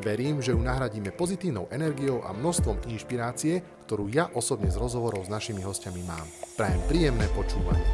Verím, 0.00 0.40
že 0.40 0.56
ju 0.56 0.60
nahradíme 0.64 1.12
pozitívnou 1.12 1.68
energiou 1.68 2.24
a 2.24 2.32
množstvom 2.32 2.88
inšpirácie, 2.88 3.60
ktorú 3.84 4.08
ja 4.08 4.32
osobne 4.32 4.72
z 4.72 4.80
rozhovorov 4.80 5.28
s 5.28 5.32
našimi 5.32 5.60
hostiami 5.60 6.00
mám. 6.08 6.24
Prajem 6.56 6.80
príjemné 6.88 7.28
počúvanie. 7.36 7.84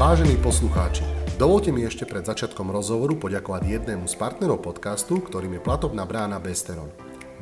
Vážení 0.00 0.40
poslucháči, 0.40 1.04
dovolte 1.36 1.68
mi 1.68 1.84
ešte 1.84 2.08
pred 2.08 2.24
začiatkom 2.24 2.72
rozhovoru 2.72 3.20
poďakovať 3.20 3.68
jednému 3.68 4.08
z 4.08 4.16
partnerov 4.16 4.64
podcastu, 4.64 5.20
ktorým 5.20 5.60
je 5.60 5.62
platobná 5.62 6.08
brána 6.08 6.40
Besteron. 6.40 6.88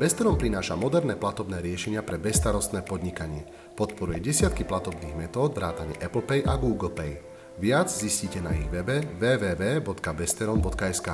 Besteron 0.03 0.35
prináša 0.35 0.75
moderné 0.75 1.15
platobné 1.15 1.63
riešenia 1.63 2.03
pre 2.03 2.19
bezstarostné 2.19 2.83
podnikanie. 2.83 3.47
Podporuje 3.79 4.19
desiatky 4.19 4.67
platobných 4.67 5.15
metód 5.15 5.55
vrátane 5.55 5.95
Apple 6.03 6.27
Pay 6.27 6.43
a 6.43 6.59
Google 6.59 6.91
Pay. 6.91 7.30
Viac 7.59 7.91
zistíte 7.91 8.39
na 8.39 8.55
ich 8.55 8.71
webe 8.71 9.03
www.besteron.sk. 9.19 11.09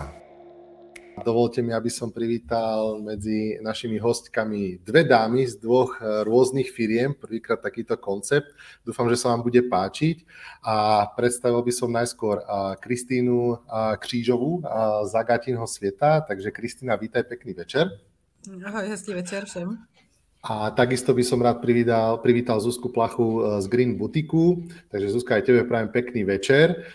Dovolte 1.25 1.65
mi, 1.65 1.73
aby 1.73 1.89
som 1.89 2.13
privítal 2.13 3.01
medzi 3.01 3.57
našimi 3.65 3.97
hostkami 3.97 4.85
dve 4.85 5.09
dámy 5.09 5.49
z 5.49 5.57
dvoch 5.57 5.97
eh, 5.97 6.29
rôznych 6.29 6.69
firiem. 6.69 7.17
Prvýkrát 7.17 7.57
takýto 7.57 7.97
koncept. 7.97 8.53
Dúfam, 8.85 9.09
že 9.09 9.17
sa 9.17 9.33
vám 9.33 9.41
bude 9.41 9.65
páčiť. 9.65 10.29
A 10.61 11.09
predstavil 11.17 11.65
by 11.65 11.73
som 11.73 11.89
najskôr 11.89 12.45
eh, 12.45 12.77
Kristínu 12.85 13.57
eh, 13.57 13.97
Křížovú 13.97 14.61
z 15.09 15.13
Agatinho 15.17 15.65
sveta. 15.65 16.21
Takže 16.21 16.53
Kristína, 16.53 17.01
vítaj, 17.01 17.25
pekný 17.25 17.57
večer. 17.57 17.89
Ahoj, 18.45 18.85
hezký 18.93 19.17
večer 19.17 19.49
všem. 19.49 19.96
A 20.43 20.71
takisto 20.71 21.15
by 21.15 21.25
som 21.25 21.43
rád 21.43 21.65
privítal, 21.65 22.19
privítal 22.19 22.61
Zuzku 22.61 22.89
Plachu 22.89 23.43
z 23.61 23.67
Green 23.67 23.97
Butiku. 23.97 24.63
Takže 24.89 25.11
Zuzka, 25.11 25.35
aj 25.39 25.47
tebe 25.47 25.65
prajem 25.65 25.89
pekný 25.89 26.25
večer. 26.25 26.87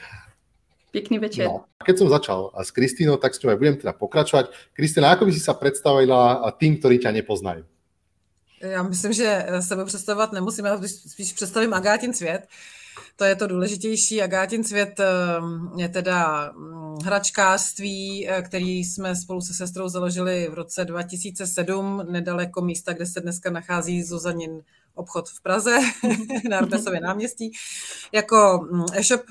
Pěkný 0.91 1.19
večer. 1.19 1.47
No, 1.47 1.65
keď 1.79 1.95
som 1.97 2.11
začal 2.11 2.51
s 2.51 2.71
Kristínou, 2.71 3.15
tak 3.15 3.31
s 3.31 3.39
ňou 3.39 3.55
aj 3.55 3.59
budem 3.63 3.75
teda 3.79 3.95
pokračovať. 3.95 4.51
Kristina, 4.75 5.15
ako 5.15 5.23
by 5.23 5.31
si 5.31 5.39
sa 5.39 5.55
predstavila 5.55 6.43
tým, 6.59 6.75
ktorí 6.79 6.99
ťa 6.99 7.11
nepoznají? 7.11 7.63
Já 8.61 8.83
myslím, 8.83 9.13
že 9.13 9.45
sebe 9.59 9.85
představovat 9.85 10.31
nemusím, 10.31 10.65
já 10.65 10.81
spíš 10.87 11.33
představím 11.33 11.73
Agátin 11.73 12.13
svět. 12.13 12.47
To 13.15 13.23
je 13.23 13.35
to 13.35 13.47
důležitější. 13.47 14.21
Agátin 14.21 14.63
svět 14.63 14.99
ehm, 14.99 15.71
je 15.77 15.89
teda 15.89 16.51
mm, 16.51 16.95
hračkářství, 17.03 18.29
eh, 18.29 18.41
který 18.41 18.79
jsme 18.79 19.15
spolu 19.15 19.41
se 19.41 19.53
sestrou 19.53 19.87
založili 19.87 20.47
v 20.51 20.53
roce 20.53 20.85
2007, 20.85 22.03
nedaleko 22.09 22.61
místa, 22.61 22.93
kde 22.93 23.05
se 23.05 23.21
dneska 23.21 23.49
nachází 23.49 24.03
Zuzanin 24.03 24.61
obchod 24.95 25.29
v 25.29 25.41
Praze 25.41 25.77
na 26.49 26.57
Artesově 26.57 27.01
náměstí. 27.01 27.51
Jako 28.11 28.67
mm, 28.71 28.85
e-shop, 28.93 29.21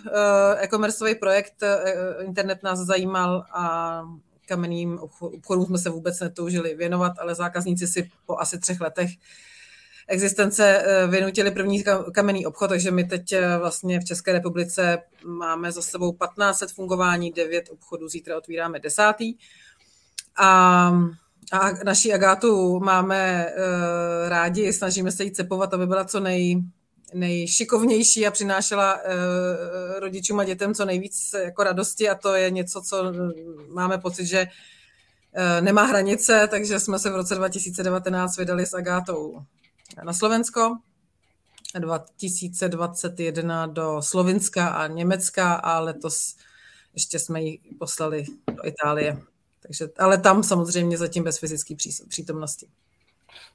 e 0.58 0.68
commerceový 0.68 1.14
projekt, 1.14 1.62
e, 1.62 2.24
internet 2.24 2.62
nás 2.62 2.78
zajímal 2.78 3.44
a 3.52 4.02
kamenným 4.48 4.98
obchodům 4.98 5.66
jsme 5.66 5.78
se 5.78 5.90
vůbec 5.90 6.20
netoužili 6.20 6.74
věnovat, 6.74 7.12
ale 7.18 7.34
zákazníci 7.34 7.86
si 7.86 8.10
po 8.26 8.38
asi 8.38 8.58
třech 8.58 8.80
letech 8.80 9.10
existence 10.10 10.84
vynutili 11.08 11.50
první 11.50 11.84
kamenný 12.14 12.46
obchod, 12.46 12.68
takže 12.68 12.90
my 12.90 13.04
teď 13.04 13.34
vlastně 13.58 14.00
v 14.00 14.04
České 14.04 14.32
republice 14.32 14.98
máme 15.24 15.72
za 15.72 15.82
sebou 15.82 16.12
15 16.12 16.60
let 16.60 16.72
fungování, 16.72 17.32
9 17.32 17.68
obchodů, 17.70 18.08
zítra 18.08 18.36
otvíráme 18.36 18.80
desátý. 18.80 19.34
A 20.38 20.92
a 21.52 21.70
naší 21.84 22.12
Agátu 22.12 22.80
máme 22.80 23.46
uh, 23.46 24.28
rádi, 24.28 24.72
snažíme 24.72 25.12
se 25.12 25.24
jí 25.24 25.32
cepovat, 25.32 25.74
aby 25.74 25.86
byla 25.86 26.04
co 26.04 26.20
nej, 26.20 26.62
nejšikovnější 27.14 28.26
a 28.26 28.30
přinášela 28.30 28.94
uh, 28.94 29.00
rodičům 29.98 30.40
a 30.40 30.44
dětem 30.44 30.74
co 30.74 30.84
nejvíc 30.84 31.34
jako 31.42 31.64
radosti 31.64 32.08
a 32.08 32.14
to 32.14 32.34
je 32.34 32.50
něco, 32.50 32.82
co 32.82 33.12
máme 33.68 33.98
pocit, 33.98 34.26
že 34.26 34.46
uh, 34.46 35.64
nemá 35.64 35.82
hranice, 35.82 36.48
takže 36.50 36.80
jsme 36.80 36.98
se 36.98 37.10
v 37.10 37.16
roce 37.16 37.34
2019 37.34 38.36
vydali 38.36 38.66
s 38.66 38.74
Agátou 38.74 39.42
na 40.04 40.12
Slovensko, 40.12 40.76
2021 41.78 43.66
do 43.66 44.02
Slovinska 44.02 44.68
a 44.68 44.86
Německa 44.86 45.54
a 45.54 45.80
letos 45.80 46.36
ještě 46.94 47.18
jsme 47.18 47.42
ji 47.42 47.58
poslali 47.78 48.24
do 48.56 48.66
Itálie. 48.66 49.22
Takže, 49.62 49.88
ale 49.98 50.18
tam 50.18 50.42
samozřejmě 50.42 50.98
zatím 50.98 51.24
bez 51.24 51.38
fyzické 51.38 51.74
přítomnosti. 52.08 52.66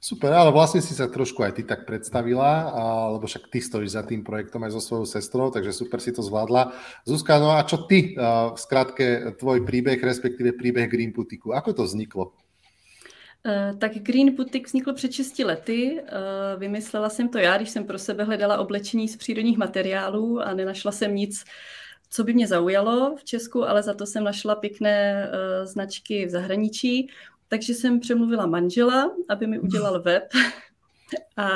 Super, 0.00 0.32
ale 0.32 0.52
vlastne 0.52 0.80
si 0.80 0.96
sa 0.96 1.04
trošku 1.04 1.44
aj 1.44 1.60
ty 1.60 1.62
tak 1.64 1.84
predstavila, 1.84 2.72
lebo 3.12 3.28
však 3.28 3.52
ty 3.52 3.60
stojíš 3.60 3.96
za 3.96 4.02
tým 4.08 4.24
projektom 4.24 4.64
aj 4.64 4.72
so 4.72 4.80
svojou 4.80 5.04
sestrou, 5.04 5.52
takže 5.52 5.72
super 5.72 6.00
si 6.00 6.12
to 6.12 6.24
zvládla. 6.24 6.72
Zuzka, 7.04 7.36
no 7.36 7.52
a 7.52 7.60
čo 7.60 7.84
ty, 7.84 8.16
v 8.16 8.56
skratke, 8.56 9.36
tvoj 9.36 9.68
príbeh, 9.68 10.00
respektíve 10.00 10.56
príbeh 10.56 10.88
Green 10.88 11.12
Butiku, 11.12 11.52
ako 11.52 11.72
to 11.76 11.82
vzniklo? 11.84 12.32
Uh, 13.46 13.78
tak 13.78 13.92
Green 13.94 14.34
Boutique 14.34 14.66
vzniklo 14.66 14.94
před 14.94 15.12
6 15.12 15.38
lety. 15.38 16.00
Uh, 16.02 16.60
vymyslela 16.60 17.08
jsem 17.08 17.28
to 17.28 17.38
já, 17.38 17.56
když 17.56 17.70
jsem 17.70 17.84
pro 17.84 17.98
sebe 17.98 18.24
hledala 18.24 18.58
oblečení 18.58 19.08
z 19.08 19.16
přírodních 19.16 19.58
materiálů 19.58 20.40
a 20.40 20.54
nenašla 20.54 20.92
jsem 20.92 21.14
nic, 21.14 21.44
co 22.10 22.24
by 22.24 22.34
mě 22.34 22.46
zaujalo 22.46 23.16
v 23.16 23.24
Česku, 23.24 23.64
ale 23.64 23.82
za 23.82 23.94
to 23.94 24.06
jsem 24.06 24.24
našla 24.24 24.54
pěkné 24.54 25.28
uh, 25.28 25.66
značky 25.66 26.26
v 26.26 26.30
zahraničí, 26.30 27.08
takže 27.48 27.74
jsem 27.74 28.00
přemluvila 28.00 28.46
manžela, 28.46 29.10
aby 29.28 29.46
mi 29.46 29.58
udělal 29.58 30.02
web 30.02 30.24
a, 31.36 31.48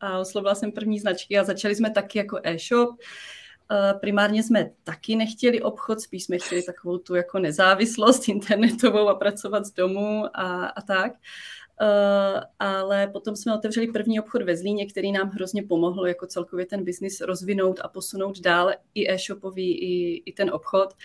a 0.00 0.18
oslovila 0.18 0.54
jsem 0.54 0.72
první 0.72 1.00
značky 1.00 1.38
a 1.38 1.44
začali 1.44 1.74
jsme 1.74 1.90
taky 1.90 2.18
jako 2.18 2.40
e-shop. 2.42 2.90
Uh, 3.70 4.00
primárně 4.00 4.42
jsme 4.42 4.70
taky 4.84 5.16
nechtěli 5.16 5.62
obchod, 5.62 6.00
spíš 6.00 6.24
jsme 6.24 6.38
chtěli 6.38 6.62
takovou 6.62 6.98
tu 6.98 7.14
jako 7.14 7.38
nezávislost 7.38 8.28
internetovou 8.28 9.08
a 9.08 9.14
pracovat 9.14 9.66
z 9.66 9.72
domu 9.72 10.24
a, 10.34 10.66
a 10.66 10.82
tak. 10.82 11.12
Uh, 11.82 12.40
ale 12.58 13.06
potom 13.06 13.36
jsme 13.36 13.54
otevřeli 13.54 13.86
první 13.86 14.20
obchod 14.20 14.42
ve 14.42 14.56
Zlíně, 14.56 14.86
který 14.86 15.12
nám 15.12 15.28
hrozně 15.28 15.62
pomohl 15.62 16.08
jako 16.08 16.26
celkově 16.26 16.66
ten 16.66 16.84
biznis 16.84 17.20
rozvinout 17.20 17.80
a 17.82 17.88
posunout 17.88 18.40
dál 18.40 18.72
i 18.94 19.12
e-shopový, 19.12 19.78
i, 19.78 20.22
i 20.26 20.32
ten 20.32 20.50
obchod. 20.50 20.92
Uh, 20.92 20.98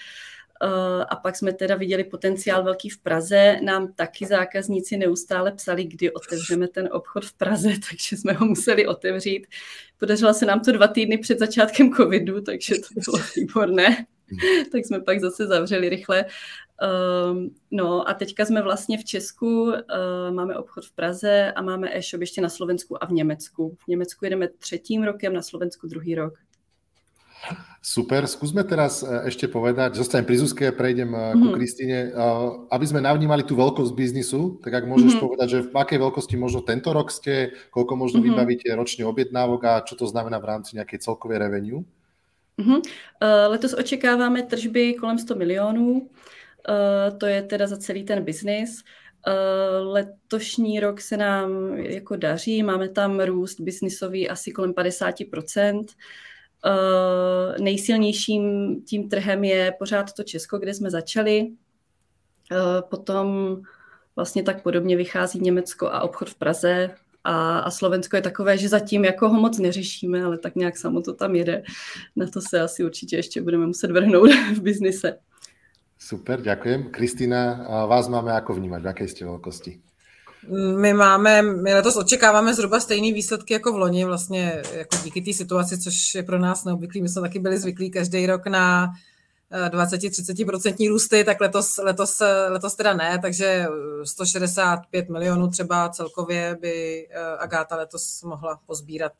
a 1.09 1.15
pak 1.15 1.35
jsme 1.35 1.53
teda 1.53 1.75
viděli 1.75 2.03
potenciál 2.03 2.63
velký 2.63 2.89
v 2.89 2.97
Praze. 2.97 3.59
Nám 3.63 3.93
taky 3.93 4.25
zákazníci 4.25 4.97
neustále 4.97 5.51
psali, 5.51 5.83
kdy 5.83 6.11
otevřeme 6.13 6.67
ten 6.67 6.89
obchod 6.91 7.25
v 7.25 7.33
Praze, 7.33 7.69
takže 7.89 8.17
jsme 8.17 8.33
ho 8.33 8.45
museli 8.45 8.87
otevřít. 8.87 9.47
Podařilo 9.97 10.33
se 10.33 10.45
nám 10.45 10.59
to 10.59 10.71
dva 10.71 10.87
týdny 10.87 11.17
před 11.17 11.39
začátkem 11.39 11.93
covidu, 11.93 12.41
takže 12.41 12.75
to 12.75 12.87
bylo 13.05 13.23
výborné. 13.35 14.05
tak 14.71 14.85
jsme 14.85 14.99
pak 14.99 15.19
zase 15.19 15.47
zavřeli 15.47 15.89
rychle. 15.89 16.25
Um, 17.31 17.55
no 17.71 18.09
a 18.09 18.13
teďka 18.13 18.45
jsme 18.45 18.61
vlastně 18.61 18.97
v 18.97 19.05
Česku, 19.05 19.63
uh, 19.63 19.73
máme 20.31 20.55
obchod 20.55 20.85
v 20.85 20.91
Praze 20.91 21.51
a 21.55 21.61
máme 21.61 21.97
e-shop 21.97 22.21
ještě 22.21 22.41
na 22.41 22.49
Slovensku 22.49 23.03
a 23.03 23.07
v 23.07 23.11
Německu. 23.11 23.77
V 23.85 23.87
Německu 23.87 24.25
jedeme 24.25 24.47
třetím 24.47 25.03
rokem, 25.03 25.33
na 25.33 25.41
Slovensku 25.41 25.87
druhý 25.87 26.15
rok. 26.15 26.33
Super, 27.79 28.27
skúsme 28.27 28.67
teraz 28.67 29.07
ešte 29.07 29.47
povedať, 29.47 29.95
zostanem 29.95 30.27
pri 30.27 30.35
Zuzke, 30.35 30.75
prejdem 30.75 31.15
mm-hmm. 31.15 31.39
ku 31.39 31.47
mhm. 31.47 31.55
Kristine, 31.55 31.97
aby 32.67 32.85
sme 32.85 32.99
navnímali 32.99 33.47
tú 33.47 33.55
veľkosť 33.55 33.95
biznisu, 33.95 34.59
tak 34.59 34.83
ak 34.83 34.85
môžeš 34.85 35.15
mm-hmm. 35.15 35.23
povedať, 35.23 35.47
že 35.47 35.59
v 35.71 35.75
akej 35.79 35.99
veľkosti 36.03 36.35
možno 36.35 36.59
tento 36.59 36.91
rok 36.91 37.07
ste, 37.07 37.55
koľko 37.71 37.95
možno 37.95 38.19
mm-hmm. 38.19 38.35
vybavíte 38.35 38.67
ročne 38.75 39.07
objednávok 39.07 39.61
a 39.63 39.73
čo 39.87 39.95
to 39.95 40.03
znamená 40.11 40.43
v 40.43 40.49
rámci 40.51 40.75
nejakej 40.75 40.99
celkovej 40.99 41.39
revenue? 41.39 41.87
Mm-hmm. 42.59 42.79
Letos 43.55 43.71
očekáváme 43.71 44.43
tržby 44.43 44.99
kolem 44.99 45.15
100 45.15 45.35
milionů, 45.35 46.11
to 47.17 47.25
je 47.25 47.41
teda 47.41 47.67
za 47.67 47.77
celý 47.77 48.03
ten 48.03 48.23
biznis. 48.23 48.83
Letošní 49.81 50.79
rok 50.79 51.01
se 51.01 51.17
nám 51.17 51.77
jako 51.77 52.15
daří, 52.15 52.63
máme 52.63 52.89
tam 52.89 53.19
růst 53.19 53.59
biznisový 53.59 54.29
asi 54.29 54.51
kolem 54.51 54.73
50%. 54.73 55.85
Uh, 56.65 57.63
nejsilnějším 57.63 58.75
tím 58.81 59.09
trhem 59.09 59.43
je 59.43 59.73
pořád 59.79 60.13
to 60.13 60.23
Česko, 60.23 60.57
kde 60.57 60.73
jsme 60.73 60.91
začali. 60.91 61.47
Uh, 62.51 62.89
potom 62.89 63.57
vlastně 64.15 64.43
tak 64.43 64.63
podobně 64.63 64.97
vychází 64.97 65.39
Německo 65.39 65.87
a 65.87 66.01
obchod 66.01 66.29
v 66.29 66.35
Praze, 66.35 66.89
a, 67.23 67.59
a 67.59 67.71
Slovensko 67.71 68.15
je 68.15 68.21
takové, 68.21 68.57
že 68.57 68.69
zatím 68.69 69.05
jako 69.05 69.29
ho 69.29 69.39
moc 69.39 69.59
neřešíme, 69.59 70.23
ale 70.23 70.37
tak 70.37 70.55
nějak 70.55 70.77
samo 70.77 71.01
to 71.01 71.13
tam 71.13 71.35
jede. 71.35 71.63
Na 72.15 72.27
to 72.27 72.41
se 72.41 72.61
asi 72.61 72.83
určitě 72.83 73.15
ještě 73.15 73.41
budeme 73.41 73.67
muset 73.67 73.91
vrhnout 73.91 74.29
v 74.55 74.61
biznise. 74.61 75.19
Super, 75.99 76.41
ďakujem. 76.41 76.95
Kristýna, 76.95 77.67
vás 77.87 78.07
máme 78.07 78.31
ako 78.31 78.55
vnímať? 78.55 78.81
V 78.81 78.87
akej 78.87 79.07
ste 79.11 79.23
veľkosti? 79.27 79.88
My 80.77 80.93
máme, 80.93 81.41
my 81.41 81.73
letos 81.73 81.95
očekáváme 81.95 82.53
zhruba 82.53 82.79
stejné 82.79 83.13
výsledky 83.13 83.53
jako 83.53 83.73
v 83.73 83.77
loni, 83.77 84.05
vlastně 84.05 84.61
jako 84.73 84.97
díky 85.03 85.21
té 85.21 85.33
situaci, 85.33 85.77
což 85.77 86.15
je 86.15 86.23
pro 86.23 86.39
nás 86.39 86.65
neobvyklý. 86.65 87.01
My 87.01 87.09
jsme 87.09 87.21
taky 87.21 87.39
byli 87.39 87.57
zvyklí 87.57 87.91
každý 87.91 88.25
rok 88.25 88.47
na 88.47 88.93
20-30% 89.69 90.89
růsty, 90.89 91.23
tak 91.23 91.41
letos, 91.41 91.77
letos, 91.77 92.21
letos 92.47 92.75
teda 92.75 92.93
ne, 92.93 93.19
takže 93.21 93.65
165 94.03 95.09
milionů 95.09 95.47
třeba 95.47 95.89
celkově 95.89 96.57
by 96.61 97.07
Agáta 97.39 97.75
letos 97.75 98.23
mohla 98.23 98.59
pozbírat 98.65 99.13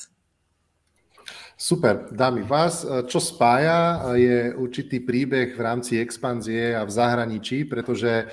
Super, 1.57 2.07
dámy, 2.12 2.44
vás 2.44 2.88
čo 3.06 3.19
spája 3.19 4.01
je 4.15 4.56
určitý 4.56 5.04
príbeh 5.04 5.51
v 5.54 5.62
rámci 5.62 6.00
expanzie 6.00 6.72
a 6.72 6.88
v 6.88 6.89
zahraničí, 6.89 7.68
pretože 7.68 8.31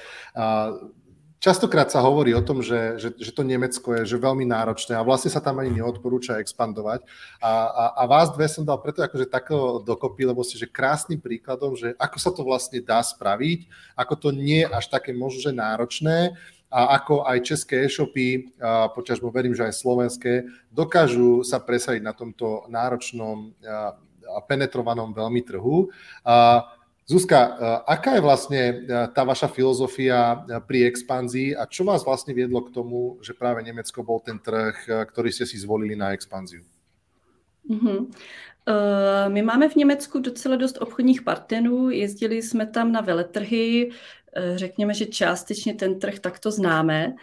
častokrát 1.38 1.88
sa 1.92 2.02
hovorí 2.02 2.32
o 2.32 2.42
tom, 2.42 2.64
že, 2.64 2.96
že, 2.96 3.08
že 3.16 3.30
to 3.32 3.44
Nemecko 3.44 3.96
je 4.00 4.02
že 4.08 4.16
veľmi 4.16 4.44
náročné 4.48 4.96
a 4.96 5.06
vlastne 5.06 5.30
sa 5.32 5.40
tam 5.40 5.60
ani 5.60 5.80
neodporúča 5.80 6.40
expandovať. 6.40 7.04
A, 7.38 7.50
a, 7.50 7.84
a 8.00 8.02
vás 8.08 8.32
dve 8.32 8.48
som 8.48 8.64
dal 8.64 8.80
preto 8.80 9.04
akože 9.04 9.28
takého 9.28 9.80
dokopy, 9.84 10.26
lebo 10.26 10.40
ste 10.42 10.60
že 10.60 10.68
krásnym 10.68 11.20
príkladom, 11.20 11.76
že 11.76 11.92
ako 12.00 12.16
sa 12.18 12.30
to 12.32 12.42
vlastne 12.42 12.80
dá 12.82 13.04
spraviť, 13.04 13.68
ako 13.94 14.14
to 14.16 14.28
nie 14.32 14.64
je 14.64 14.70
až 14.72 14.86
také 14.88 15.12
možno, 15.12 15.40
že 15.40 15.52
náročné 15.52 16.34
a 16.66 16.98
ako 16.98 17.22
aj 17.22 17.46
české 17.46 17.86
e-shopy, 17.86 18.58
počažmo 18.92 19.30
verím, 19.30 19.54
že 19.54 19.70
aj 19.70 19.78
slovenské, 19.78 20.32
dokážu 20.74 21.46
sa 21.46 21.62
presadiť 21.62 22.02
na 22.02 22.10
tomto 22.10 22.66
náročnom 22.66 23.54
a 24.26 24.38
penetrovanom 24.42 25.14
veľmi 25.14 25.46
trhu. 25.46 25.94
Zuzka, 27.06 27.54
aká 27.86 28.18
je 28.18 28.26
vlastne 28.26 28.60
tá 29.14 29.22
vaša 29.22 29.46
filozofia 29.46 30.42
pri 30.66 30.90
expanzii 30.90 31.54
a 31.54 31.62
čo 31.70 31.86
vás 31.86 32.02
vlastne 32.02 32.34
viedlo 32.34 32.66
k 32.66 32.74
tomu, 32.74 33.22
že 33.22 33.30
práve 33.30 33.62
Nemecko 33.62 34.02
bol 34.02 34.18
ten 34.18 34.42
trh, 34.42 35.06
ktorý 35.14 35.30
ste 35.30 35.46
si 35.46 35.54
zvolili 35.54 35.94
na 35.94 36.10
expanziu? 36.10 36.66
Mm-hmm. 37.70 37.98
Uh, 38.68 39.32
my 39.32 39.42
máme 39.42 39.68
v 39.68 39.76
Německu 39.76 40.18
docela 40.18 40.56
dost 40.56 40.78
obchodních 40.80 41.22
partnerů, 41.22 41.90
jezdili 41.90 42.42
jsme 42.42 42.66
tam 42.66 42.92
na 42.92 43.00
veletrhy, 43.00 43.90
Eh, 44.36 44.58
řekněme, 44.58 44.94
že 44.94 45.06
částečně 45.06 45.74
ten 45.74 45.98
trh 45.98 46.18
takto 46.18 46.50
známe. 46.50 47.14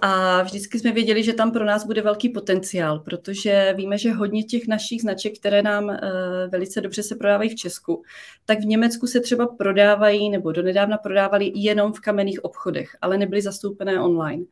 A 0.00 0.42
vždycky 0.42 0.78
jsme 0.78 0.92
věděli, 0.92 1.22
že 1.22 1.32
tam 1.32 1.52
pro 1.52 1.64
nás 1.64 1.86
bude 1.86 2.02
velký 2.02 2.28
potenciál, 2.28 2.98
protože 2.98 3.74
víme, 3.76 3.98
že 3.98 4.12
hodně 4.12 4.42
těch 4.42 4.68
našich 4.68 5.00
značek, 5.00 5.38
které 5.38 5.62
nám 5.62 5.90
eh, 5.90 5.98
velice 6.48 6.80
dobře 6.80 7.02
se 7.02 7.16
prodávají 7.16 7.50
v 7.50 7.54
Česku, 7.54 8.02
tak 8.44 8.58
v 8.58 8.66
Německu 8.66 9.06
se 9.06 9.20
třeba 9.20 9.46
prodávají 9.46 10.30
nebo 10.30 10.52
donedávna 10.52 10.98
prodávali 10.98 11.52
jenom 11.54 11.92
v 11.92 12.00
kamenných 12.00 12.44
obchodech, 12.44 12.96
ale 13.00 13.18
nebyly 13.18 13.42
zastoupené 13.42 14.00
online. 14.00 14.44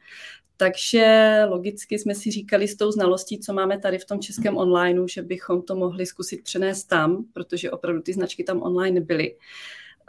Takže 0.60 1.42
logicky 1.48 1.98
jsme 1.98 2.14
si 2.14 2.30
říkali 2.30 2.68
s 2.68 2.76
tou 2.76 2.90
znalostí, 2.90 3.38
co 3.38 3.52
máme 3.52 3.78
tady 3.78 3.98
v 3.98 4.04
tom 4.04 4.20
českém 4.20 4.56
onlineu, 4.56 5.08
že 5.08 5.22
bychom 5.22 5.62
to 5.62 5.76
mohli 5.76 6.06
zkusit 6.06 6.44
přenést 6.44 6.84
tam, 6.84 7.24
protože 7.32 7.70
opravdu 7.70 8.02
ty 8.02 8.12
značky 8.12 8.44
tam 8.44 8.62
online 8.62 9.00
byly. 9.00 9.36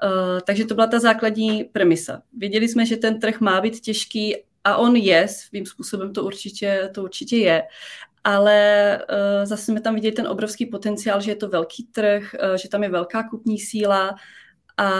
Uh, 0.04 0.40
takže 0.46 0.66
to 0.66 0.76
byla 0.76 0.88
ta 0.88 1.00
základní 1.00 1.64
premisa. 1.64 2.22
Věděli 2.38 2.68
jsme, 2.68 2.86
že 2.86 2.98
ten 2.98 3.20
trh 3.20 3.40
má 3.42 3.62
být 3.62 3.80
těžký 3.80 4.36
a 4.64 4.78
on 4.78 4.96
je, 4.96 5.28
svým 5.28 5.66
způsobem 5.66 6.14
to 6.14 6.24
určitě, 6.24 6.90
to 6.94 7.04
určitě 7.04 7.38
je, 7.38 7.64
ale 8.24 9.00
uh, 9.10 9.46
zase 9.46 9.66
jsme 9.66 9.82
tam 9.82 9.96
viděli 9.96 10.12
ten 10.12 10.28
obrovský 10.28 10.66
potenciál, 10.66 11.22
že 11.22 11.32
je 11.32 11.36
to 11.36 11.50
velký 11.50 11.84
trh, 11.84 12.36
uh, 12.44 12.56
že 12.56 12.70
tam 12.70 12.84
je 12.84 12.90
velká 12.90 13.30
kupní 13.30 13.60
síla 13.60 14.16
a 14.78 14.92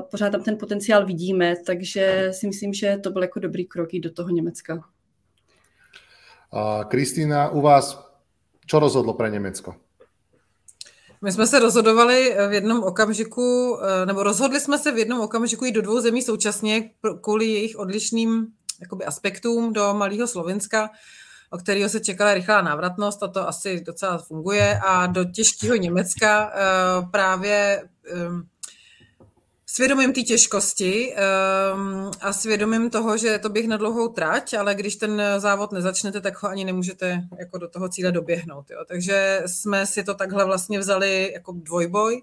pořád 0.00 0.30
tam 0.30 0.42
ten 0.42 0.58
potenciál 0.58 1.06
vidíme, 1.06 1.54
takže 1.66 2.28
si 2.32 2.46
myslím, 2.46 2.74
že 2.74 2.98
to 3.02 3.10
byl 3.10 3.22
jako 3.22 3.40
dobrý 3.40 3.66
krok 3.66 3.88
do 3.92 4.10
toho 4.10 4.28
Německa. 4.28 4.84
Kristýna, 6.88 7.48
u 7.48 7.60
vás, 7.60 7.98
čo 8.66 8.78
rozhodlo 8.78 9.14
pro 9.14 9.26
Německo? 9.26 9.74
My 11.22 11.32
jsme 11.32 11.46
se 11.46 11.58
rozhodovali 11.58 12.36
v 12.48 12.52
jednom 12.52 12.82
okamžiku, 12.82 13.78
eh, 13.82 14.06
nebo 14.06 14.22
rozhodli 14.22 14.60
jsme 14.60 14.78
se 14.78 14.92
v 14.92 14.98
jednom 14.98 15.20
okamžiku 15.20 15.64
jít 15.64 15.72
do 15.72 15.82
dvou 15.82 16.00
zemí 16.00 16.22
současně 16.22 16.90
kvůli 17.22 17.46
jejich 17.46 17.76
odlišným 17.78 18.46
jakoby, 18.80 19.04
aspektům 19.04 19.72
do 19.72 19.94
malého 19.94 20.26
Slovenska, 20.26 20.90
o 21.50 21.58
kterého 21.58 21.88
se 21.88 22.00
čekala 22.00 22.34
rychlá 22.34 22.62
návratnost 22.62 23.22
a 23.22 23.28
to 23.28 23.48
asi 23.48 23.80
docela 23.80 24.18
funguje, 24.18 24.80
a 24.86 25.06
do 25.06 25.24
těžkého 25.24 25.76
Německa 25.76 26.52
eh, 26.54 26.60
právě 27.10 27.82
ehm, 28.12 28.42
svědomím 29.72 30.12
té 30.12 30.22
těžkosti 30.22 31.14
um, 31.74 32.10
a 32.20 32.32
svědomím 32.32 32.90
toho, 32.90 33.16
že 33.16 33.38
to 33.38 33.48
bych 33.48 33.68
na 33.68 33.76
dlouhou 33.76 34.08
trať, 34.08 34.54
ale 34.54 34.74
když 34.74 34.96
ten 34.96 35.22
závod 35.38 35.72
nezačnete, 35.72 36.20
tak 36.20 36.42
ho 36.42 36.48
ani 36.48 36.64
nemůžete 36.64 37.22
jako 37.38 37.58
do 37.58 37.68
toho 37.68 37.88
cíle 37.88 38.12
doběhnout. 38.12 38.70
Jo. 38.70 38.84
Takže 38.88 39.42
jsme 39.46 39.86
si 39.86 40.04
to 40.04 40.14
takhle 40.14 40.44
vlastně 40.44 40.78
vzali 40.78 41.32
jako 41.32 41.52
dvojboj 41.52 42.22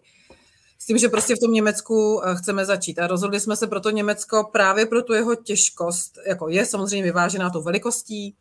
s 0.79 0.85
tím, 0.85 0.97
že 0.97 1.09
prostě 1.09 1.35
v 1.35 1.39
tom 1.39 1.53
Německu 1.53 2.21
eh, 2.23 2.35
chceme 2.35 2.65
začít. 2.65 2.99
A 2.99 3.07
rozhodli 3.07 3.39
jsme 3.39 3.55
se 3.55 3.67
pro 3.67 3.79
to 3.79 3.89
Německo 3.89 4.49
právě 4.51 4.85
pro 4.85 5.01
tu 5.01 5.13
jeho 5.13 5.35
těžkost, 5.35 6.17
jako 6.25 6.49
je 6.49 6.65
samozřejmě 6.65 7.03
vyvážená 7.03 7.49
tou 7.49 7.61
velikostí, 7.61 8.35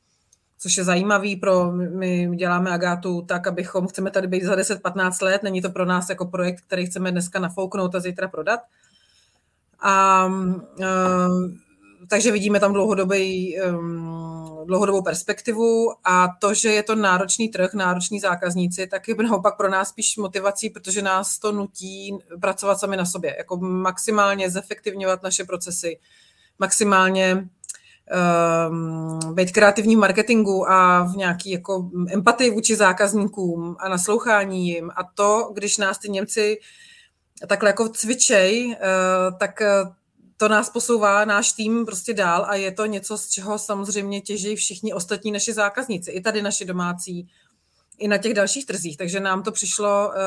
což 0.59 0.77
je 0.77 0.85
zajímavý 0.85 1.37
pro, 1.37 1.73
my 1.73 2.37
děláme 2.37 2.71
Agátu 2.71 3.23
tak, 3.23 3.47
abychom, 3.47 3.89
chceme 3.89 4.11
tady 4.11 4.27
být 4.27 4.45
za 4.45 4.55
10-15 4.55 5.25
let, 5.25 5.43
není 5.43 5.63
to 5.63 5.71
pro 5.71 5.85
nás 5.85 6.09
jako 6.09 6.27
projekt, 6.27 6.61
který 6.67 6.87
chceme 6.87 7.13
dneska 7.13 7.39
nafouknout 7.39 7.95
a 7.95 8.01
zítra 8.01 8.29
prodat, 8.29 8.61
a 9.87 10.27
uh, 10.27 11.51
takže 12.09 12.33
vidíme 12.33 12.61
tam 12.61 12.73
dlouhodobý, 12.73 13.57
dlouhodobou 14.67 15.03
perspektivu 15.03 15.93
a 16.05 16.29
to, 16.41 16.55
že 16.55 16.69
je 16.69 16.83
to 16.83 16.95
náročný 16.95 17.49
trh, 17.49 17.75
nároční 17.75 18.21
zákazníci, 18.21 18.87
tak 18.87 19.09
je 19.09 19.15
naopak 19.15 19.57
pro 19.57 19.71
nás 19.71 19.89
spíš 19.89 20.17
motivací, 20.17 20.71
protože 20.71 21.03
nás 21.03 21.39
to 21.39 21.53
nutí 21.53 22.19
pracovat 22.41 22.81
sami 22.81 22.97
na 22.97 23.05
sobě, 23.05 23.35
jako 23.39 23.57
maximálně 23.57 24.51
zefektivňovat 24.51 25.23
naše 25.23 25.45
procesy, 25.45 25.99
maximálně 26.59 27.49
um, 28.69 29.35
být 29.35 29.53
kreativní 29.53 29.97
v 29.97 29.99
marketingu 29.99 30.71
a 30.71 31.03
v 31.03 31.17
nějaký 31.17 31.51
jako 31.51 31.91
empatii 32.13 32.51
vůči 32.51 32.77
zákazníkům 32.77 33.77
a 33.81 33.89
naslouchání 33.89 34.69
jim. 34.69 34.91
A 34.97 35.05
to, 35.15 35.51
když 35.55 35.79
nás 35.79 35.99
ty 35.99 36.09
Němci 36.09 36.59
takhle 37.49 37.69
jako 37.69 37.89
cvičej, 37.89 38.73
eh, 38.73 38.79
tak 39.39 39.63
eh, 39.63 39.85
to 40.37 40.49
nás 40.49 40.71
posouvá 40.71 41.25
náš 41.25 41.53
tým 41.53 41.87
prostě 41.87 42.15
dál 42.15 42.47
a 42.49 42.55
je 42.55 42.73
to 42.73 42.87
něco, 42.87 43.19
z 43.19 43.29
čeho 43.29 43.59
samozřejmě 43.59 44.21
těží 44.21 44.57
všichni 44.57 44.93
ostatní 44.93 45.33
naši 45.33 45.53
zákazníci, 45.53 46.11
i 46.11 46.21
tady 46.21 46.43
naši 46.43 46.65
domácí, 46.65 47.29
i 47.99 48.09
na 48.09 48.19
těch 48.19 48.35
dalších 48.35 48.67
trzích. 48.67 48.97
Takže 48.97 49.21
nám 49.21 49.43
to 49.43 49.53
přišlo, 49.53 50.13
eh, 50.15 50.19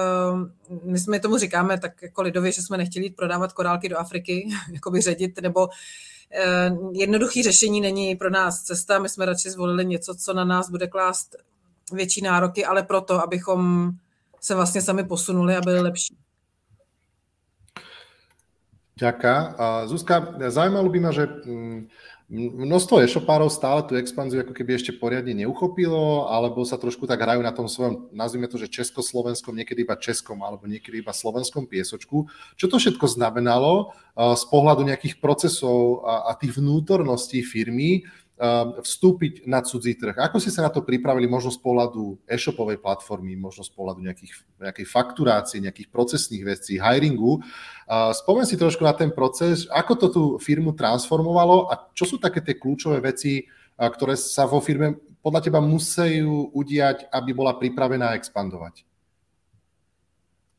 my 0.84 1.00
jsme 1.00 1.20
tomu 1.20 1.38
říkáme 1.38 1.80
tak 1.80 2.02
jako 2.02 2.22
lidově, 2.22 2.52
že 2.52 2.62
jsme 2.62 2.78
nechtěli 2.78 3.06
jít 3.06 3.16
prodávat 3.16 3.54
korálky 3.54 3.90
do 3.90 3.98
Afriky, 3.98 4.50
jako 4.74 4.92
by 4.92 5.02
ředit, 5.02 5.42
nebo 5.42 5.70
jednoduchý 6.92 7.44
řešení 7.44 7.82
není 7.82 8.16
pro 8.16 8.30
nás 8.30 8.62
cesta. 8.62 9.00
My 9.00 9.10
jsme 9.10 9.26
radši 9.26 9.50
zvolili 9.50 9.86
něco, 9.86 10.16
co 10.16 10.34
na 10.34 10.46
nás 10.46 10.70
bude 10.70 10.88
klást 10.88 11.36
větší 11.92 12.22
nároky, 12.22 12.66
ale 12.66 12.84
proto, 12.84 13.24
abychom 13.24 13.92
se 14.42 14.56
vlastně 14.56 14.82
sami 14.82 15.04
posunuli 15.04 15.56
a 15.56 15.62
byli 15.62 15.80
lepší. 15.82 16.18
Ďaká. 19.00 19.56
Zuzka, 19.88 20.36
zaujímalo 20.52 20.92
by 20.92 21.00
ma, 21.00 21.12
že 21.16 21.24
mm, 21.24 21.88
množstvo 22.68 23.00
e-shopárov 23.00 23.48
stále 23.48 23.88
tú 23.88 23.96
expanziu 23.96 24.44
ako 24.44 24.52
keby 24.52 24.76
ešte 24.76 24.92
poriadne 24.92 25.32
neuchopilo, 25.40 26.28
alebo 26.28 26.68
sa 26.68 26.76
trošku 26.76 27.08
tak 27.08 27.24
hrajú 27.24 27.40
na 27.40 27.56
tom 27.56 27.72
svojom, 27.72 28.12
nazvime 28.12 28.52
to, 28.52 28.60
že 28.60 28.68
československom, 28.68 29.56
niekedy 29.56 29.88
iba 29.88 29.96
českom, 29.96 30.44
alebo 30.44 30.68
niekedy 30.68 31.00
iba 31.00 31.16
slovenskom 31.16 31.72
piesočku. 31.72 32.28
Čo 32.60 32.66
to 32.68 32.76
všetko 32.76 33.08
znamenalo 33.08 33.96
z 34.20 34.44
pohľadu 34.52 34.84
nejakých 34.84 35.24
procesov 35.24 36.04
a, 36.04 36.30
a 36.30 36.38
tých 36.38 36.60
vnútorností 36.60 37.40
firmy, 37.40 38.04
vstúpiť 38.80 39.44
na 39.52 39.60
cudzí 39.60 40.00
trh. 40.00 40.16
Ako 40.16 40.40
ste 40.40 40.48
sa 40.48 40.64
na 40.64 40.72
to 40.72 40.80
pripravili 40.80 41.28
možno 41.28 41.52
z 41.52 41.60
pohľadu 41.60 42.24
e-shopovej 42.24 42.80
platformy, 42.80 43.36
možno 43.36 43.68
z 43.68 43.72
pohľadu 43.76 44.00
nejakých, 44.00 44.32
nejakej 44.64 44.86
fakturácie, 44.88 45.60
nejakých 45.60 45.92
procesných 45.92 46.48
vecí, 46.48 46.80
hiringu. 46.80 47.44
Spomeň 47.92 48.46
si 48.48 48.56
trošku 48.56 48.80
na 48.88 48.96
ten 48.96 49.12
proces, 49.12 49.68
ako 49.68 49.92
to 50.00 50.08
tú 50.08 50.24
firmu 50.40 50.72
transformovalo 50.72 51.68
a 51.68 51.92
čo 51.92 52.08
sú 52.08 52.16
také 52.16 52.40
tie 52.40 52.56
kľúčové 52.56 53.04
veci, 53.04 53.44
ktoré 53.76 54.16
sa 54.16 54.48
vo 54.48 54.64
firme 54.64 54.96
podľa 55.20 55.44
teba 55.44 55.60
musí 55.60 56.24
udiať, 56.56 57.12
aby 57.12 57.36
bola 57.36 57.60
pripravená 57.60 58.16
expandovať? 58.16 58.88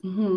Mm-hmm. 0.04 0.37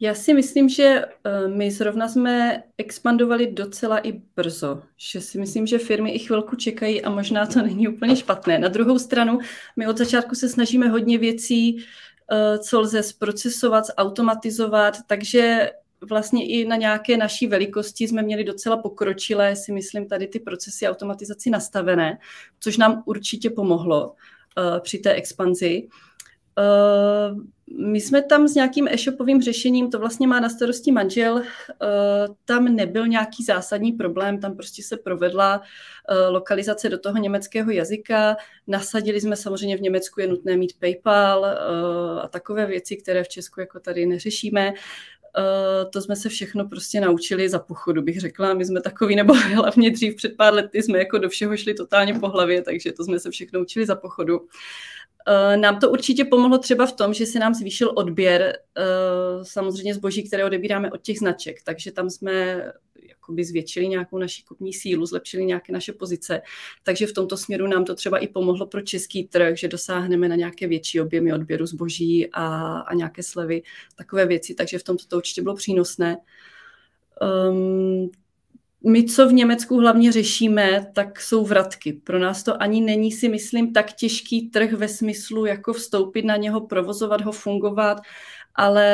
Já 0.00 0.14
si 0.14 0.34
myslím, 0.34 0.68
že 0.68 0.84
eh, 0.84 1.48
my 1.48 1.70
zrovna 1.70 2.08
jsme 2.08 2.62
expandovali 2.78 3.52
docela 3.52 3.98
i 3.98 4.12
brzo, 4.36 4.82
že 4.96 5.20
si 5.20 5.38
myslím, 5.38 5.66
že 5.66 5.78
firmy 5.78 6.10
i 6.10 6.18
chvilku 6.18 6.56
čekají 6.56 7.02
a 7.02 7.10
možná 7.10 7.46
to 7.46 7.62
není 7.62 7.88
úplně 7.88 8.16
špatné. 8.16 8.58
Na 8.58 8.68
druhou 8.68 8.98
stranu, 8.98 9.38
my 9.76 9.86
od 9.86 9.98
začátku 9.98 10.34
se 10.34 10.48
snažíme 10.48 10.88
hodně 10.88 11.18
věcí, 11.18 11.84
eh, 12.32 12.58
co 12.58 12.80
lze 12.80 13.02
zprocesovat, 13.02 13.84
zautomatizovat, 13.86 14.96
takže 15.06 15.70
vlastně 16.08 16.46
i 16.46 16.64
na 16.64 16.76
nějaké 16.76 17.16
naší 17.16 17.46
velikosti 17.46 18.08
jsme 18.08 18.22
měli 18.22 18.44
docela 18.44 18.76
pokročilé, 18.76 19.56
si 19.56 19.72
myslím, 19.72 20.08
tady 20.08 20.26
ty 20.26 20.40
procesy 20.40 20.88
automatizaci 20.88 21.50
nastavené, 21.50 22.18
což 22.60 22.76
nám 22.76 23.02
určitě 23.06 23.50
pomohlo 23.50 24.08
uh, 24.08 24.80
při 24.80 24.98
té 24.98 25.12
expanzi. 25.12 25.88
Uh, 26.58 27.38
my 27.90 28.00
jsme 28.00 28.22
tam 28.22 28.48
s 28.48 28.54
nějakým 28.54 28.88
e-shopovým 28.88 29.42
řešením, 29.42 29.90
to 29.90 29.98
vlastně 29.98 30.28
má 30.28 30.40
na 30.40 30.48
starosti 30.48 30.92
manžel, 30.92 31.34
uh, 31.34 31.42
tam 32.44 32.64
nebyl 32.64 33.06
nějaký 33.06 33.44
zásadní 33.44 33.92
problém, 33.92 34.40
tam 34.40 34.56
prostě 34.56 34.82
se 34.82 34.96
provedla 34.96 35.58
uh, 35.60 36.32
lokalizace 36.32 36.88
do 36.88 36.98
toho 36.98 37.18
německého 37.18 37.70
jazyka, 37.70 38.36
nasadili 38.66 39.20
jsme 39.20 39.36
samozřejmě 39.36 39.76
v 39.76 39.80
Německu 39.80 40.20
je 40.20 40.26
nutné 40.26 40.56
mít 40.56 40.78
PayPal 40.78 41.44
a 42.22 42.28
takové 42.28 42.66
věci, 42.66 42.96
které 42.96 43.24
v 43.24 43.28
Česku 43.28 43.60
jako 43.60 43.80
tady 43.80 44.06
neřešíme. 44.06 44.72
To 45.90 46.02
jsme 46.02 46.16
se 46.16 46.28
všechno 46.28 46.68
prostě 46.68 47.00
naučili 47.00 47.48
za 47.48 47.58
pochodu, 47.58 48.02
bych 48.02 48.20
řekla. 48.20 48.54
My 48.54 48.64
jsme 48.64 48.80
takový, 48.80 49.16
nebo 49.16 49.34
hlavně 49.54 49.90
dřív 49.90 50.16
před 50.16 50.36
pár 50.36 50.54
lety 50.54 50.82
jsme 50.82 50.98
jako 50.98 51.18
do 51.18 51.28
všeho 51.28 51.56
šli 51.56 51.74
totálně 51.74 52.14
po 52.14 52.28
hlavě, 52.28 52.62
takže 52.62 52.92
to 52.92 53.04
jsme 53.04 53.20
se 53.20 53.30
všechno 53.30 53.60
učili 53.60 53.86
za 53.86 53.94
pochodu. 53.94 54.40
Eh, 55.28 55.56
nám 55.56 55.78
to 55.80 55.90
určitě 55.90 56.24
pomohlo 56.24 56.58
třeba 56.58 56.86
v 56.86 56.92
tom, 56.92 57.14
že 57.14 57.26
se 57.26 57.38
nám 57.38 57.54
zvýšil 57.54 57.92
odběr 57.94 58.58
eh, 58.76 58.82
samozřejmě 59.42 59.94
zboží, 59.94 60.22
které 60.22 60.44
odebíráme 60.44 60.92
od 60.92 61.02
těch 61.02 61.18
značek, 61.18 61.62
takže 61.62 61.92
tam 61.92 62.10
jsme 62.10 62.64
jakoby 63.02 63.44
zvětšili 63.44 63.88
nějakou 63.88 64.18
naši 64.18 64.42
kupní 64.42 64.72
sílu, 64.72 65.06
zlepšili 65.06 65.44
nějaké 65.44 65.72
naše 65.72 65.92
pozice. 65.92 66.42
Takže 66.82 67.06
v 67.06 67.12
tomto 67.12 67.36
směru 67.36 67.66
nám 67.66 67.84
to 67.84 67.94
třeba 67.94 68.18
i 68.18 68.28
pomohlo 68.28 68.66
pro 68.66 68.80
český 68.80 69.24
trh, 69.24 69.58
že 69.58 69.68
dosáhneme 69.68 70.28
na 70.28 70.36
nějaké 70.36 70.66
větší 70.66 71.00
objemy 71.00 71.32
odběru 71.32 71.66
zboží 71.66 72.30
a, 72.32 72.78
a 72.78 72.94
nějaké 72.94 73.22
slevy, 73.22 73.62
takové 73.96 74.26
věci. 74.26 74.54
Takže 74.54 74.78
v 74.78 74.82
tomto 74.82 75.04
to 75.08 75.16
určitě 75.16 75.42
bylo 75.42 75.54
přínosné. 75.54 76.16
Um, 77.50 78.10
my, 78.86 79.04
co 79.04 79.28
v 79.28 79.32
Německu 79.32 79.78
hlavně 79.78 80.12
řešíme, 80.12 80.86
tak 80.94 81.20
jsou 81.20 81.44
vratky. 81.44 81.92
Pro 81.92 82.18
nás 82.18 82.42
to 82.42 82.62
ani 82.62 82.80
není, 82.80 83.12
si 83.12 83.28
myslím, 83.28 83.72
tak 83.72 83.92
těžký 83.92 84.50
trh 84.50 84.72
ve 84.72 84.88
smyslu, 84.88 85.46
jako 85.46 85.72
vstoupit 85.72 86.24
na 86.24 86.36
něho, 86.36 86.60
provozovat 86.60 87.20
ho, 87.20 87.32
fungovat 87.32 88.00
ale 88.54 88.86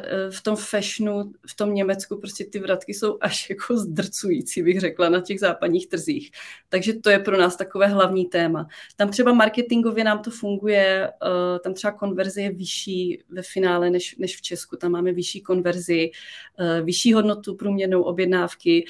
eh, 0.00 0.30
v 0.30 0.42
tom 0.42 0.56
fashionu, 0.56 1.32
v 1.46 1.56
tom 1.56 1.74
Německu 1.74 2.16
prostě 2.16 2.44
ty 2.44 2.58
vratky 2.58 2.94
jsou 2.94 3.18
až 3.20 3.50
jako 3.50 3.76
zdrcující, 3.76 4.62
bych 4.62 4.80
řekla, 4.80 5.08
na 5.08 5.20
těch 5.20 5.40
západních 5.40 5.88
trzích. 5.88 6.30
Takže 6.68 6.94
to 6.94 7.10
je 7.10 7.18
pro 7.18 7.38
nás 7.38 7.56
takové 7.56 7.86
hlavní 7.86 8.26
téma. 8.26 8.68
Tam 8.96 9.10
třeba 9.10 9.32
marketingově 9.32 10.04
nám 10.04 10.18
to 10.18 10.30
funguje, 10.30 11.08
eh, 11.08 11.58
tam 11.58 11.74
třeba 11.74 11.92
konverze 11.92 12.42
je 12.42 12.52
vyšší 12.52 13.22
ve 13.28 13.42
finále 13.42 13.90
než, 13.90 14.16
než 14.18 14.36
v 14.36 14.42
Česku. 14.42 14.76
Tam 14.76 14.92
máme 14.92 15.12
vyšší 15.12 15.40
konverzi, 15.40 16.10
eh, 16.58 16.82
vyšší 16.82 17.12
hodnotu 17.12 17.54
průměrnou 17.54 18.02
objednávky 18.02 18.84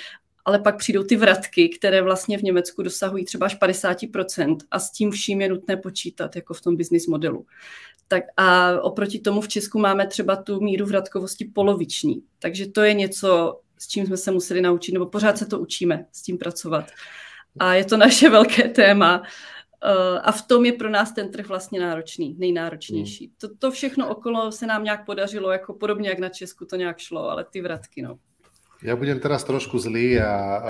ale 0.48 0.58
pak 0.58 0.76
přijdou 0.76 1.02
ty 1.02 1.16
vratky, 1.16 1.68
které 1.68 2.02
vlastně 2.02 2.38
v 2.38 2.42
Německu 2.42 2.82
dosahují 2.82 3.24
třeba 3.24 3.46
až 3.46 3.58
50% 3.60 4.56
a 4.70 4.78
s 4.78 4.90
tím 4.90 5.10
vším 5.10 5.40
je 5.40 5.48
nutné 5.48 5.76
počítat, 5.76 6.36
jako 6.36 6.54
v 6.54 6.60
tom 6.60 6.76
business 6.76 7.06
modelu. 7.06 7.46
Tak 8.08 8.24
a 8.36 8.80
oproti 8.80 9.18
tomu 9.18 9.40
v 9.40 9.48
Česku 9.48 9.78
máme 9.78 10.06
třeba 10.06 10.36
tu 10.36 10.60
míru 10.60 10.86
vratkovosti 10.86 11.44
poloviční. 11.44 12.22
Takže 12.38 12.68
to 12.68 12.82
je 12.82 12.94
něco, 12.94 13.60
s 13.78 13.88
čím 13.88 14.06
jsme 14.06 14.16
se 14.16 14.30
museli 14.30 14.60
naučit, 14.60 14.92
nebo 14.92 15.06
pořád 15.06 15.38
se 15.38 15.46
to 15.46 15.58
učíme 15.58 16.06
s 16.12 16.22
tím 16.22 16.38
pracovat. 16.38 16.84
A 17.58 17.74
je 17.74 17.84
to 17.84 17.96
naše 17.96 18.30
velké 18.30 18.68
téma. 18.68 19.22
Eh, 19.84 20.20
a 20.20 20.32
v 20.32 20.46
tom 20.46 20.64
je 20.64 20.72
pro 20.72 20.90
nás 20.90 21.12
ten 21.12 21.32
trh 21.32 21.48
vlastně 21.48 21.80
náročný, 21.80 22.36
nejnáročnější. 22.38 23.26
Hmm. 23.26 23.34
To, 23.38 23.56
to 23.58 23.70
všechno 23.70 24.08
okolo 24.08 24.52
se 24.52 24.66
nám 24.66 24.84
nějak 24.84 25.06
podařilo, 25.06 25.52
jako 25.52 25.74
podobně 25.74 26.08
jak 26.08 26.18
na 26.18 26.28
Česku 26.28 26.64
to 26.64 26.76
nějak 26.76 26.98
šlo, 26.98 27.30
ale 27.30 27.44
ty 27.44 27.60
vratky, 27.60 28.02
no. 28.02 28.18
Ja 28.78 28.94
budem 28.94 29.18
teraz 29.18 29.42
trošku 29.42 29.74
zlý 29.82 30.22
a, 30.22 30.62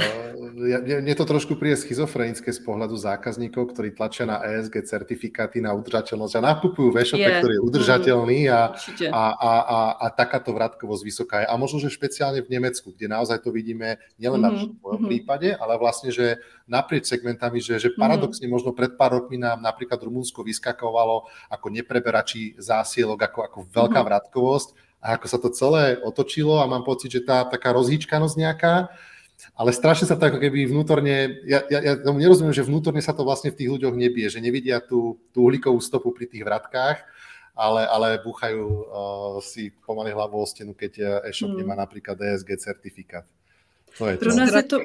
ja, 0.64 0.80
mne 0.80 1.12
to 1.12 1.28
trošku 1.28 1.60
príde 1.60 1.76
schizofrenické 1.76 2.56
z 2.56 2.60
pohľadu 2.64 2.96
zákazníkov, 2.96 3.76
ktorí 3.76 3.92
tlačia 3.92 4.24
na 4.24 4.40
ESG 4.40 4.80
certifikáty 4.88 5.60
na 5.60 5.76
udržateľnosť 5.76 6.34
a 6.40 6.46
nakupujú 6.56 6.88
v 6.88 7.04
e-shope, 7.04 7.20
yeah. 7.20 7.44
ktorý 7.44 7.60
je 7.60 7.62
udržateľný 7.68 8.38
a, 8.48 8.72
a, 9.12 9.24
a, 9.28 9.52
a, 9.60 9.78
a 10.00 10.06
takáto 10.08 10.56
vratkovosť 10.56 11.02
vysoká 11.04 11.36
je. 11.44 11.52
A 11.52 11.54
možno, 11.60 11.84
že 11.84 11.92
špeciálne 11.92 12.40
v 12.40 12.48
Nemecku, 12.48 12.96
kde 12.96 13.12
naozaj 13.12 13.44
to 13.44 13.52
vidíme 13.52 14.00
nielen 14.16 14.40
mm-hmm. 14.40 14.72
na 14.72 14.76
tvojom 14.80 15.04
mm-hmm. 15.04 15.10
prípade, 15.12 15.48
ale 15.52 15.76
vlastne, 15.76 16.08
že 16.08 16.40
naprieč 16.64 17.12
segmentami, 17.12 17.60
že, 17.60 17.76
že 17.76 17.92
mhm. 17.92 18.00
paradoxne 18.00 18.48
mm-hmm. 18.48 18.56
možno 18.56 18.70
pred 18.72 18.96
pár 18.96 19.20
rokmi 19.20 19.36
nám 19.36 19.60
napríklad 19.60 20.00
Rumunsko 20.00 20.40
vyskakovalo 20.48 21.28
ako 21.52 21.66
nepreberačí 21.68 22.56
zásielok, 22.56 23.20
ako, 23.28 23.40
ako 23.52 23.58
veľká 23.68 24.00
mm-hmm. 24.00 24.08
vratkovosť 24.08 24.87
a 24.98 25.14
ako 25.14 25.26
sa 25.30 25.38
to 25.38 25.48
celé 25.54 25.98
otočilo 26.02 26.58
a 26.58 26.70
mám 26.70 26.82
pocit, 26.82 27.14
že 27.14 27.22
tá 27.22 27.46
taká 27.46 27.70
rozhýčkanosť 27.74 28.34
nejaká, 28.34 28.74
ale 29.54 29.70
strašne 29.70 30.10
sa 30.10 30.18
to 30.18 30.26
ako 30.26 30.38
keby 30.42 30.66
vnútorne, 30.66 31.46
ja, 31.46 31.62
ja, 31.70 31.78
ja 31.78 31.92
tomu 32.02 32.18
nerozumiem, 32.18 32.50
že 32.50 32.66
vnútorne 32.66 32.98
sa 32.98 33.14
to 33.14 33.22
vlastne 33.22 33.54
v 33.54 33.58
tých 33.62 33.70
ľuďoch 33.70 33.94
nebije, 33.94 34.26
že 34.34 34.42
nevidia 34.42 34.82
tú, 34.82 35.22
tú 35.30 35.46
uhlíkovú 35.46 35.78
stopu 35.78 36.10
pri 36.10 36.26
tých 36.26 36.42
vratkách, 36.42 37.06
ale, 37.54 37.82
ale 37.86 38.08
búchajú 38.22 38.62
uh, 38.66 38.82
si 39.42 39.70
pomaly 39.82 40.14
hlavou 40.14 40.42
o 40.42 40.46
stenu, 40.46 40.74
keď 40.74 40.92
uh, 41.22 41.28
e-shop 41.30 41.54
hmm. 41.54 41.58
nemá 41.62 41.74
napríklad 41.78 42.18
DSG 42.18 42.58
certifikát. 42.58 43.26
To 43.98 44.10
je. 44.10 44.14
Pro 44.18 44.34
nás 44.34 44.50
je 44.54 44.66
to, 44.66 44.78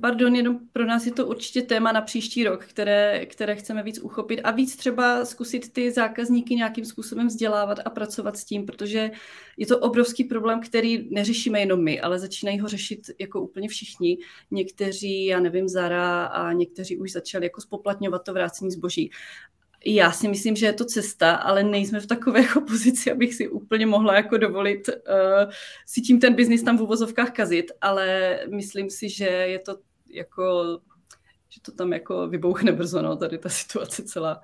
Pardon, 0.00 0.36
jenom 0.36 0.58
pro 0.72 0.86
nás 0.86 1.06
je 1.06 1.12
to 1.12 1.26
určitě 1.26 1.62
téma 1.62 1.92
na 1.92 2.00
příští 2.00 2.44
rok, 2.44 2.64
které, 2.64 3.26
které 3.26 3.56
chceme 3.56 3.82
víc 3.82 3.98
uchopit 3.98 4.40
a 4.44 4.50
víc 4.50 4.76
třeba 4.76 5.24
zkusit 5.24 5.72
ty 5.72 5.90
zákazníky 5.90 6.54
nějakým 6.54 6.84
způsobem 6.84 7.26
vzdělávat 7.26 7.78
a 7.84 7.90
pracovat 7.90 8.36
s 8.36 8.44
tím, 8.44 8.66
protože 8.66 9.10
je 9.56 9.66
to 9.66 9.78
obrovský 9.78 10.24
problém, 10.24 10.60
který 10.60 11.08
neřešíme 11.10 11.60
jenom 11.60 11.84
my, 11.84 12.00
ale 12.00 12.18
začínají 12.18 12.60
ho 12.60 12.68
řešit 12.68 13.00
jako 13.20 13.40
úplně 13.40 13.68
všichni. 13.68 14.18
Někteří, 14.50 15.24
já 15.24 15.40
nevím, 15.40 15.68
Zara 15.68 16.24
a 16.24 16.52
někteří 16.52 16.96
už 16.96 17.12
začali 17.12 17.46
jako 17.46 17.60
spoplatňovat 17.60 18.24
to 18.24 18.32
vrácení 18.32 18.70
zboží. 18.70 19.10
Já 19.86 20.12
si 20.12 20.28
myslím, 20.28 20.56
že 20.56 20.66
je 20.66 20.72
to 20.72 20.84
cesta, 20.84 21.34
ale 21.34 21.62
nejsme 21.62 22.00
v 22.00 22.06
takové 22.06 22.40
jako 22.40 22.60
pozici, 22.60 23.12
abych 23.12 23.34
si 23.34 23.48
úplně 23.48 23.86
mohla 23.86 24.14
jako 24.14 24.36
dovolit 24.38 24.88
uh, 24.88 24.94
si 25.86 26.00
tím 26.00 26.20
ten 26.20 26.34
biznis 26.34 26.62
tam 26.62 26.78
v 26.78 26.82
uvozovkách 26.82 27.32
kazit, 27.32 27.72
ale 27.80 28.38
myslím 28.50 28.90
si, 28.90 29.08
že 29.08 29.24
je 29.24 29.58
to 29.58 29.76
jako, 30.10 30.78
že 31.48 31.60
to 31.60 31.72
tam 31.72 31.92
jako 31.92 32.28
vybouchne 32.28 32.72
brzo, 32.72 33.02
no, 33.02 33.16
tady 33.16 33.38
ta 33.38 33.48
situace 33.48 34.02
celá. 34.02 34.40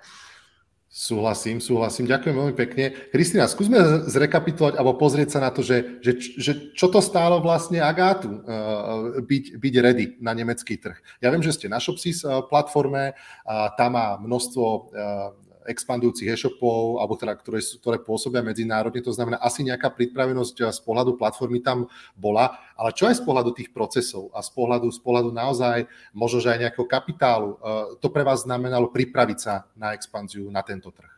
Súhlasím, 0.95 1.59
súhlasím. 1.59 2.07
Ďakujem 2.07 2.37
veľmi 2.39 2.55
pekne. 2.55 2.95
Kristýna, 3.11 3.51
skúsme 3.51 4.07
zrekapitulovať 4.07 4.79
alebo 4.79 4.95
pozrieť 4.95 5.35
sa 5.35 5.41
na 5.43 5.51
to, 5.51 5.59
že, 5.59 5.99
že, 5.99 6.39
že 6.39 6.53
čo 6.71 6.87
to 6.87 7.03
stálo 7.03 7.43
vlastne 7.43 7.83
Agátu 7.83 8.31
uh, 8.31 9.19
byť, 9.19 9.59
byť 9.59 9.75
ready 9.83 10.07
na 10.23 10.31
nemecký 10.39 10.79
trh. 10.79 10.95
Ja 11.19 11.35
viem, 11.35 11.43
že 11.43 11.51
ste 11.51 11.67
na 11.67 11.83
Shopsys 11.83 12.23
uh, 12.23 12.47
platforme, 12.47 13.11
uh, 13.11 13.75
tam 13.75 13.99
má 13.99 14.23
množstvo 14.23 14.63
uh, 14.63 15.35
expandujúcich 15.65 16.29
e-shopov, 16.29 17.01
alebo 17.01 17.17
teda, 17.17 17.35
ktoré, 17.35 17.61
ktoré 17.61 17.99
pôsobia 18.01 18.45
medzinárodne, 18.45 19.01
to 19.01 19.13
znamená 19.13 19.41
asi 19.41 19.65
nejaká 19.65 19.91
pripravenosť 19.93 20.73
z 20.73 20.81
pohľadu 20.85 21.17
platformy 21.17 21.65
tam 21.65 21.89
bola, 22.17 22.57
ale 22.77 22.93
čo 22.93 23.09
aj 23.09 23.21
z 23.21 23.23
pohľadu 23.25 23.51
tých 23.57 23.73
procesov 23.73 24.31
a 24.37 24.45
z 24.45 24.51
pohľadu, 24.53 24.93
z 24.93 25.01
pohľadu 25.01 25.31
naozaj 25.33 25.89
možno, 26.13 26.39
že 26.45 26.53
aj 26.53 26.61
nejakého 26.69 26.87
kapitálu, 26.87 27.57
eh, 27.57 27.99
to 27.99 28.09
pre 28.13 28.23
vás 28.23 28.45
znamenalo 28.45 28.93
pripraviť 28.93 29.39
sa 29.41 29.67
na 29.77 29.93
expanziu 29.97 30.47
na 30.53 30.63
tento 30.63 30.93
trh? 30.93 31.15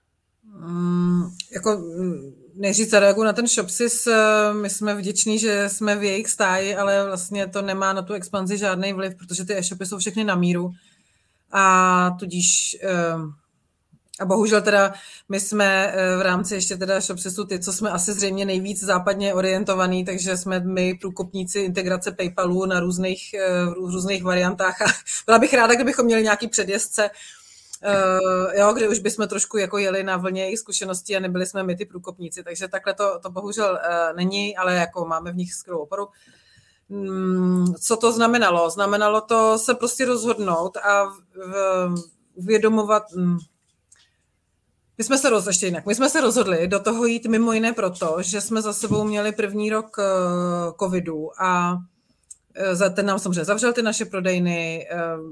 Mm, 0.59 1.23
jako 1.53 1.77
mm, 1.77 2.35
nejdřív 2.55 2.91
zareaguji 2.91 3.25
na 3.25 3.33
ten 3.33 3.47
Shopsys. 3.47 4.07
Eh, 4.07 4.55
my 4.55 4.71
jsme 4.71 4.95
vděční, 4.95 5.39
že 5.39 5.69
jsme 5.69 5.97
v 5.97 6.05
jejich 6.05 6.29
stáji, 6.29 6.77
ale 6.77 7.07
vlastně 7.07 7.47
to 7.47 7.63
nemá 7.63 7.93
na 7.93 8.03
tu 8.03 8.13
expanzi 8.13 8.59
žádný 8.59 8.93
vliv, 8.93 9.15
protože 9.15 9.45
ty 9.45 9.57
e-shopy 9.57 9.87
jsou 9.87 9.99
všechny 9.99 10.25
na 10.25 10.35
míru. 10.35 10.71
A 11.53 12.11
tudíž 12.19 12.77
eh, 12.83 12.89
a 14.21 14.25
bohužel 14.25 14.63
teda 14.63 14.93
my 15.29 15.41
jsme 15.41 15.87
eh, 15.87 16.17
v 16.17 16.21
rámci 16.21 16.55
ještě 16.55 16.77
teda 16.77 17.01
Shopsisu 17.01 17.45
ty, 17.45 17.59
co 17.59 17.73
jsme 17.73 17.91
asi 17.91 18.13
zřejmě 18.13 18.45
nejvíc 18.45 18.85
západně 18.85 19.35
orientovaný, 19.35 20.05
takže 20.05 20.37
jsme 20.37 20.61
my 20.61 20.99
průkopníci 21.01 21.61
integrace 21.61 22.13
PayPalu 22.13 22.67
na 22.67 22.81
různých, 22.81 23.35
eh, 23.35 23.65
v 23.65 23.73
různých 23.73 24.25
variantách 24.25 24.83
a 24.83 24.85
byla 25.27 25.39
bych 25.39 25.55
ráda, 25.55 25.75
kdybychom 25.75 26.05
měli 26.05 26.23
nějaký 26.23 26.49
předjezdce, 26.49 27.11
Uh, 27.85 28.55
jo, 28.55 28.73
kde 28.73 28.89
už 28.89 28.99
bychom 28.99 29.29
trošku 29.29 29.59
jako 29.59 29.79
jeli 29.79 30.03
na 30.03 30.17
vlně 30.17 30.43
jejich 30.43 30.59
zkušeností 30.59 31.17
a 31.17 31.21
nebyli 31.21 31.47
jsme 31.47 31.63
my 31.63 31.77
ty 31.77 31.85
průkopníci, 31.85 32.43
takže 32.43 32.69
takhle 32.69 32.95
to, 32.95 33.19
to 33.23 33.31
bohužel 33.31 33.79
není, 34.17 34.57
ale 34.57 34.75
jako 34.75 35.05
máme 35.05 35.33
v 35.33 35.37
nich 35.37 35.55
skvělou 35.55 35.81
oporu. 35.81 36.09
Um, 36.89 37.75
co 37.81 37.97
to 37.97 38.13
znamenalo? 38.13 38.71
Znamenalo 38.71 39.21
to 39.21 39.59
se 39.59 39.75
prostě 39.75 40.05
rozhodnout 40.05 40.77
a 40.77 41.05
uvědomovat, 42.35 43.03
um, 43.17 43.39
my 44.99 45.05
jsme 45.05 45.19
se 45.19 45.31
rozhodli, 45.31 45.51
ještě 45.51 45.67
jinak, 45.67 45.87
my 45.87 45.95
jsme 45.95 46.11
se 46.11 46.21
rozhodli 46.21 46.69
do 46.69 46.81
toho 46.81 47.07
jít 47.07 47.27
mimo 47.27 47.53
jiné 47.53 47.73
proto, 47.73 48.17
že 48.21 48.41
jsme 48.41 48.63
za 48.63 48.73
sebou 48.73 49.05
měli 49.05 49.33
první 49.33 49.71
rok 49.71 49.97
uh, 49.99 50.05
covidu 50.81 51.43
a 51.43 51.79
ten 52.95 53.07
nám 53.07 53.19
samozřejmě 53.19 53.45
zavřel 53.45 53.73
ty 53.73 53.83
naše 53.83 54.05
prodejny, 54.05 54.89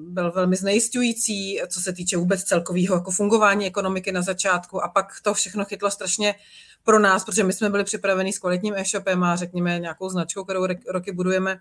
byl 0.09 0.33
velmi 0.33 0.57
znejistující, 0.57 1.61
co 1.69 1.81
se 1.81 1.93
týče 1.93 2.17
vůbec 2.17 2.43
celkového 2.43 2.95
jako 2.95 3.11
fungování 3.11 3.67
ekonomiky 3.67 4.13
na 4.13 4.23
začátku 4.23 4.85
a 4.85 4.89
pak 4.89 5.07
to 5.23 5.35
všechno 5.35 5.65
chytlo 5.65 5.91
strašně 5.91 6.35
pro 6.83 6.99
nás, 6.99 7.25
protože 7.25 7.45
my 7.45 7.53
jsme 7.53 7.71
byli 7.71 7.85
připraveni 7.85 8.33
s 8.33 8.39
kvalitním 8.39 8.75
e-shopem 8.75 9.25
a 9.25 9.37
řekněme 9.37 9.79
nějakou 9.79 10.09
značkou, 10.09 10.45
kterou 10.45 10.67
roky 10.89 11.13
budujeme, 11.13 11.61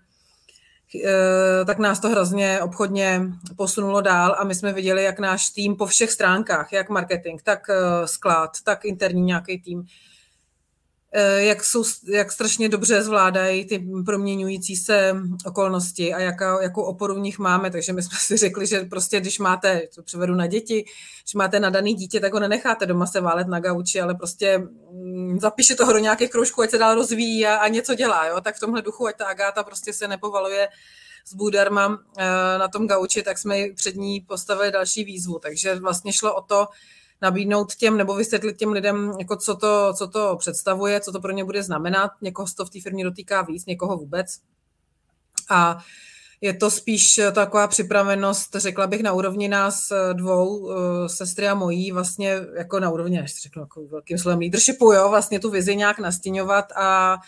tak 1.64 1.78
nás 1.78 2.00
to 2.00 2.08
hrozně 2.08 2.60
obchodně 2.60 3.22
posunulo 3.56 4.00
dál 4.00 4.36
a 4.38 4.44
my 4.44 4.54
jsme 4.54 4.72
viděli, 4.72 5.04
jak 5.04 5.18
náš 5.18 5.50
tým 5.50 5.76
po 5.76 5.86
všech 5.86 6.10
stránkách, 6.10 6.72
jak 6.72 6.88
marketing, 6.88 7.40
tak 7.42 7.70
eh, 7.70 8.06
sklad, 8.06 8.50
tak 8.64 8.84
interní 8.84 9.22
nějaký 9.22 9.58
tým, 9.58 9.86
Eh, 9.86 10.13
jak, 11.36 11.64
jsou, 11.64 11.84
jak 12.08 12.32
strašně 12.32 12.68
dobře 12.68 13.02
zvládají 13.02 13.64
ty 13.64 13.86
proměňující 14.06 14.76
se 14.76 15.16
okolnosti 15.46 16.14
a 16.14 16.20
jaká, 16.20 16.62
jakou 16.62 16.82
oporu 16.82 17.14
v 17.14 17.18
nich 17.18 17.38
máme. 17.38 17.70
Takže 17.70 17.92
my 17.92 18.02
jsme 18.02 18.18
si 18.18 18.36
řekli, 18.36 18.66
že 18.66 18.80
prostě 18.80 19.20
když 19.20 19.38
máte, 19.38 19.82
to 19.94 20.02
převedu 20.02 20.34
na 20.34 20.46
děti, 20.46 20.84
když 21.24 21.34
máte 21.34 21.60
nadaný 21.60 21.94
dítě, 21.94 22.20
tak 22.20 22.32
ho 22.32 22.40
nenecháte 22.40 22.86
doma 22.86 23.06
se 23.06 23.20
válet 23.20 23.46
na 23.46 23.60
gauči, 23.60 24.00
ale 24.00 24.14
prostě 24.14 24.58
mm, 24.58 25.40
zapíše 25.40 25.74
toho 25.74 25.92
do 25.92 25.98
nějakých 25.98 26.30
kroužků, 26.30 26.62
ať 26.62 26.70
se 26.70 26.78
dál 26.78 26.94
rozvíjí 26.94 27.46
a, 27.46 27.56
a 27.56 27.68
něco 27.68 27.94
dělá. 27.94 28.26
Jo? 28.26 28.40
Tak 28.40 28.56
v 28.56 28.60
tomhle 28.60 28.82
duchu, 28.82 29.06
ať 29.06 29.16
ta 29.16 29.26
Agáta 29.26 29.62
prostě 29.62 29.92
se 29.92 30.08
nepovaluje 30.08 30.68
s 31.24 31.34
Budarma 31.34 31.98
eh, 32.18 32.24
na 32.58 32.68
tom 32.68 32.86
gauči, 32.86 33.22
tak 33.22 33.38
jsme 33.38 33.56
před 33.74 33.96
ní 33.96 34.20
postavili 34.20 34.72
další 34.72 35.04
výzvu. 35.04 35.38
Takže 35.38 35.74
vlastně 35.74 36.12
šlo 36.12 36.34
o 36.34 36.42
to, 36.42 36.66
nabídnout 37.22 37.74
těm 37.74 37.96
nebo 37.96 38.14
vysvětlit 38.14 38.56
těm 38.56 38.72
lidem, 38.72 39.12
jako 39.18 39.36
co, 39.36 39.56
to, 39.56 39.94
co 39.94 40.08
to 40.08 40.36
představuje, 40.36 41.00
co 41.00 41.12
to 41.12 41.20
pro 41.20 41.32
ně 41.32 41.44
bude 41.44 41.62
znamenat. 41.62 42.10
Někoho 42.20 42.48
se 42.48 42.54
to 42.54 42.64
v 42.64 42.70
té 42.70 42.80
firmě 42.80 43.04
dotýká 43.04 43.42
víc, 43.42 43.66
někoho 43.66 43.96
vůbec. 43.96 44.38
A 45.50 45.78
je 46.40 46.54
to 46.54 46.70
spíš 46.70 47.20
taková 47.32 47.66
připravenost, 47.68 48.56
řekla 48.56 48.86
bych, 48.86 49.02
na 49.02 49.12
úrovni 49.12 49.48
nás 49.48 49.92
dvou, 50.12 50.72
eh, 50.72 51.08
sestry 51.08 51.48
a 51.48 51.54
mojí, 51.54 51.92
vlastně 51.92 52.40
jako 52.56 52.80
na 52.80 52.90
úrovni, 52.90 53.20
až 53.20 53.42
řeknu 53.42 53.62
jako 53.62 53.86
velkým 53.86 54.18
slovem 54.18 54.38
leadershipu, 54.38 54.92
jo, 54.92 55.08
vlastně 55.08 55.40
tu 55.40 55.50
vizi 55.50 55.76
nějak 55.76 55.98
nastěňovat 55.98 56.72
a, 56.72 57.18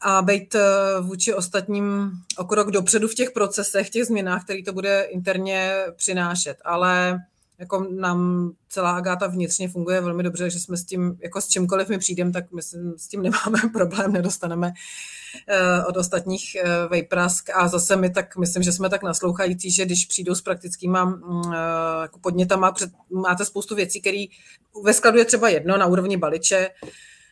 a 0.00 0.22
být 0.22 0.54
eh, 0.54 0.60
vůči 1.00 1.34
ostatním 1.34 2.12
o 2.38 2.44
krok 2.44 2.70
dopředu 2.70 3.08
v 3.08 3.14
těch 3.14 3.30
procesech, 3.30 3.90
těch 3.90 4.04
změnách, 4.04 4.44
které 4.44 4.62
to 4.62 4.72
bude 4.72 5.02
interně 5.02 5.74
přinášet. 5.96 6.56
Ale 6.64 7.20
jako 7.64 7.86
nám 7.90 8.50
celá 8.68 8.90
Agáta 8.90 9.26
vnitřně 9.26 9.68
funguje 9.68 10.00
velmi 10.00 10.22
dobře, 10.22 10.50
že 10.50 10.60
jsme 10.60 10.76
s 10.76 10.84
tím, 10.84 11.18
jako 11.22 11.40
s 11.40 11.48
čímkoliv 11.48 11.88
my 11.88 11.98
přijdeme, 11.98 12.32
tak 12.32 12.52
my 12.52 12.62
s 12.96 13.08
tím 13.08 13.22
nemáme 13.22 13.58
problém, 13.72 14.12
nedostaneme 14.12 14.66
uh, 14.68 15.88
od 15.88 15.96
ostatních 15.96 16.56
uh, 16.64 16.90
vejprask. 16.90 17.50
A 17.54 17.68
zase 17.68 17.96
my 17.96 18.10
tak, 18.10 18.36
myslím, 18.36 18.62
že 18.62 18.72
jsme 18.72 18.90
tak 18.90 19.02
naslouchající, 19.02 19.70
že 19.70 19.84
když 19.84 20.06
přijdou 20.06 20.34
s 20.34 20.42
praktickýma 20.42 21.04
uh, 21.04 21.54
jako 22.02 22.18
podnětama, 22.18 22.74
máte 23.10 23.44
spoustu 23.44 23.74
věcí, 23.74 24.00
které 24.00 24.24
ve 24.84 24.92
skladu 24.92 25.18
je 25.18 25.24
třeba 25.24 25.48
jedno 25.48 25.78
na 25.78 25.86
úrovni 25.86 26.16
baliče, 26.16 26.70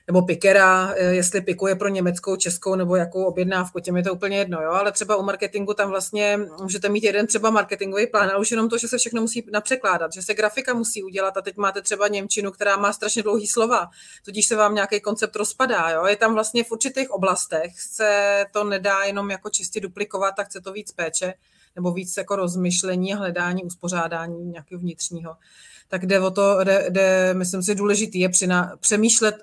nebo 0.07 0.23
pikera, 0.23 0.95
eh, 0.97 1.15
jestli 1.15 1.41
pikuje 1.41 1.75
pro 1.75 1.89
německou, 1.89 2.37
českou 2.37 2.75
nebo 2.75 2.97
jakou 2.97 3.25
objednávku, 3.25 3.81
těm 3.81 3.97
je 3.97 4.03
to 4.03 4.15
úplně 4.15 4.39
jedno, 4.39 4.63
jo? 4.63 4.71
ale 4.71 4.93
třeba 4.93 5.17
u 5.17 5.23
marketingu 5.23 5.75
tam 5.75 5.91
vlastně 5.91 6.39
můžete 6.63 6.89
mít 6.89 7.05
jeden 7.05 7.27
třeba 7.27 7.51
marketingový 7.51 8.07
plán, 8.07 8.31
ale 8.31 8.39
už 8.39 8.51
jenom 8.51 8.69
to, 8.69 8.79
že 8.79 8.89
se 8.89 8.99
všechno 8.99 9.21
musí 9.21 9.47
napřekládat, 9.53 10.13
že 10.13 10.23
se 10.23 10.35
grafika 10.35 10.75
musí 10.75 11.03
udělat 11.03 11.37
a 11.37 11.43
teď 11.43 11.57
máte 11.57 11.83
třeba 11.83 12.09
Němčinu, 12.09 12.51
která 12.51 12.77
má 12.77 12.93
strašně 12.93 13.23
dlouhý 13.23 13.47
slova, 13.47 13.89
tudíž 14.25 14.47
se 14.47 14.57
vám 14.57 14.75
nějaký 14.75 15.01
koncept 15.01 15.37
rozpadá. 15.37 15.91
Jo? 15.91 16.07
Je 16.07 16.17
tam 16.17 16.35
vlastně 16.35 16.65
v 16.65 16.73
určitých 16.73 17.11
oblastech, 17.11 17.81
se 17.81 18.45
to 18.53 18.65
nedá 18.65 19.03
jenom 19.03 19.31
jako 19.31 19.51
čistě 19.51 19.81
duplikovat, 19.81 20.33
tak 20.37 20.47
chce 20.47 20.61
to 20.61 20.73
víc 20.73 20.93
péče 20.93 21.35
nebo 21.77 21.93
víc 21.93 22.17
jako 22.17 22.37
rozmyšlení, 22.37 23.15
hledání, 23.15 23.65
uspořádání 23.65 24.45
nějakého 24.45 24.81
vnitřního. 24.81 25.37
Tak 25.89 26.07
jde 26.07 26.21
o 26.21 26.31
to, 26.31 26.65
jde, 26.65 26.87
jde 26.91 27.35
myslím 27.35 27.63
si, 27.63 27.75
důležitý 27.75 28.21
je 28.21 28.29
přina, 28.29 28.77
přemýšlet 28.81 29.35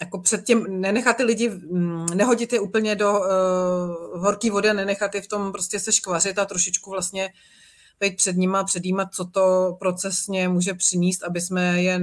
jako 0.00 0.18
předtím 0.18 0.80
nenechat 0.80 1.16
ty 1.16 1.22
lidi, 1.22 1.48
mm, 1.48 2.06
nehodit 2.14 2.52
je 2.52 2.60
úplně 2.60 2.96
do 2.96 3.12
uh, 3.12 3.26
horké 4.22 4.50
vody 4.50 4.74
nenechat 4.74 5.14
je 5.14 5.22
v 5.22 5.28
tom 5.28 5.52
prostě 5.52 5.80
se 5.80 5.92
škvařit 5.92 6.38
a 6.38 6.44
trošičku 6.44 6.90
vlastně 6.90 7.32
být 8.00 8.16
před 8.16 8.36
nima, 8.36 8.64
předjímat, 8.64 9.14
co 9.14 9.24
to 9.24 9.76
procesně 9.80 10.48
může 10.48 10.74
přinést, 10.74 11.22
aby 11.22 11.40
jsme 11.40 11.82
je 11.82 12.00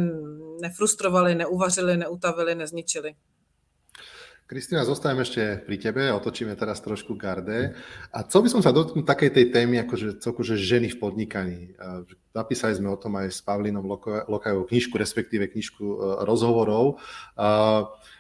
nefrustrovali, 0.62 1.36
neuvařili, 1.36 1.98
neutavili, 1.98 2.56
nezničili. 2.56 3.16
Kristýna, 4.46 4.86
zostaneme 4.86 5.26
ešte 5.26 5.58
pri 5.66 5.82
tebe, 5.82 6.14
otočíme 6.14 6.54
teraz 6.54 6.78
trošku 6.78 7.18
garde. 7.18 7.74
A 8.14 8.22
co 8.22 8.46
by 8.46 8.54
som 8.54 8.62
sa 8.62 8.70
dotknul 8.70 9.02
takej 9.02 9.34
tej 9.34 9.50
témy, 9.50 9.82
akože 9.82 10.22
celku, 10.22 10.46
že 10.46 10.54
ženy 10.54 10.94
v 10.94 11.02
podnikaní. 11.02 11.74
Napísali 12.30 12.78
sme 12.78 12.94
o 12.94 13.02
tom 13.02 13.18
aj 13.18 13.34
s 13.34 13.42
Pavlinom 13.42 13.82
Lokajovou 14.30 14.70
knižku, 14.70 15.02
respektíve 15.02 15.50
knižku 15.50 15.82
e, 15.82 15.98
rozhovorov. 16.30 17.02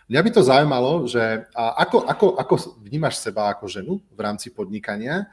Mňa 0.09 0.21
by 0.25 0.29
to 0.33 0.41
zaujímalo, 0.41 1.05
že 1.05 1.45
ako, 1.53 2.09
ako, 2.09 2.25
ako 2.41 2.53
vnímaš 2.81 3.21
seba 3.21 3.53
ako 3.53 3.69
ženu 3.69 3.93
v 4.09 4.19
rámci 4.25 4.49
podnikania, 4.49 5.29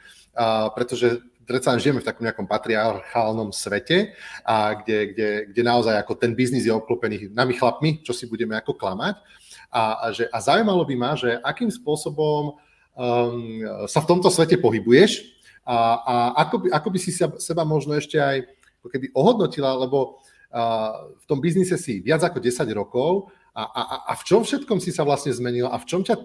pretože 0.76 1.24
predsa 1.48 1.72
žijeme 1.81 2.05
v 2.05 2.09
takom 2.12 2.24
nejakom 2.28 2.44
patriarchálnom 2.44 3.48
svete, 3.48 4.12
a 4.44 4.76
kde, 4.76 5.16
kde, 5.16 5.28
kde 5.57 5.62
naozaj 5.64 5.96
ako 6.05 6.20
ten 6.20 6.37
biznis 6.37 6.68
je 6.68 6.72
obklopený 6.76 7.33
nami 7.33 7.57
chlapmi, 7.57 8.05
čo 8.05 8.12
si 8.12 8.28
budeme 8.28 8.61
ako 8.61 8.76
klamať. 8.76 9.40
A, 9.73 9.83
a, 9.97 10.07
že, 10.13 10.29
a 10.29 10.39
zaujímalo 10.39 10.85
by 10.85 10.95
ma, 11.01 11.17
že 11.17 11.41
akým 11.41 11.73
spôsobom 11.73 12.61
um, 12.93 13.65
sa 13.89 14.05
v 14.05 14.09
tomto 14.09 14.29
svete 14.29 14.61
pohybuješ 14.61 15.25
a, 15.65 15.77
a 16.05 16.15
ako, 16.45 16.57
by, 16.61 16.69
ako 16.77 16.89
by 16.93 16.99
si 17.01 17.11
sa, 17.15 17.33
seba 17.41 17.65
možno 17.65 17.97
ešte 17.97 18.21
aj 18.21 18.45
keby 18.85 19.15
ohodnotila, 19.17 19.73
lebo 19.81 20.21
uh, 20.53 21.09
v 21.17 21.25
tom 21.25 21.41
biznise 21.41 21.79
si 21.81 22.05
viac 22.05 22.21
ako 22.21 22.43
10 22.43 22.69
rokov 22.77 23.33
a, 23.55 23.63
a, 23.65 23.83
a 24.11 24.13
v 24.19 24.23
čom 24.27 24.45
všetkom 24.45 24.77
si 24.83 24.91
sa 24.91 25.07
vlastne 25.07 25.33
zmenila 25.33 25.73
a 25.73 25.81
v 25.81 25.89
čom 25.89 26.05
ťa 26.05 26.21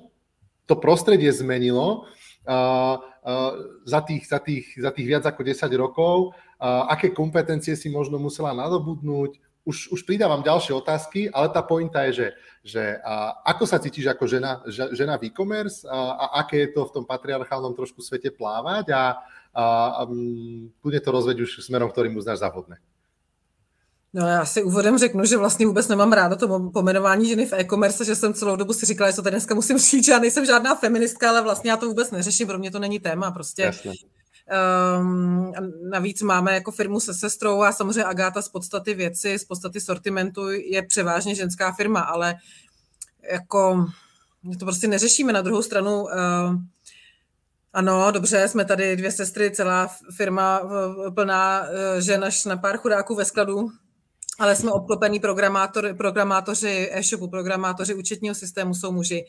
to 0.67 0.75
prostredie 0.75 1.31
zmenilo 1.31 2.03
uh, 2.49 2.99
uh, 2.99 3.51
za, 3.87 4.03
tých, 4.03 4.27
za, 4.27 4.39
tých, 4.43 4.75
za 4.75 4.91
tých 4.91 5.07
viac 5.07 5.23
ako 5.23 5.41
10 5.45 5.71
rokov, 5.79 6.35
uh, 6.59 6.91
aké 6.91 7.15
kompetencie 7.15 7.79
si 7.79 7.87
možno 7.87 8.19
musela 8.19 8.51
nadobudnúť, 8.51 9.39
už, 9.67 9.91
už 9.91 10.01
pridávam 10.07 10.39
ďalšie 10.39 10.71
otázky, 10.71 11.27
ale 11.27 11.51
tá 11.51 11.59
pointa 11.59 12.07
je, 12.07 12.11
že, 12.23 12.27
že 12.63 12.83
a, 13.03 13.35
ako 13.51 13.67
sa 13.67 13.83
cítiš 13.83 14.07
ako 14.07 14.23
žena, 14.23 14.63
žena 14.71 15.19
v 15.19 15.27
e-commerce 15.27 15.83
a, 15.83 16.15
a 16.15 16.25
aké 16.47 16.57
je 16.63 16.69
to 16.71 16.87
v 16.87 16.93
tom 16.95 17.03
patriarchálnom 17.03 17.75
trošku 17.75 17.99
svete 17.99 18.31
plávať 18.31 18.95
a, 18.95 19.19
a, 19.51 19.63
a 19.99 20.01
kľudne 20.79 21.01
to 21.03 21.09
rozveď 21.11 21.37
už 21.43 21.67
smerom, 21.67 21.91
ktorým 21.91 22.15
uznáš 22.15 22.39
za 22.39 22.47
vhodné. 22.47 22.79
No 24.13 24.27
já 24.27 24.45
si 24.45 24.63
úvodem 24.63 24.97
řeknu, 24.97 25.25
že 25.25 25.37
vlastně 25.37 25.67
vůbec 25.67 25.87
nemám 25.87 26.13
ráda 26.13 26.35
to 26.35 26.71
pomenování 26.73 27.29
ženy 27.29 27.45
v 27.45 27.53
e-commerce, 27.53 28.05
že 28.05 28.15
jsem 28.15 28.33
celou 28.33 28.55
dobu 28.55 28.73
si 28.73 28.85
říkala, 28.85 29.11
že 29.11 29.15
to 29.15 29.21
tady 29.21 29.33
dneska 29.33 29.55
musím 29.55 29.77
říct, 29.77 30.05
že 30.05 30.11
já 30.11 30.19
nejsem 30.19 30.45
žádná 30.45 30.75
feministka, 30.75 31.29
ale 31.29 31.41
vlastně 31.41 31.71
já 31.71 31.77
to 31.77 31.87
vůbec 31.87 32.11
neřeším, 32.11 32.47
pro 32.47 32.59
mě 32.59 32.71
to 32.71 32.79
není 32.79 32.99
téma, 32.99 33.31
prostě 33.31 33.61
Jasně. 33.61 33.91
Um, 34.99 35.53
navíc 35.89 36.21
máme 36.21 36.53
jako 36.53 36.71
firmu 36.71 36.99
se 36.99 37.13
sestrou 37.13 37.61
a 37.61 37.71
samozřejmě 37.71 38.03
Agáta 38.03 38.41
z 38.41 38.49
podstaty 38.49 38.93
věci, 38.93 39.39
z 39.39 39.45
podstaty 39.45 39.81
sortimentu 39.81 40.49
je 40.49 40.81
převážně 40.81 41.35
ženská 41.35 41.71
firma, 41.71 41.99
ale 41.99 42.35
jako 43.31 43.85
to 44.59 44.65
prostě 44.65 44.87
neřešíme. 44.87 45.33
Na 45.33 45.41
druhou 45.41 45.61
stranu 45.61 46.03
uh, 46.03 46.09
ano, 47.73 48.11
dobře, 48.11 48.47
jsme 48.47 48.65
tady 48.65 48.95
dvě 48.95 49.11
sestry, 49.11 49.51
celá 49.51 49.89
firma 50.15 50.61
plná 51.15 51.61
uh, 51.61 51.99
žen 51.99 52.23
až 52.23 52.45
na 52.45 52.57
pár 52.57 52.77
chudáků 52.77 53.15
ve 53.15 53.25
skladu, 53.25 53.69
ale 54.39 54.55
jsme 54.55 54.71
obklopení 54.71 55.19
programátor, 55.19 55.93
programátoři 55.97 56.89
e-shopu, 56.91 57.27
programátoři 57.27 57.93
účetního 57.93 58.35
systému 58.35 58.73
jsou 58.73 58.91
muži 58.91 59.25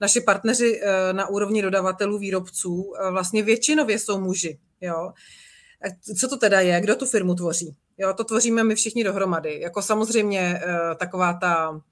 naši 0.00 0.20
partneři 0.20 0.80
eh, 0.82 1.12
na 1.12 1.28
úrovni 1.28 1.62
dodavatelů, 1.62 2.18
výrobců, 2.18 2.92
eh, 2.96 3.10
vlastně 3.10 3.42
většinově 3.42 3.98
jsou 3.98 4.20
muži. 4.20 4.58
Jo? 4.80 5.12
Co 6.20 6.28
to 6.28 6.36
teda 6.36 6.60
je? 6.60 6.80
Kdo 6.80 6.94
tu 6.94 7.06
firmu 7.06 7.34
tvoří? 7.34 7.76
Jo, 7.98 8.14
to 8.14 8.24
tvoříme 8.24 8.64
my 8.64 8.74
všichni 8.74 9.04
dohromady. 9.04 9.60
Jako 9.60 9.82
samozřejmě 9.82 10.60
eh, 10.62 10.94
taková 10.94 11.32
ta 11.32 11.80
Eh, 11.80 11.87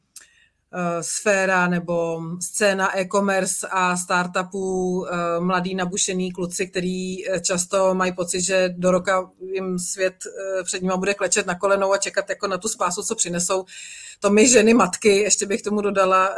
sféra 1.00 1.68
nebo 1.68 2.22
scéna 2.40 2.98
e-commerce 2.98 3.68
a 3.70 3.96
startupů, 3.96 5.06
eh, 5.06 5.40
mladý 5.40 5.74
nabušený 5.74 6.32
kluci, 6.32 6.66
který 6.66 7.28
eh, 7.28 7.40
často 7.40 7.94
mají 7.94 8.12
pocit, 8.12 8.40
že 8.40 8.74
do 8.76 8.90
roka 8.90 9.30
jim 9.52 9.78
svět 9.78 10.14
před 10.64 10.82
nimi 10.82 10.94
bude 10.96 11.14
klečet 11.14 11.46
na 11.46 11.54
kolenou 11.54 11.92
a 11.92 11.98
čekat 11.98 12.30
jako 12.30 12.46
na 12.46 12.58
tu 12.58 12.68
spásu, 12.68 13.02
co 13.02 13.14
přinesou. 13.14 13.64
To 14.20 14.30
my 14.30 14.48
ženy, 14.48 14.74
matky, 14.74 15.08
ještě 15.08 15.46
bych 15.46 15.62
tomu 15.62 15.80
dodala, 15.80 16.30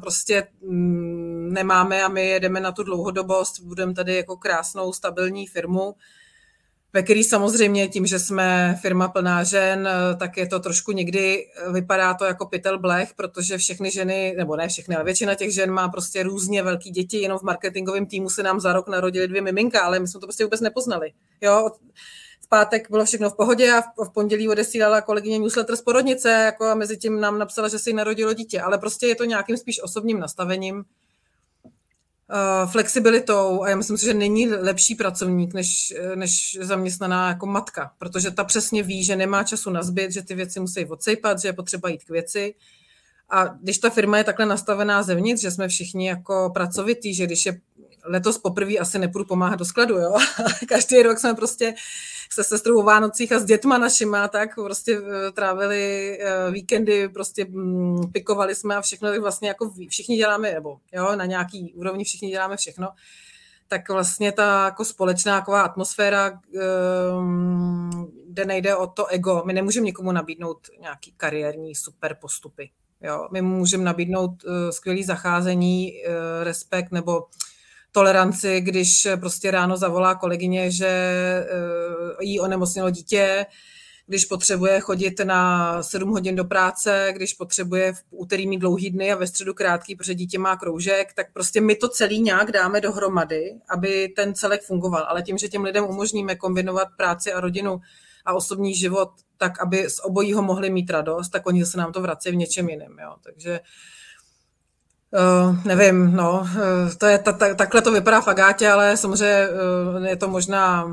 prostě 0.00 0.46
mm, 0.62 1.52
nemáme 1.52 2.02
a 2.02 2.08
my 2.08 2.28
jedeme 2.28 2.60
na 2.60 2.72
tu 2.72 2.82
dlouhodobost, 2.82 3.60
budeme 3.60 3.94
tady 3.94 4.16
jako 4.16 4.36
krásnou, 4.36 4.92
stabilní 4.92 5.46
firmu, 5.46 5.94
ve 6.98 7.02
který 7.02 7.24
samozřejmě 7.24 7.88
tím, 7.88 8.06
že 8.06 8.18
jsme 8.18 8.78
firma 8.82 9.08
plná 9.08 9.44
žen, 9.44 9.88
tak 10.18 10.36
je 10.36 10.46
to 10.46 10.60
trošku 10.60 10.92
někdy, 10.92 11.46
vypadá 11.72 12.14
to 12.14 12.24
jako 12.24 12.46
pytel 12.46 12.78
blech, 12.78 13.14
protože 13.16 13.58
všechny 13.58 13.90
ženy, 13.90 14.34
nebo 14.38 14.56
ne 14.56 14.68
všechny, 14.68 14.94
ale 14.94 15.04
většina 15.04 15.34
těch 15.34 15.54
žen 15.54 15.70
má 15.70 15.88
prostě 15.88 16.22
různě 16.22 16.62
velký 16.62 16.90
děti, 16.90 17.18
jenom 17.18 17.38
v 17.38 17.42
marketingovém 17.42 18.06
týmu 18.06 18.30
se 18.30 18.42
nám 18.42 18.60
za 18.60 18.72
rok 18.72 18.88
narodili 18.88 19.28
dvě 19.28 19.42
miminka, 19.42 19.80
ale 19.80 19.98
my 19.98 20.08
jsme 20.08 20.20
to 20.20 20.26
prostě 20.26 20.44
vůbec 20.44 20.60
nepoznali. 20.60 21.12
Jo, 21.40 21.70
v 22.40 22.48
pátek 22.48 22.90
bylo 22.90 23.04
všechno 23.04 23.30
v 23.30 23.36
pohodě 23.36 23.72
a 23.72 23.80
v 23.80 24.12
pondělí 24.12 24.48
odesílala 24.48 25.00
kolegyně 25.00 25.38
newsletter 25.38 25.76
z 25.76 25.82
porodnice 25.82 26.30
jako 26.30 26.66
a 26.66 26.74
mezi 26.74 26.96
tím 26.96 27.20
nám 27.20 27.38
napsala, 27.38 27.68
že 27.68 27.78
si 27.78 27.92
narodilo 27.92 28.34
dítě, 28.34 28.60
ale 28.60 28.78
prostě 28.78 29.06
je 29.06 29.14
to 29.14 29.24
nějakým 29.24 29.56
spíš 29.56 29.82
osobním 29.82 30.20
nastavením, 30.20 30.84
flexibilitou 32.66 33.62
a 33.62 33.68
já 33.68 33.76
myslím 33.76 33.98
si, 33.98 34.06
že 34.06 34.14
není 34.14 34.48
lepší 34.48 34.94
pracovník 34.94 35.54
než, 35.54 35.94
než 36.14 36.58
zaměstnaná 36.60 37.28
jako 37.28 37.46
matka, 37.46 37.92
protože 37.98 38.30
ta 38.30 38.44
přesně 38.44 38.82
ví, 38.82 39.04
že 39.04 39.16
nemá 39.16 39.44
času 39.44 39.70
na 39.70 39.82
zbyt, 39.82 40.12
že 40.12 40.22
ty 40.22 40.34
věci 40.34 40.60
musí 40.60 40.84
odsejpat, 40.84 41.40
že 41.40 41.48
je 41.48 41.52
potřeba 41.52 41.88
jít 41.88 42.04
k 42.04 42.10
věci. 42.10 42.54
A 43.30 43.44
když 43.44 43.78
ta 43.78 43.90
firma 43.90 44.18
je 44.18 44.24
takhle 44.24 44.46
nastavená 44.46 45.02
zevnitř, 45.02 45.42
že 45.42 45.50
jsme 45.50 45.68
všichni 45.68 46.08
jako 46.08 46.50
pracovitý, 46.54 47.14
že 47.14 47.26
když 47.26 47.46
je 47.46 47.60
letos 48.04 48.38
poprvé 48.38 48.76
asi 48.76 48.98
nepůjdu 48.98 49.24
pomáhat 49.24 49.56
do 49.56 49.64
skladu, 49.64 49.96
jo. 49.96 50.16
Každý 50.68 51.02
rok 51.02 51.18
jsme 51.18 51.34
prostě 51.34 51.74
se 52.44 52.44
sestrou 52.44 52.78
o 52.78 52.82
Vánocích 52.82 53.32
a 53.32 53.38
s 53.38 53.44
dětma 53.44 53.78
našima, 53.78 54.28
tak 54.28 54.54
prostě 54.54 54.98
eh, 54.98 55.32
trávili 55.32 56.18
eh, 56.20 56.50
víkendy, 56.50 57.08
prostě 57.08 57.44
mm, 57.44 58.12
pikovali 58.12 58.54
jsme 58.54 58.76
a 58.76 58.80
všechno, 58.80 59.08
tak 59.10 59.20
vlastně 59.20 59.48
jako 59.48 59.72
všichni 59.88 60.16
děláme, 60.16 60.52
nebo 60.52 60.78
jo, 60.92 61.16
na 61.16 61.24
nějaký 61.24 61.72
úrovni 61.74 62.04
všichni 62.04 62.30
děláme 62.30 62.56
všechno 62.56 62.88
tak 63.70 63.88
vlastně 63.88 64.32
ta 64.32 64.64
jako 64.64 64.84
společná 64.84 65.38
taková 65.40 65.62
atmosféra, 65.62 66.40
ehm, 66.60 67.90
kde 68.26 68.44
nejde 68.44 68.76
o 68.76 68.86
to 68.86 69.06
ego, 69.06 69.42
my 69.46 69.52
nemůžeme 69.52 69.84
nikomu 69.84 70.12
nabídnout 70.12 70.58
nějaký 70.80 71.12
kariérní 71.16 71.74
super 71.74 72.16
postupy. 72.20 72.70
Jo? 73.00 73.28
My 73.32 73.42
můžeme 73.42 73.84
nabídnout 73.84 74.30
skvělý 74.70 75.04
zacházení, 75.04 75.92
respekt 76.42 76.92
nebo 76.92 77.26
toleranci, 77.98 78.60
když 78.60 79.08
prostě 79.20 79.50
ráno 79.50 79.76
zavolá 79.76 80.14
kolegyně, 80.14 80.70
že 80.70 80.88
eh, 80.88 81.44
jí 82.20 82.40
onemocnilo 82.40 82.90
dítě, 82.90 83.46
když 84.06 84.24
potřebuje 84.24 84.80
chodit 84.80 85.20
na 85.24 85.82
7 85.82 86.10
hodin 86.10 86.36
do 86.36 86.44
práce, 86.44 87.08
když 87.12 87.34
potřebuje 87.34 87.92
v 87.92 88.02
úterý 88.10 88.46
mít 88.46 88.58
dlouhý 88.58 88.90
dny 88.90 89.12
a 89.12 89.16
ve 89.16 89.26
středu 89.26 89.54
krátký, 89.54 89.96
protože 89.96 90.14
dítě 90.14 90.38
má 90.38 90.56
kroužek, 90.56 91.12
tak 91.14 91.32
prostě 91.32 91.60
my 91.60 91.74
to 91.74 91.88
celý 91.88 92.20
nějak 92.20 92.52
dáme 92.52 92.80
dohromady, 92.80 93.54
aby 93.68 94.08
ten 94.16 94.34
celek 94.34 94.62
fungoval. 94.62 95.06
Ale 95.08 95.22
tím, 95.22 95.38
že 95.38 95.48
těm 95.48 95.64
lidem 95.64 95.84
umožníme 95.84 96.36
kombinovat 96.36 96.88
práci 96.96 97.32
a 97.32 97.40
rodinu 97.40 97.80
a 98.24 98.34
osobní 98.34 98.74
život 98.74 99.10
tak, 99.36 99.60
aby 99.60 99.90
z 99.90 100.00
obojího 100.04 100.42
mohli 100.42 100.70
mít 100.70 100.90
radost, 100.90 101.28
tak 101.28 101.46
oni 101.46 101.66
se 101.66 101.78
nám 101.78 101.92
to 101.92 102.00
vrací 102.00 102.30
v 102.30 102.36
něčem 102.36 102.68
jiném. 102.68 102.98
Jo. 102.98 103.14
Takže 103.22 103.60
uh, 103.60 103.66
Uh, 105.08 105.56
nevím, 105.64 106.16
no, 106.16 106.40
uh, 106.40 106.92
to 106.98 107.06
je, 107.06 107.18
ta, 107.18 107.32
ta, 107.32 107.54
takhle 107.54 107.82
to 107.82 107.92
vypadá 107.92 108.20
v 108.20 108.28
Agátě, 108.28 108.68
ale 108.68 108.96
samozřejmě 108.96 109.48
uh, 109.48 110.04
je 110.04 110.16
to 110.16 110.28
možná 110.28 110.84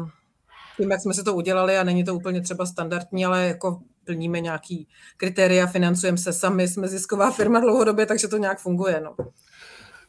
tím, 0.77 0.91
jak 0.91 1.01
jsme 1.01 1.13
si 1.13 1.23
to 1.23 1.35
udělali 1.35 1.77
a 1.77 1.83
není 1.83 2.03
to 2.03 2.15
úplně 2.15 2.41
třeba 2.41 2.65
standardní, 2.65 3.25
ale 3.25 3.45
jako 3.45 3.79
plníme 4.05 4.39
nějaký 4.39 4.87
kritéria, 5.17 5.67
financujeme 5.67 6.17
se 6.17 6.33
sami, 6.33 6.67
jsme 6.67 6.87
zisková 6.87 7.31
firma 7.31 7.59
dlouhodobě, 7.59 8.05
takže 8.05 8.27
to 8.27 8.37
nějak 8.37 8.59
funguje, 8.59 9.01
no. 9.03 9.15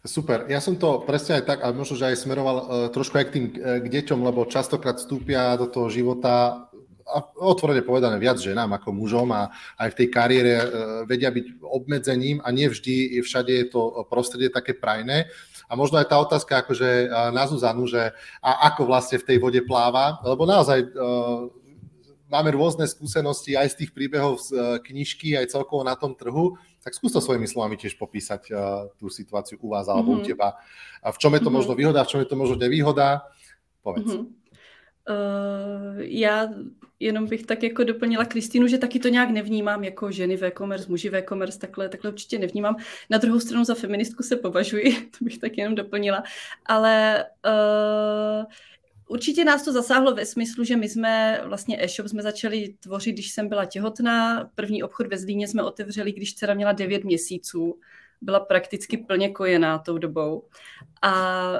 Super, 0.07 0.47
ja 0.47 0.63
som 0.63 0.79
to 0.79 1.03
presne 1.03 1.43
aj 1.43 1.45
tak, 1.51 1.59
ale 1.67 1.75
možno, 1.75 1.99
že 1.99 2.07
aj 2.07 2.23
smeroval 2.23 2.57
uh, 2.63 2.65
trošku 2.95 3.19
aj 3.19 3.27
k 3.27 3.35
tým 3.35 3.45
uh, 3.59 3.83
k 3.83 3.87
deťom, 3.91 4.23
lebo 4.23 4.47
častokrát 4.47 5.03
vstúpia 5.03 5.59
do 5.59 5.67
toho 5.67 5.91
života 5.91 6.31
a 6.31 6.66
otvorene 7.39 7.87
povedané 7.87 8.19
viac 8.19 8.43
ženám 8.43 8.83
ako 8.83 8.91
mužom 8.91 9.31
a 9.31 9.55
aj 9.79 9.95
v 9.95 9.99
tej 10.03 10.09
kariére 10.11 10.55
e, 10.59 10.67
vedia 11.07 11.31
byť 11.31 11.63
obmedzením 11.63 12.43
a 12.43 12.51
nevždy 12.51 13.23
všade 13.23 13.53
je 13.55 13.67
to 13.71 14.03
prostredie 14.11 14.51
také 14.51 14.75
prajné. 14.75 15.31
A 15.67 15.73
možno 15.75 15.99
aj 16.03 16.11
tá 16.11 16.19
otázka 16.19 16.67
akože 16.67 17.07
e, 17.07 17.07
na 17.31 17.47
Zuzanu, 17.47 17.87
že 17.87 18.11
a 18.43 18.71
ako 18.71 18.91
vlastne 18.91 19.23
v 19.23 19.27
tej 19.27 19.39
vode 19.39 19.63
pláva, 19.63 20.19
lebo 20.27 20.47
naozaj 20.47 20.83
uh, 20.83 21.51
máme 22.31 22.51
rôzne 22.55 22.87
skúsenosti 22.87 23.55
aj 23.55 23.75
z 23.75 23.77
tých 23.83 23.91
príbehov 23.95 24.43
z 24.43 24.79
knižky, 24.83 25.39
aj 25.39 25.55
celkovo 25.55 25.87
na 25.87 25.95
tom 25.95 26.15
trhu, 26.15 26.59
tak 26.83 26.95
skús 26.95 27.11
to 27.11 27.23
svojimi 27.23 27.51
slovami 27.51 27.75
tiež 27.75 27.99
popísať 27.99 28.51
tú 28.99 29.11
situáciu 29.11 29.59
u 29.59 29.75
vás 29.75 29.91
alebo 29.91 30.15
mm-hmm. 30.15 30.23
u 30.23 30.27
mhm. 30.27 30.29
teba. 30.31 30.49
A 31.03 31.11
v 31.11 31.19
čom 31.19 31.35
je 31.35 31.43
to 31.43 31.51
mm-hmm. 31.51 31.59
možno 31.59 31.73
výhoda, 31.75 32.07
v 32.07 32.11
čom 32.15 32.21
je 32.23 32.29
to 32.31 32.39
možno 32.39 32.57
nevýhoda? 32.59 33.27
Povedz. 33.83 34.11
Mm-hmm. 34.15 34.47
Uh, 35.07 35.99
já 35.99 36.51
jenom 37.01 37.27
bych 37.27 37.47
tak 37.47 37.63
jako 37.63 37.85
doplnila 37.85 38.25
Kristýnu, 38.25 38.67
že 38.67 38.79
taky 38.79 38.99
to 38.99 39.09
nějak 39.09 39.31
nevnímám 39.31 39.85
jako 39.85 40.11
ženy 40.11 40.37
v 40.37 40.45
e-commerce, 40.45 40.87
muži 40.89 41.09
v 41.09 41.15
e-commerce, 41.15 41.59
takhle, 41.59 41.89
takhle 41.89 42.11
určitě 42.11 42.39
nevnímám. 42.39 42.77
Na 43.11 43.19
druhou 43.19 43.41
stranu 43.41 43.65
za 43.65 43.75
feministku 43.75 44.23
se 44.23 44.37
považuji, 44.37 44.93
to 45.19 45.25
bych 45.25 45.39
tak 45.39 45.59
jenom 45.59 45.75
doplnila, 45.75 46.23
ale 46.67 47.25
uh, 47.47 48.45
Určitě 49.09 49.45
nás 49.45 49.65
to 49.65 49.73
zasáhlo 49.73 50.15
ve 50.15 50.27
smyslu, 50.27 50.65
že 50.65 50.77
my 50.77 50.89
jsme 50.89 51.41
vlastně 51.45 51.85
e-shop 51.85 52.09
jsme 52.09 52.23
začali 52.23 52.75
tvořit, 52.81 53.13
když 53.13 53.31
jsem 53.31 53.49
byla 53.49 53.65
těhotná. 53.65 54.51
První 54.55 54.83
obchod 54.83 55.07
ve 55.07 55.19
Zlíně 55.19 55.49
jsme 55.49 55.63
otevřeli, 55.63 56.13
když 56.13 56.35
dcera 56.35 56.55
měla 56.55 56.73
9 56.73 57.05
měsíců 57.05 57.79
byla 58.21 58.41
prakticky 58.41 58.97
plně 58.97 59.29
kojená 59.29 59.79
tou 59.79 59.99
dobou. 59.99 60.49
A 61.03 61.53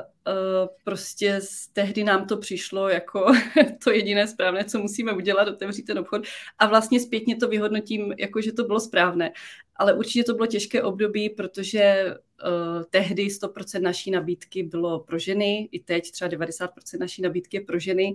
prostě 0.85 1.41
z 1.41 1.69
tehdy 1.69 2.05
nám 2.05 2.27
to 2.27 2.37
přišlo 2.37 2.89
jako 2.89 3.27
to 3.85 3.91
jediné 3.91 4.29
správné, 4.29 4.65
co 4.65 4.79
musíme 4.79 5.13
udělat, 5.13 5.49
otevřít 5.49 5.83
ten 5.83 5.99
obchod. 5.99 6.23
A 6.59 6.67
vlastně 6.67 7.01
zpětně 7.01 7.37
to 7.37 7.49
vyhodnotím, 7.49 8.15
jako 8.19 8.41
že 8.41 8.53
to 8.53 8.65
bylo 8.65 8.81
správné. 8.81 9.33
Ale 9.77 9.95
určitě 9.95 10.25
to 10.25 10.35
bylo 10.35 10.47
těžké 10.47 10.83
období, 10.83 11.31
protože 11.31 12.05
uh, 12.07 12.83
tehdy 12.91 13.27
100% 13.27 13.81
naší 13.81 14.11
nabídky 14.11 14.63
bylo 14.63 15.01
pro 15.01 15.19
ženy, 15.19 15.69
i 15.73 15.81
teď 15.81 16.11
třeba 16.11 16.31
90% 16.31 16.69
naší 17.01 17.23
nabídky 17.23 17.57
je 17.57 17.61
pro 17.61 17.79
ženy. 17.79 18.15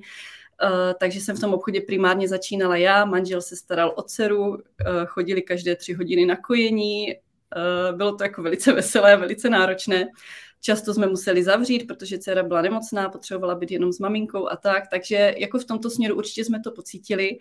Uh, 0.64 0.70
takže 1.00 1.22
jsem 1.22 1.36
v 1.36 1.40
tom 1.40 1.54
obchodě 1.54 1.82
primárně 1.82 2.28
začínala 2.28 2.78
já, 2.78 3.06
manžel 3.06 3.42
se 3.42 3.56
staral 3.56 3.94
o 3.96 4.02
dceru, 4.02 4.48
uh, 4.48 4.58
chodili 5.06 5.42
každé 5.42 5.76
tři 5.76 5.94
hodiny 5.94 6.26
na 6.26 6.36
kojení, 6.36 7.16
Eh, 7.56 7.94
bylo 7.94 8.16
to 8.16 8.24
jako 8.24 8.42
velice 8.42 8.74
veselé, 8.74 9.18
velice 9.18 9.50
náročné. 9.50 10.08
Často 10.64 10.94
jsme 10.94 11.08
museli 11.08 11.44
zavřít, 11.44 11.88
protože 11.88 12.20
dcera 12.20 12.44
byla 12.44 12.62
nemocná, 12.62 13.10
potřebovala 13.10 13.56
být 13.56 13.72
jenom 13.72 13.92
s 13.92 14.00
maminkou 14.00 14.48
a 14.50 14.56
tak, 14.56 14.84
takže 14.92 15.34
jako 15.38 15.60
v 15.60 15.66
tomto 15.66 15.90
směru 15.90 16.16
určitě 16.16 16.46
jsme 16.46 16.60
to 16.60 16.72
pocítili. 16.72 17.38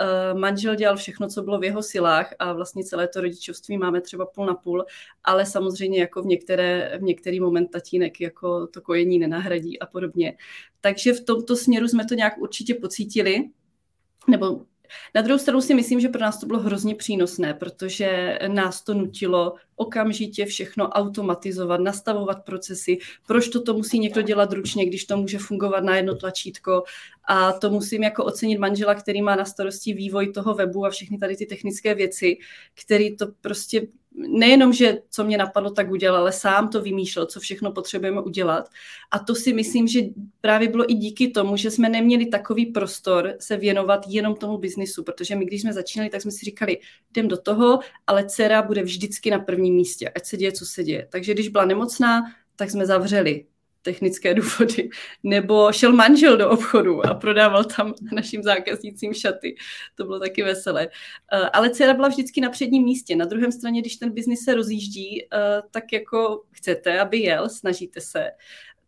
Uh, 0.00 0.38
manžel 0.40 0.74
dělal 0.74 0.96
všechno, 0.96 1.28
co 1.28 1.42
bylo 1.42 1.58
v 1.58 1.64
jeho 1.64 1.82
silách 1.82 2.34
a 2.38 2.52
vlastně 2.52 2.84
celé 2.84 3.08
to 3.08 3.20
rodičovství 3.20 3.78
máme 3.78 4.00
třeba 4.00 4.26
půl 4.26 4.46
na 4.46 4.54
půl, 4.54 4.84
ale 5.24 5.46
samozřejmě 5.46 6.00
jako 6.00 6.22
v, 6.22 6.26
některé, 6.26 6.98
v 6.98 7.02
některý 7.02 7.40
moment 7.40 7.66
tatínek 7.66 8.20
jako 8.20 8.66
to 8.66 8.80
kojení 8.80 9.18
nenahradí 9.18 9.78
a 9.78 9.86
podobně. 9.86 10.36
Takže 10.80 11.12
v 11.12 11.24
tomto 11.24 11.56
směru 11.56 11.88
jsme 11.88 12.04
to 12.06 12.14
nějak 12.14 12.38
určitě 12.38 12.74
pocítili, 12.74 13.50
nebo 14.28 14.66
na 15.14 15.22
druhou 15.22 15.38
stranu 15.38 15.60
si 15.60 15.74
myslím, 15.74 16.00
že 16.00 16.08
pro 16.08 16.20
nás 16.20 16.40
to 16.40 16.46
bylo 16.46 16.58
hrozně 16.58 16.94
přínosné, 16.94 17.54
protože 17.54 18.38
nás 18.48 18.84
to 18.84 18.94
nutilo 18.94 19.54
okamžitě 19.76 20.46
všechno 20.46 20.88
automatizovat, 20.88 21.80
nastavovat 21.80 22.44
procesy. 22.44 22.98
Proč 23.26 23.48
to, 23.48 23.62
to 23.62 23.74
musí 23.74 23.98
někdo 23.98 24.22
dělat 24.22 24.52
ručně, 24.52 24.86
když 24.86 25.04
to 25.04 25.16
může 25.16 25.38
fungovat 25.38 25.84
na 25.84 25.96
jedno 25.96 26.14
tlačítko? 26.14 26.82
A 27.24 27.52
to 27.52 27.70
musím 27.70 28.02
jako 28.02 28.24
ocenit 28.24 28.58
manžela, 28.58 28.94
který 28.94 29.22
má 29.22 29.36
na 29.36 29.44
starosti 29.44 29.92
vývoj 29.92 30.32
toho 30.32 30.54
webu 30.54 30.86
a 30.86 30.90
všechny 30.90 31.18
tady 31.18 31.36
ty 31.36 31.46
technické 31.46 31.94
věci, 31.94 32.36
který 32.84 33.16
to 33.16 33.26
prostě 33.40 33.86
nejenom, 34.14 34.72
že 34.72 34.98
co 35.10 35.24
mě 35.24 35.38
napadlo, 35.38 35.70
tak 35.70 35.90
udělal, 35.90 36.20
ale 36.20 36.32
sám 36.32 36.68
to 36.68 36.82
vymýšlel, 36.82 37.26
co 37.26 37.40
všechno 37.40 37.72
potřebujeme 37.72 38.20
udělat. 38.20 38.68
A 39.10 39.18
to 39.18 39.34
si 39.34 39.52
myslím, 39.52 39.88
že 39.88 40.00
právě 40.40 40.68
bylo 40.68 40.90
i 40.90 40.94
díky 40.94 41.28
tomu, 41.28 41.56
že 41.56 41.70
jsme 41.70 41.88
neměli 41.88 42.26
takový 42.26 42.66
prostor 42.66 43.34
se 43.40 43.56
věnovat 43.56 44.04
jenom 44.08 44.34
tomu 44.34 44.58
biznisu, 44.58 45.04
protože 45.04 45.36
my, 45.36 45.44
když 45.44 45.60
jsme 45.62 45.72
začínali, 45.72 46.10
tak 46.10 46.22
jsme 46.22 46.30
si 46.30 46.44
říkali, 46.44 46.78
jdem 47.10 47.28
do 47.28 47.36
toho, 47.36 47.78
ale 48.06 48.24
dcera 48.24 48.62
bude 48.62 48.82
vždycky 48.82 49.30
na 49.30 49.38
prvním 49.38 49.74
místě, 49.74 50.08
ať 50.08 50.26
se 50.26 50.36
děje, 50.36 50.52
co 50.52 50.66
se 50.66 50.84
děje. 50.84 51.08
Takže 51.12 51.34
když 51.34 51.48
byla 51.48 51.64
nemocná, 51.64 52.22
tak 52.56 52.70
jsme 52.70 52.86
zavřeli 52.86 53.44
technické 53.82 54.34
důvody. 54.40 54.88
Nebo 55.22 55.72
šel 55.72 55.92
manžel 55.92 56.36
do 56.36 56.50
obchodu 56.50 57.06
a 57.06 57.14
prodával 57.14 57.64
tam 57.64 57.94
našim 58.12 58.42
zákaznícím 58.42 59.14
šaty. 59.14 59.54
To 59.94 60.04
bylo 60.04 60.20
taky 60.20 60.42
veselé. 60.42 60.88
Eh, 61.32 61.50
ale 61.52 61.70
dcera 61.70 61.94
byla 61.94 62.08
vždycky 62.08 62.40
na 62.40 62.50
předním 62.50 62.84
místě. 62.84 63.16
Na 63.16 63.24
druhém 63.24 63.52
straně, 63.52 63.80
když 63.80 63.96
ten 63.96 64.10
biznis 64.10 64.44
se 64.44 64.54
rozjíždí, 64.54 65.22
eh, 65.22 65.62
tak 65.70 65.92
jako 65.92 66.42
chcete, 66.50 67.00
aby 67.00 67.18
jel, 67.18 67.48
snažíte 67.48 68.00
se. 68.00 68.30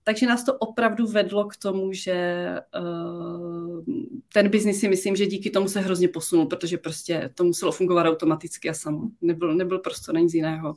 Takže 0.07 0.27
nás 0.27 0.45
to 0.45 0.55
opravdu 0.55 1.07
vedlo 1.07 1.45
k 1.45 1.57
tomu, 1.57 1.93
že 1.93 2.13
eh, 2.13 2.61
ten 4.33 4.49
biznis 4.49 4.81
si 4.81 4.89
myslím, 4.89 5.17
že 5.17 5.27
díky 5.27 5.51
tomu 5.51 5.69
se 5.69 5.81
hrozně 5.81 6.09
posunul, 6.09 6.47
protože 6.47 6.79
prostě 6.79 7.31
to 7.35 7.45
muselo 7.45 7.73
fungovat 7.73 8.07
automaticky 8.07 8.71
a 8.71 8.75
samo. 8.75 9.01
Nebyl, 9.21 9.55
nebyl 9.55 9.79
prostě 9.79 10.13
nic 10.13 10.35
jiného. 10.35 10.77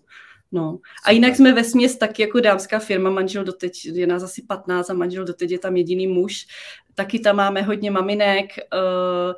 No. 0.52 0.80
A 1.06 1.12
jinak 1.12 1.36
jsme 1.36 1.54
ve 1.54 1.64
směs 1.64 1.98
taky 1.98 2.22
jako 2.22 2.40
dámská 2.40 2.80
firma, 2.80 3.10
manžel 3.10 3.44
doteď, 3.44 3.86
je 3.86 4.08
nás 4.08 4.24
asi 4.24 4.42
15 4.42 4.90
a 4.90 4.94
manžel 4.94 5.26
doteď 5.26 5.52
je 5.52 5.60
tam 5.60 5.78
jediný 5.78 6.08
muž. 6.08 6.48
Taky 6.96 7.20
tam 7.20 7.36
máme 7.36 7.62
hodně 7.62 7.92
maminek, 7.92 8.46
uh, 8.74 9.34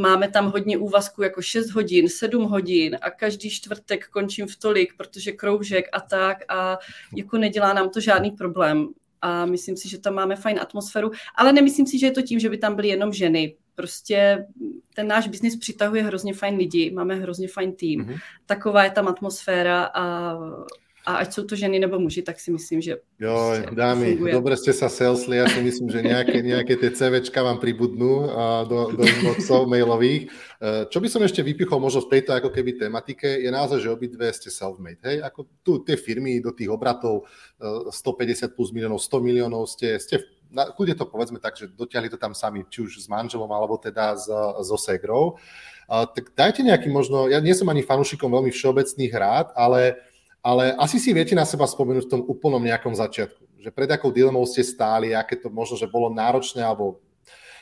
máme 0.00 0.28
tam 0.28 0.50
hodně 0.50 0.78
úvazků 0.78 1.22
jako 1.22 1.42
6 1.42 1.70
hodin, 1.70 2.08
7 2.08 2.44
hodin 2.44 2.98
a 3.00 3.10
každý 3.10 3.50
čtvrtek 3.50 4.08
končím 4.08 4.46
v 4.46 4.56
tolik, 4.56 4.96
protože 4.96 5.32
kroužek 5.32 5.88
a 5.92 6.00
tak 6.00 6.38
a 6.48 6.78
jako 7.16 7.38
nedělá 7.38 7.72
nám 7.72 7.90
to 7.90 8.00
žádný 8.00 8.30
problém 8.30 8.88
a 9.22 9.46
myslím 9.46 9.76
si, 9.76 9.88
že 9.88 9.98
tam 9.98 10.14
máme 10.14 10.36
fajn 10.36 10.60
atmosféru, 10.60 11.10
ale 11.34 11.52
nemyslím 11.52 11.86
si, 11.86 11.98
že 11.98 12.06
je 12.06 12.12
to 12.12 12.22
tím, 12.22 12.38
že 12.38 12.50
by 12.50 12.58
tam 12.58 12.74
byly 12.74 12.88
jenom 12.88 13.12
ženy. 13.12 13.56
Prostě 13.74 14.46
ten 14.94 15.06
náš 15.06 15.28
biznis 15.28 15.56
přitahuje 15.56 16.02
hrozně 16.02 16.34
fajn 16.34 16.56
lidi, 16.56 16.90
máme 16.90 17.14
hrozně 17.14 17.48
fajn 17.48 17.72
tým. 17.72 18.00
Mm-hmm. 18.00 18.18
Taková 18.46 18.84
je 18.84 18.90
tam 18.90 19.08
atmosféra 19.08 19.84
a 19.84 20.36
a 21.06 21.16
ať 21.16 21.32
jsou 21.32 21.44
to 21.44 21.56
ženy 21.56 21.78
nebo 21.78 21.98
muži, 21.98 22.22
tak 22.22 22.40
si 22.40 22.50
myslím, 22.50 22.80
že 22.80 22.96
Jo, 23.20 23.52
prostě 23.56 23.74
dámy, 23.74 24.06
funguje. 24.10 24.32
dobre 24.32 24.56
ste 24.56 24.72
sa 24.72 24.88
salesli, 24.88 25.36
ja 25.36 25.46
si 25.48 25.62
myslím, 25.62 25.90
že 25.90 26.02
nejaké, 26.02 26.42
nejaké 26.42 26.74
tie 26.78 26.90
CVčka 26.90 27.42
vám 27.42 27.58
pribudnú 27.58 28.30
do, 28.66 28.94
do 28.94 29.02
inboxov 29.02 29.66
mailových. 29.66 30.26
E, 30.26 30.86
čo 30.86 30.98
by 31.02 31.08
som 31.10 31.22
ešte 31.22 31.42
vypichol 31.42 31.78
možno 31.82 32.06
v 32.06 32.18
tejto 32.18 32.34
ako 32.34 32.50
keby 32.50 32.78
tematike, 32.78 33.26
je 33.26 33.50
naozaj, 33.50 33.82
že 33.82 33.90
obidve 33.90 34.30
ste 34.30 34.50
self-made, 34.50 35.02
hej? 35.02 35.22
Ako 35.22 35.46
tu 35.62 35.82
tie 35.82 35.98
firmy 35.98 36.38
do 36.38 36.54
tých 36.54 36.70
obratov 36.70 37.26
150 37.62 38.46
e, 38.46 38.54
plus 38.54 38.70
miliónov, 38.70 39.02
100 39.02 39.26
miliónov 39.26 39.66
ste, 39.66 39.98
ste 39.98 40.22
na, 40.52 40.68
kľudne 40.68 40.94
to 40.94 41.08
povedzme 41.08 41.40
tak, 41.40 41.56
že 41.56 41.72
dotiahli 41.72 42.12
to 42.12 42.20
tam 42.20 42.36
sami, 42.36 42.62
či 42.68 42.84
už 42.84 43.00
s 43.00 43.08
manželom, 43.08 43.48
alebo 43.48 43.80
teda 43.80 44.14
s, 44.14 44.28
so 44.62 44.76
segrou. 44.76 45.40
Uh, 45.88 46.04
tak 46.06 46.36
dajte 46.36 46.60
nejaký 46.62 46.92
možno, 46.92 47.26
ja 47.32 47.40
nie 47.40 47.56
som 47.56 47.66
ani 47.72 47.80
fanúšikom 47.80 48.28
veľmi 48.28 48.52
všeobecných 48.52 49.12
rád, 49.16 49.50
ale 49.56 49.98
ale 50.42 50.74
asi 50.74 50.98
si 50.98 51.14
viete 51.14 51.38
na 51.38 51.46
seba 51.46 51.70
spomenúť 51.70 52.10
v 52.10 52.12
tom 52.18 52.22
úplnom 52.26 52.58
nejakom 52.58 52.98
začiatku, 52.98 53.62
že 53.62 53.70
pred 53.70 53.86
akou 53.94 54.10
dilemou 54.10 54.42
ste 54.42 54.66
stáli, 54.66 55.14
aké 55.14 55.38
to 55.38 55.46
možno, 55.46 55.78
že 55.78 55.86
bolo 55.86 56.10
náročné 56.10 56.66
alebo 56.66 56.98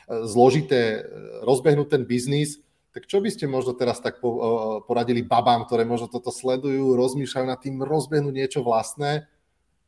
e, 0.09 0.25
zložité 0.25 0.97
e, 0.97 0.99
rozbehnúť 1.45 1.87
ten 1.93 2.03
biznis, 2.09 2.57
tak 2.89 3.05
čo 3.05 3.21
by 3.21 3.29
ste 3.29 3.45
možno 3.45 3.77
teraz 3.77 4.01
tak 4.01 4.17
e, 4.17 4.25
poradili 4.89 5.21
babám, 5.21 5.61
ktoré 5.69 5.85
možno 5.85 6.09
toto 6.09 6.33
sledujú, 6.33 6.97
rozmýšľajú 6.97 7.45
nad 7.45 7.61
tým 7.61 7.85
rozbehnúť 7.85 8.33
niečo 8.33 8.65
vlastné? 8.65 9.29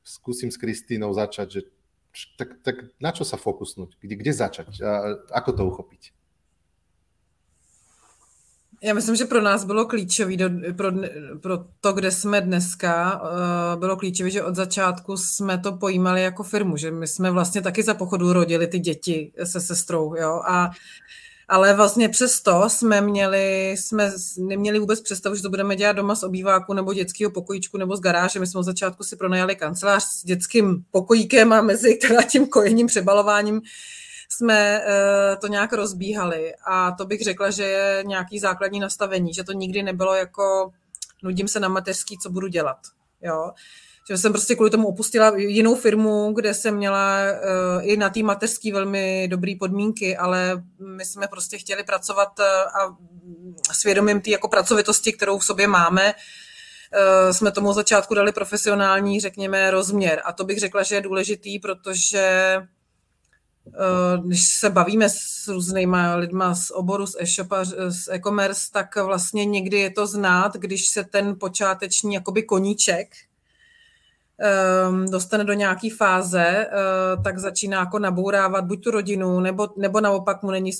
Skúsim 0.06 0.54
s 0.54 0.62
Kristínou 0.62 1.18
začať, 1.18 1.48
že 1.50 1.62
tak, 2.38 2.49
tak 2.62 2.76
na 3.02 3.12
čo 3.12 3.26
sa 3.26 3.38
fokusnúť? 3.38 3.97
Kde, 4.02 4.15
kde 4.15 4.34
začať? 4.34 4.82
A 4.82 4.91
ako 5.34 5.49
to 5.52 5.63
uchopiť? 5.65 6.13
Já 8.84 8.93
myslím, 8.93 9.15
že 9.15 9.26
pro 9.26 9.41
nás 9.41 9.65
bylo 9.65 9.86
klíčové, 9.86 10.36
pro, 10.78 10.91
pro 11.41 11.58
to, 11.82 11.93
kde 11.93 12.12
jsme 12.12 12.41
dneska, 12.41 13.21
uh, 13.21 13.80
bylo 13.80 13.97
klíčové, 13.97 14.30
že 14.30 14.43
od 14.43 14.56
začátku 14.56 15.17
jsme 15.17 15.58
to 15.58 15.78
pojímali 15.78 16.23
jako 16.23 16.43
firmu, 16.43 16.78
že 16.78 16.91
my 16.91 17.08
jsme 17.08 17.32
vlastně 17.32 17.62
taky 17.62 17.84
za 17.84 17.93
pochodu 17.93 18.34
rodili 18.34 18.67
ty 18.67 18.80
děti 18.80 19.32
se 19.43 19.62
sestrou, 19.62 20.15
jo, 20.15 20.41
a 20.47 20.71
ale 21.47 21.73
vlastně 21.73 22.10
přesto 22.10 22.63
jsme 22.67 23.01
měli, 23.01 23.71
jsme 23.71 24.12
neměli 24.38 24.79
vůbec 24.79 25.01
představu, 25.01 25.36
že 25.36 25.41
to 25.41 25.49
budeme 25.49 25.75
dělat 25.75 25.93
doma 25.93 26.15
z 26.15 26.23
obýváku 26.23 26.73
nebo 26.73 26.93
dětského 26.93 27.32
pokojíčku 27.32 27.77
nebo 27.77 27.95
z 27.95 27.99
garáže. 27.99 28.39
My 28.39 28.47
jsme 28.47 28.60
od 28.60 28.63
začátku 28.63 29.03
si 29.03 29.15
pronajali 29.15 29.56
kancelář 29.56 30.03
s 30.03 30.23
dětským 30.23 30.86
pokojíkem 30.91 31.53
a 31.53 31.62
mezi 31.62 31.95
teda 32.08 32.21
tím 32.21 32.47
kojením, 32.47 32.88
přebalováním 32.88 33.62
jsme 34.29 34.82
eh, 34.86 35.36
to 35.41 35.47
nějak 35.47 35.73
rozbíhali 35.73 36.53
a 36.65 36.91
to 36.91 37.06
bych 37.06 37.21
řekla, 37.21 37.49
že 37.49 37.63
je 37.63 38.03
nějaký 38.08 38.39
základní 38.39 38.79
nastavení, 38.79 39.34
že 39.34 39.43
to 39.43 39.51
nikdy 39.51 39.84
nebylo 39.84 40.13
jako 40.15 40.71
nudím 41.23 41.47
se 41.47 41.60
na 41.60 41.67
mateřský, 41.67 42.17
co 42.17 42.29
budu 42.29 42.47
dělat. 42.47 42.77
Jo? 43.21 43.51
Že 44.10 44.18
jsem 44.18 44.32
prostě 44.32 44.56
kvůli 44.56 44.70
tomu 44.70 44.88
opustila 44.88 45.38
jinou 45.38 45.76
firmu, 45.76 46.34
kde 46.34 46.54
jsem 46.54 46.76
měla 46.76 47.18
uh, 47.22 47.88
i 47.88 47.98
na 47.98 48.10
té 48.10 48.24
mateřský 48.24 48.72
velmi 48.72 49.28
dobré 49.28 49.54
podmínky, 49.60 50.18
ale 50.18 50.63
my 50.98 51.06
jsme 51.06 51.28
prostě 51.28 51.58
chtěli 51.58 51.84
pracovat 51.84 52.39
uh, 52.39 52.46
a 53.70 53.74
svědomím 53.74 54.22
té 54.22 54.32
jako 54.32 54.48
pracovitosti, 54.48 55.13
kterou 55.13 55.38
v 55.38 55.46
sobě 55.46 55.68
máme, 55.68 56.13
uh, 56.13 57.32
jsme 57.32 57.52
tomu 57.52 57.74
začátku 57.74 58.13
dali 58.13 58.32
profesionální, 58.32 59.20
řekněme, 59.20 59.72
rozměr. 59.72 60.22
A 60.26 60.34
to 60.34 60.44
bych 60.44 60.60
řekla, 60.60 60.84
že 60.84 60.96
je 60.96 61.02
důležitý, 61.02 61.60
protože 61.60 62.58
Eh, 63.68 64.18
když 64.26 64.54
se 64.54 64.70
bavíme 64.70 65.10
s 65.10 65.48
různýma 65.48 66.16
lidma 66.16 66.56
z 66.56 66.72
oboru, 66.72 67.08
z 67.08 67.16
e-shopa, 67.20 67.63
z 67.88 68.08
e-commerce, 68.12 68.62
tak 68.72 68.96
vlastně 68.96 69.46
někdy 69.46 69.80
je 69.80 69.89
to 69.89 70.08
znát, 70.08 70.54
když 70.56 70.88
se 70.88 71.04
ten 71.04 71.39
počáteční 71.39 72.13
jakoby 72.13 72.44
koníček 72.44 73.08
dostane 75.10 75.43
do 75.43 75.54
nějaké 75.54 75.88
fáze, 75.98 76.46
eh, 76.46 76.69
tak 77.24 77.39
začíná 77.39 77.80
jako 77.80 78.00
nabourávat 78.00 78.65
buď 78.65 78.84
tu 78.84 78.91
rodinu, 78.91 79.39
nebo, 79.39 79.67
nebo 79.78 80.02
naopak 80.02 80.43
mu 80.43 80.52
není, 80.52 80.72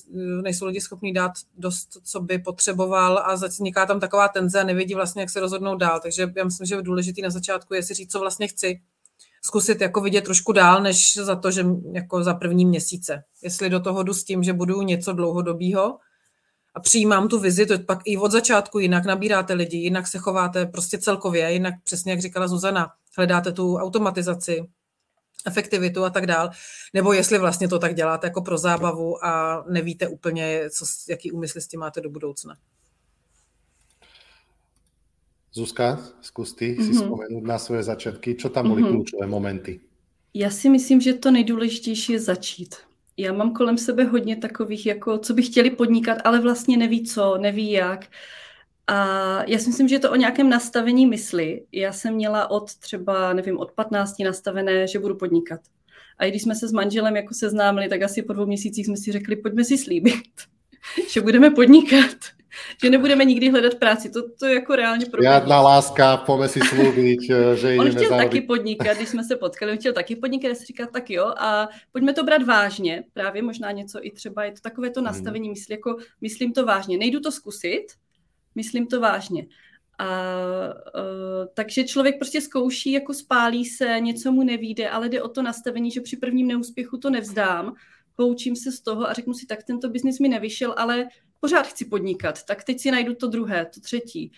nejsou 0.42 0.66
lidi 0.66 0.82
schopní 0.82 1.14
dát 1.14 1.32
dost, 1.58 1.98
co 2.04 2.20
by 2.20 2.40
potřeboval 2.40 3.18
a 3.18 3.36
vzniká 3.36 3.86
tam 3.86 4.00
taková 4.00 4.28
tenze 4.28 4.62
a 4.62 4.64
nevědí 4.64 4.94
vlastně, 4.94 5.22
jak 5.22 5.30
se 5.30 5.40
rozhodnout 5.40 5.76
dál. 5.76 6.00
Takže 6.00 6.32
já 6.36 6.44
myslím, 6.44 6.68
že 6.68 6.82
důležité 6.82 7.22
na 7.22 7.30
začátku 7.30 7.74
je 7.74 7.84
si 7.84 7.94
říct, 7.94 8.12
co 8.12 8.20
vlastně 8.20 8.48
chci 8.48 8.82
zkusit 9.46 9.82
jako 9.82 10.02
vidět 10.02 10.24
trošku 10.24 10.52
dál, 10.52 10.82
než 10.82 11.18
za 11.18 11.36
to, 11.36 11.52
že 11.52 11.66
jako 11.92 12.24
za 12.24 12.34
první 12.34 12.66
měsíce. 12.66 13.24
Jestli 13.42 13.70
do 13.70 13.80
toho 13.80 14.04
jdu 14.04 14.14
s 14.14 14.24
tím, 14.24 14.44
že 14.44 14.54
budu 14.54 14.82
něco 14.82 15.14
dlouhodobého 15.14 15.98
a 16.76 16.80
přijímám 16.80 17.28
tu 17.28 17.40
vizi, 17.40 17.66
to 17.66 17.80
pak 17.80 18.00
i 18.06 18.18
od 18.18 18.32
začátku 18.32 18.80
jinak 18.80 19.06
nabíráte 19.06 19.54
lidi, 19.54 19.78
jinak 19.78 20.08
se 20.08 20.18
chováte 20.18 20.66
prostě 20.66 20.98
celkově, 20.98 21.52
jinak 21.52 21.74
přesně 21.84 22.12
jak 22.12 22.22
říkala 22.22 22.48
Zuzana, 22.48 22.92
hledáte 23.18 23.52
tu 23.52 23.78
automatizaci, 23.78 24.64
efektivitu 25.48 26.04
a 26.04 26.10
tak 26.10 26.26
dál, 26.26 26.50
nebo 26.94 27.14
jestli 27.14 27.40
vlastně 27.40 27.68
to 27.68 27.80
tak 27.80 27.96
děláte 27.96 28.28
jako 28.28 28.42
pro 28.42 28.58
zábavu 28.58 29.26
a 29.26 29.64
nevíte 29.70 30.08
úplně, 30.08 30.70
co, 30.70 30.86
jaký 31.10 31.32
úmysly 31.32 31.62
s 31.62 31.68
tím 31.68 31.80
máte 31.80 32.02
do 32.02 32.10
budoucna. 32.10 32.56
Zuzka, 35.54 36.00
zkus 36.22 36.54
ty 36.54 36.74
mm-hmm. 36.74 36.86
si 36.86 36.92
mhm. 36.92 37.02
vzpomenout 37.02 37.44
na 37.44 37.60
svoje 37.60 37.84
začátky. 37.84 38.36
Co 38.36 38.50
tam 38.50 38.68
byly 38.68 38.84
mm-hmm. 38.84 38.96
klíčové 38.96 39.28
momenty? 39.28 39.80
Já 40.34 40.50
si 40.50 40.70
myslím, 40.70 41.02
že 41.02 41.14
to 41.14 41.32
nejdůležitější 41.32 42.14
je 42.14 42.20
začít. 42.20 42.76
Já 43.18 43.34
mám 43.34 43.54
kolem 43.54 43.78
sebe 43.78 44.04
hodně 44.04 44.36
takových, 44.36 44.86
jako 44.86 45.18
co 45.18 45.34
by 45.34 45.42
chtěli 45.42 45.70
podnikat, 45.70 46.18
ale 46.24 46.42
vlastně 46.42 46.78
neví 46.78 47.04
co, 47.04 47.38
neví 47.38 47.72
jak. 47.72 48.08
A 48.88 48.98
já 49.48 49.60
si 49.60 49.68
myslím, 49.68 49.88
že 49.88 49.96
je 49.96 50.00
to 50.00 50.12
o 50.12 50.16
nějakém 50.16 50.50
nastavení 50.50 51.06
mysli. 51.06 51.62
Já 51.72 51.92
jsem 51.92 52.14
měla 52.14 52.52
od 52.52 52.76
třeba, 52.76 53.34
nevím, 53.34 53.58
od 53.58 53.72
15 53.72 54.20
nastavené, 54.20 54.88
že 54.88 55.00
budu 55.00 55.16
podnikat. 55.16 55.60
A 56.18 56.26
když 56.26 56.42
jsme 56.42 56.56
se 56.56 56.68
s 56.68 56.72
manželem 56.72 57.16
jako 57.16 57.34
seznámili, 57.34 57.90
tak 57.90 58.02
asi 58.02 58.22
po 58.22 58.34
dvou 58.34 58.46
měsících 58.46 58.86
jsme 58.86 58.98
si 58.98 59.12
řekli, 59.12 59.36
pojďme 59.36 59.64
si 59.64 59.78
slíbit, 59.78 60.24
že 61.10 61.22
budeme 61.22 61.50
podnikat 61.50 62.18
že 62.84 62.90
nebudeme 62.90 63.26
nikdy 63.26 63.50
hledat 63.50 63.76
práci. 63.76 64.10
To, 64.10 64.30
to 64.40 64.46
je 64.46 64.54
jako 64.54 64.76
reálně 64.76 65.06
problém. 65.06 65.34
Jádná 65.34 65.62
láska, 65.62 66.18
pojďme 66.18 66.48
si 66.48 66.60
slúbit, 66.60 67.22
že 67.56 67.76
On 67.80 67.92
chtěl 67.92 68.10
taky 68.10 68.42
podnikat, 68.42 68.98
když 68.98 69.10
jsme 69.10 69.24
se 69.24 69.36
potkali, 69.36 69.72
on 69.72 69.78
chtěl 69.78 69.94
taky 69.94 70.16
podnikat, 70.16 70.50
já 70.50 70.56
si 70.56 70.66
říkal, 70.66 70.88
tak 70.94 71.10
jo, 71.10 71.34
a 71.38 71.70
pojďme 71.92 72.14
to 72.14 72.24
brát 72.24 72.44
vážně, 72.44 73.04
právě 73.14 73.42
možná 73.42 73.72
něco 73.72 74.00
i 74.02 74.12
třeba, 74.12 74.44
je 74.44 74.52
to 74.52 74.62
takové 74.62 74.90
to 74.90 75.02
mhm. 75.02 75.06
nastavení 75.06 75.48
hmm. 75.48 75.54
mysli, 75.54 75.74
jako 75.74 75.98
myslím 76.22 76.54
to 76.54 76.66
vážně, 76.66 76.98
nejdu 76.98 77.20
to 77.20 77.32
zkusit, 77.32 77.86
myslím 78.56 78.88
to 78.88 79.00
vážně. 79.00 79.48
A, 80.00 80.08
uh, 80.96 81.48
takže 81.54 81.84
člověk 81.84 82.18
prostě 82.18 82.42
zkouší, 82.42 82.92
jako 82.92 83.14
spálí 83.14 83.66
se, 83.66 84.00
něco 84.00 84.32
mu 84.32 84.44
nevíde, 84.44 84.90
ale 84.90 85.10
jde 85.10 85.22
o 85.22 85.28
to 85.28 85.42
nastavení, 85.42 85.92
že 85.92 86.02
při 86.02 86.18
prvním 86.18 86.48
neúspěchu 86.48 86.98
to 86.98 87.10
nevzdám, 87.10 87.76
poučím 88.16 88.56
se 88.56 88.72
z 88.72 88.82
toho 88.82 89.10
a 89.10 89.14
řeknu 89.14 89.34
si, 89.34 89.46
tak 89.46 89.64
tento 89.64 89.90
biznis 89.90 90.20
mi 90.20 90.30
nevyšel, 90.30 90.76
ale 90.78 91.08
pořád 91.40 91.68
chci 91.68 91.86
podnikat, 91.86 92.44
tak 92.46 92.64
teď 92.64 92.80
si 92.80 92.92
najdu 92.92 93.16
to 93.16 93.28
druhé, 93.28 93.66
to 93.66 93.82
třetí, 93.82 94.32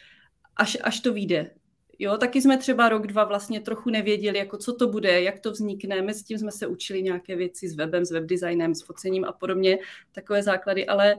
až, 0.56 0.78
až 0.84 0.99
to 0.99 1.13
vyjde. 1.13 1.51
Jo, 1.99 2.17
taky 2.17 2.41
jsme 2.41 2.58
třeba 2.58 2.89
rok, 2.89 3.08
dva 3.08 3.23
vlastně 3.23 3.62
trochu 3.62 3.89
nevěděli, 3.89 4.38
jako 4.38 4.58
co 4.58 4.73
to 4.73 4.88
bude, 4.88 5.21
jak 5.21 5.39
to 5.39 5.51
vznikne. 5.51 6.01
Mezi 6.01 6.23
tím 6.23 6.38
jsme 6.38 6.51
se 6.51 6.67
učili 6.67 7.04
nějaké 7.04 7.36
věci 7.36 7.69
s 7.69 7.75
webem, 7.75 8.06
s 8.06 8.12
webdesignem, 8.12 8.75
s 8.75 8.82
focením 8.82 9.25
a 9.25 9.32
podobně, 9.32 9.78
takové 10.12 10.43
základy, 10.43 10.86
ale 10.86 11.15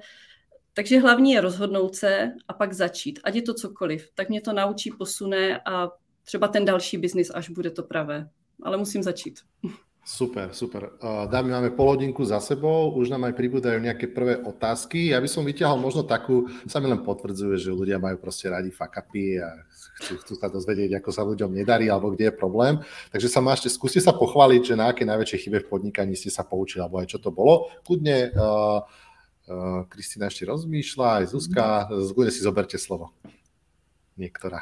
takže 0.77 1.01
hlavní 1.01 1.33
je 1.33 1.41
rozhodnout 1.41 1.95
se 1.97 2.33
a 2.49 2.53
pak 2.53 2.73
začít, 2.73 3.21
ať 3.25 3.35
je 3.35 3.43
to 3.43 3.55
cokoliv. 3.55 4.09
Tak 4.15 4.29
mě 4.29 4.41
to 4.41 4.53
naučí, 4.53 4.91
posune 4.91 5.61
a 5.65 5.89
třeba 6.25 6.49
ten 6.49 6.65
další 6.65 6.99
biznis, 6.99 7.31
až 7.35 7.51
bude 7.51 7.71
to 7.71 7.83
pravé. 7.83 8.29
Ale 8.62 8.77
musím 8.77 9.03
začít. 9.03 9.41
Super, 10.07 10.49
super. 10.53 10.91
Dámy, 11.27 11.51
máme 11.51 11.71
pol 11.71 11.89
hodinku 11.89 12.25
za 12.25 12.39
sebou, 12.39 12.95
už 12.95 13.11
nám 13.11 13.27
aj 13.27 13.35
pribúdajú 13.35 13.83
nejaké 13.83 14.07
prvé 14.07 14.39
otázky. 14.39 15.11
Ja 15.11 15.19
by 15.19 15.27
som 15.27 15.43
vyťahol 15.43 15.83
možno 15.83 16.07
takú, 16.07 16.47
sa 16.71 16.79
mi 16.79 16.87
len 16.87 17.03
potvrdzuje, 17.03 17.59
že 17.59 17.75
ľudia 17.75 17.99
majú 17.99 18.15
proste 18.23 18.47
radi 18.47 18.71
fakapy 18.71 19.43
a 19.43 19.67
chcú, 19.99 20.23
chcú 20.23 20.35
sa 20.39 20.47
dozvedieť, 20.47 21.03
ako 21.03 21.11
sa 21.11 21.27
ľuďom 21.27 21.51
nedarí 21.51 21.91
alebo 21.91 22.15
kde 22.15 22.31
je 22.31 22.39
problém. 22.39 22.79
Takže 23.11 23.27
sa 23.27 23.43
máte, 23.43 23.67
skúste 23.67 23.99
sa 23.99 24.15
pochváliť, 24.15 24.62
že 24.62 24.79
na 24.79 24.95
aké 24.95 25.03
najväčšie 25.03 25.43
chybe 25.43 25.67
v 25.67 25.71
podnikaní 25.75 26.15
ste 26.15 26.31
sa 26.31 26.47
poučili, 26.47 26.87
alebo 26.87 27.03
aj 27.03 27.11
čo 27.11 27.19
to 27.19 27.35
bolo. 27.35 27.75
Kudne, 27.83 28.31
uh, 28.31 28.87
uh, 29.49 29.85
Kristýna 29.89 30.27
ešte 30.27 30.47
rozmýšľa, 30.47 31.23
aj 31.23 31.25
Zuzka, 31.31 31.89
zgude 32.11 32.31
si 32.31 32.41
zoberte 32.43 32.79
slovo. 32.79 33.11
Niektorá. 34.17 34.61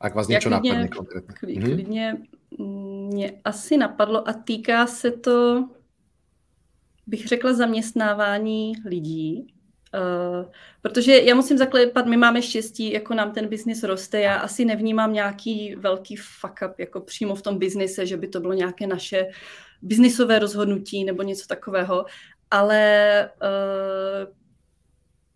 Ak 0.00 0.14
vás 0.14 0.28
něco 0.28 0.50
napadne 0.50 0.88
konkrétně. 0.88 1.34
Klidně 1.34 2.16
mhm. 2.58 3.08
mě 3.08 3.32
asi 3.44 3.76
napadlo 3.76 4.28
a 4.28 4.32
týká 4.32 4.86
se 4.86 5.10
to, 5.10 5.68
bych 7.06 7.26
řekla, 7.26 7.52
zaměstnávání 7.52 8.72
lidí. 8.84 9.54
Uh, 9.94 10.50
protože 10.82 11.18
já 11.18 11.34
musím 11.34 11.58
zaklepat, 11.58 12.06
my 12.06 12.16
máme 12.16 12.42
štěstí, 12.42 12.92
jako 12.92 13.14
nám 13.14 13.32
ten 13.32 13.48
biznis 13.48 13.82
roste, 13.82 14.20
já 14.20 14.36
asi 14.36 14.64
nevnímám 14.64 15.12
nějaký 15.12 15.74
velký 15.74 16.16
fuck 16.16 16.54
up 16.66 16.78
jako 16.78 17.00
přímo 17.00 17.34
v 17.34 17.42
tom 17.42 17.58
biznise, 17.58 18.06
že 18.06 18.16
by 18.16 18.28
to 18.28 18.40
bylo 18.40 18.52
nějaké 18.52 18.86
naše 18.86 19.26
biznisové 19.82 20.38
rozhodnutí 20.38 21.04
nebo 21.04 21.22
něco 21.22 21.46
takového, 21.46 22.04
ale 22.50 23.30
uh, 23.42 24.34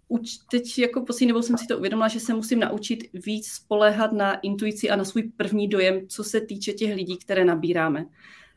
uč, 0.08 0.30
teď 0.50 0.78
jako 0.78 1.04
poslední 1.04 1.28
dobou 1.28 1.42
jsem 1.42 1.58
si 1.58 1.66
to 1.66 1.78
uvědomila, 1.78 2.08
že 2.08 2.20
se 2.20 2.34
musím 2.34 2.60
naučit 2.60 3.10
víc 3.12 3.52
spolehat 3.52 4.12
na 4.12 4.34
intuici 4.34 4.90
a 4.90 4.96
na 4.96 5.04
svůj 5.04 5.22
první 5.22 5.68
dojem, 5.68 6.08
co 6.08 6.24
se 6.24 6.40
týče 6.40 6.72
těch 6.72 6.94
lidí, 6.94 7.16
které 7.16 7.44
nabíráme. 7.44 8.06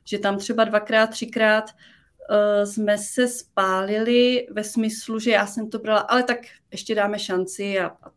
Že 0.06 0.20
tam 0.20 0.38
třeba 0.38 0.64
dvakrát, 0.64 1.08
třikrát 1.08 1.66
uh, 1.70 2.72
jsme 2.72 2.98
se 2.98 3.28
spálili 3.28 4.48
ve 4.52 4.64
smyslu, 4.64 5.20
že 5.20 5.32
já 5.32 5.48
jsem 5.48 5.70
to 5.70 5.80
brala, 5.80 6.00
ale 6.00 6.24
tak 6.24 6.38
ještě 6.72 6.96
dáme 6.96 7.20
šanci 7.20 7.80
a, 7.80 7.86
a 7.88 8.12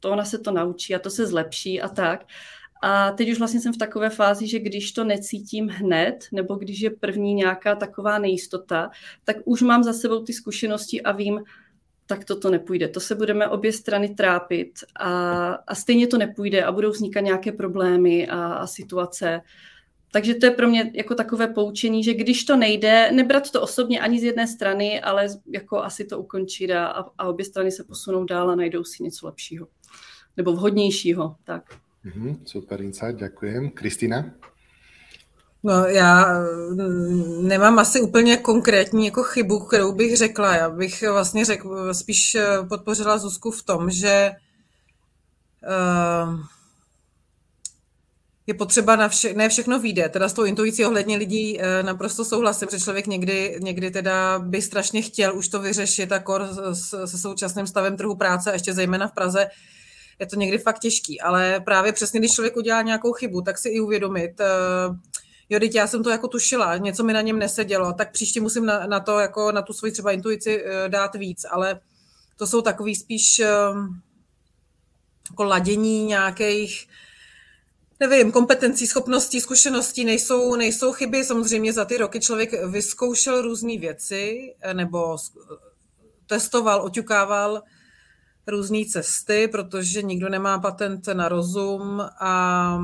to 0.00 0.10
ona 0.10 0.24
se 0.24 0.38
to 0.38 0.50
naučí 0.52 0.94
a 0.94 0.98
to 0.98 1.10
se 1.10 1.26
zlepší 1.26 1.80
a 1.80 1.88
tak. 1.88 2.24
A 2.86 3.10
teď 3.10 3.30
už 3.30 3.38
vlastně 3.38 3.60
jsem 3.60 3.72
v 3.72 3.78
takové 3.78 4.10
fázi, 4.10 4.46
že 4.46 4.58
když 4.58 4.92
to 4.92 5.04
necítím 5.04 5.68
hned, 5.68 6.24
nebo 6.32 6.54
když 6.54 6.80
je 6.80 6.90
první 6.90 7.34
nějaká 7.34 7.74
taková 7.74 8.18
nejistota, 8.18 8.90
tak 9.24 9.36
už 9.44 9.62
mám 9.62 9.82
za 9.82 9.92
sebou 9.92 10.24
ty 10.24 10.32
zkušenosti 10.32 11.02
a 11.02 11.12
vím, 11.12 11.42
tak 12.06 12.24
toto 12.24 12.50
nepůjde. 12.50 12.88
To 12.88 13.00
se 13.00 13.14
budeme 13.14 13.48
obě 13.48 13.72
strany 13.72 14.08
trápit 14.08 14.72
a, 15.00 15.46
a 15.52 15.74
stejně 15.74 16.06
to 16.06 16.18
nepůjde 16.18 16.64
a 16.64 16.72
budou 16.72 16.90
vznikat 16.90 17.20
nějaké 17.20 17.52
problémy 17.52 18.28
a, 18.28 18.52
a 18.52 18.66
situace. 18.66 19.40
Takže 20.12 20.34
to 20.34 20.46
je 20.46 20.52
pro 20.52 20.68
mě 20.68 20.90
jako 20.94 21.14
takové 21.14 21.48
poučení, 21.48 22.04
že 22.04 22.14
když 22.14 22.44
to 22.44 22.56
nejde, 22.56 23.12
nebrat 23.12 23.50
to 23.50 23.62
osobně 23.62 24.00
ani 24.00 24.20
z 24.20 24.24
jedné 24.24 24.46
strany, 24.46 25.00
ale 25.00 25.28
jako 25.46 25.82
asi 25.82 26.04
to 26.04 26.18
ukončit 26.18 26.70
a, 26.70 26.86
a 27.18 27.28
obě 27.28 27.44
strany 27.44 27.70
se 27.70 27.84
posunou 27.84 28.24
dál 28.24 28.50
a 28.50 28.54
najdou 28.54 28.84
si 28.84 29.02
něco 29.02 29.26
lepšího. 29.26 29.66
Nebo 30.36 30.52
vhodnějšího. 30.52 31.36
Tak. 31.44 31.83
Mm-hmm, 32.04 32.38
super 32.44 32.82
insight, 32.82 33.16
děkujem. 33.16 33.70
Kristýna? 33.70 34.24
No, 35.62 35.86
já 35.86 36.38
mm, 36.70 37.48
nemám 37.48 37.78
asi 37.78 38.00
úplně 38.00 38.36
konkrétní 38.36 39.04
jako 39.04 39.22
chybu, 39.22 39.58
kterou 39.58 39.92
bych 39.92 40.16
řekla. 40.16 40.56
Já 40.56 40.70
bych 40.70 41.02
vlastně 41.02 41.44
řekl, 41.44 41.94
spíš 41.94 42.34
eh, 42.34 42.46
podpořila 42.68 43.18
Zuzku 43.18 43.50
v 43.50 43.62
tom, 43.62 43.90
že 43.90 44.30
uh, 45.62 46.40
je 48.46 48.54
potřeba 48.54 48.96
na 48.96 49.08
vše, 49.08 49.34
ne 49.34 49.48
všechno 49.48 49.80
vyjde. 49.80 50.08
Teda 50.08 50.28
s 50.28 50.32
tou 50.32 50.44
intuicí 50.44 50.84
ohledně 50.84 51.16
lidí 51.16 51.58
uh, 51.58 51.64
naprosto 51.86 52.24
souhlasím, 52.24 52.68
že 52.70 52.80
člověk 52.80 53.06
někdy, 53.06 53.58
někdy 53.60 53.90
teda 53.90 54.38
by 54.38 54.62
strašně 54.62 55.02
chtěl 55.02 55.36
už 55.36 55.48
to 55.48 55.60
vyřešit 55.60 56.12
akor 56.12 56.48
se, 56.72 57.06
se 57.06 57.18
současným 57.18 57.66
stavem 57.66 57.96
trhu 57.96 58.16
práce, 58.16 58.50
a 58.50 58.52
ještě 58.52 58.74
zejména 58.74 59.08
v 59.08 59.12
Praze, 59.12 59.46
je 60.18 60.26
to 60.26 60.36
někdy 60.36 60.58
fakt 60.58 60.78
těžký. 60.78 61.20
Ale 61.20 61.60
právě 61.60 61.92
přesně, 61.92 62.20
když 62.20 62.32
člověk 62.32 62.56
udělá 62.56 62.82
nějakou 62.82 63.12
chybu, 63.12 63.42
tak 63.42 63.58
si 63.58 63.68
i 63.68 63.80
uvědomit, 63.80 64.40
uh, 64.40 64.96
jo, 65.50 65.60
teď 65.60 65.74
já 65.74 65.86
jsem 65.86 66.02
to 66.02 66.10
jako 66.10 66.28
tušila, 66.28 66.76
něco 66.76 67.04
mi 67.04 67.12
na 67.12 67.20
něm 67.20 67.38
nesedělo, 67.38 67.92
tak 67.92 68.12
příště 68.12 68.40
musím 68.40 68.66
na, 68.66 68.86
na 68.86 69.00
to, 69.00 69.18
jako 69.18 69.52
na 69.52 69.62
tu 69.62 69.72
svoji 69.72 69.92
třeba 69.92 70.12
intuici 70.12 70.64
uh, 70.64 70.70
dát 70.88 71.14
víc, 71.14 71.46
ale 71.50 71.80
to 72.36 72.46
jsou 72.46 72.62
takový 72.62 72.94
spíš 72.94 73.40
uh, 73.40 73.86
jako 75.30 75.44
ladění 75.44 76.04
nějakých, 76.04 76.88
nevím, 78.00 78.32
kompetencí, 78.32 78.86
schopností, 78.86 79.40
zkušeností, 79.40 80.04
nejsou, 80.04 80.54
nejsou 80.56 80.92
chyby. 80.92 81.24
Samozřejmě 81.24 81.72
za 81.72 81.84
ty 81.84 81.96
roky 81.96 82.20
člověk 82.20 82.64
vyzkoušel 82.64 83.42
různé 83.42 83.78
věci 83.78 84.54
eh, 84.60 84.74
nebo 84.74 85.16
testoval, 86.26 86.82
oťukával 86.82 87.62
různé 88.46 88.84
cesty, 88.84 89.48
protože 89.48 90.02
nikdo 90.02 90.28
nemá 90.28 90.58
patent 90.58 91.06
na 91.06 91.28
rozum 91.28 92.02
a 92.20 92.78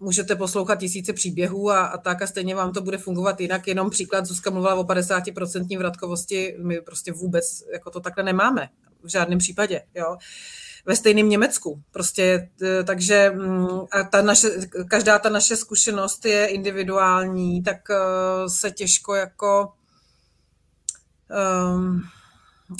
můžete 0.00 0.36
poslouchat 0.36 0.78
tisíce 0.78 1.12
příběhů 1.12 1.70
a, 1.70 1.86
a 1.86 1.98
tak 1.98 2.22
a 2.22 2.26
stejně 2.26 2.54
vám 2.54 2.72
to 2.72 2.80
bude 2.80 2.98
fungovat 2.98 3.40
jinak. 3.40 3.66
Jenom 3.66 3.90
příklad, 3.90 4.26
Zuzka 4.26 4.50
mluvila 4.50 4.74
o 4.74 4.84
50% 4.84 5.78
vratkovosti, 5.78 6.56
my 6.62 6.80
prostě 6.80 7.12
vůbec 7.12 7.64
jako 7.72 7.90
to 7.90 8.00
takhle 8.00 8.24
nemáme 8.24 8.68
v 9.02 9.08
žádném 9.08 9.38
případě. 9.38 9.82
Jo 9.94 10.16
ve 10.86 10.96
stejném 10.96 11.28
Německu. 11.28 11.82
Prostě, 11.90 12.50
e, 12.62 12.84
takže 12.84 13.30
mm, 13.30 13.66
a 13.90 14.02
ta 14.10 14.22
naše, 14.22 14.48
každá 14.88 15.18
ta 15.18 15.28
naše 15.28 15.56
zkušenost 15.56 16.24
je 16.24 16.46
individuální, 16.46 17.62
tak 17.62 17.90
e, 17.90 17.94
se 18.48 18.70
těžko 18.70 19.14
jako 19.14 19.72
um, 21.74 22.02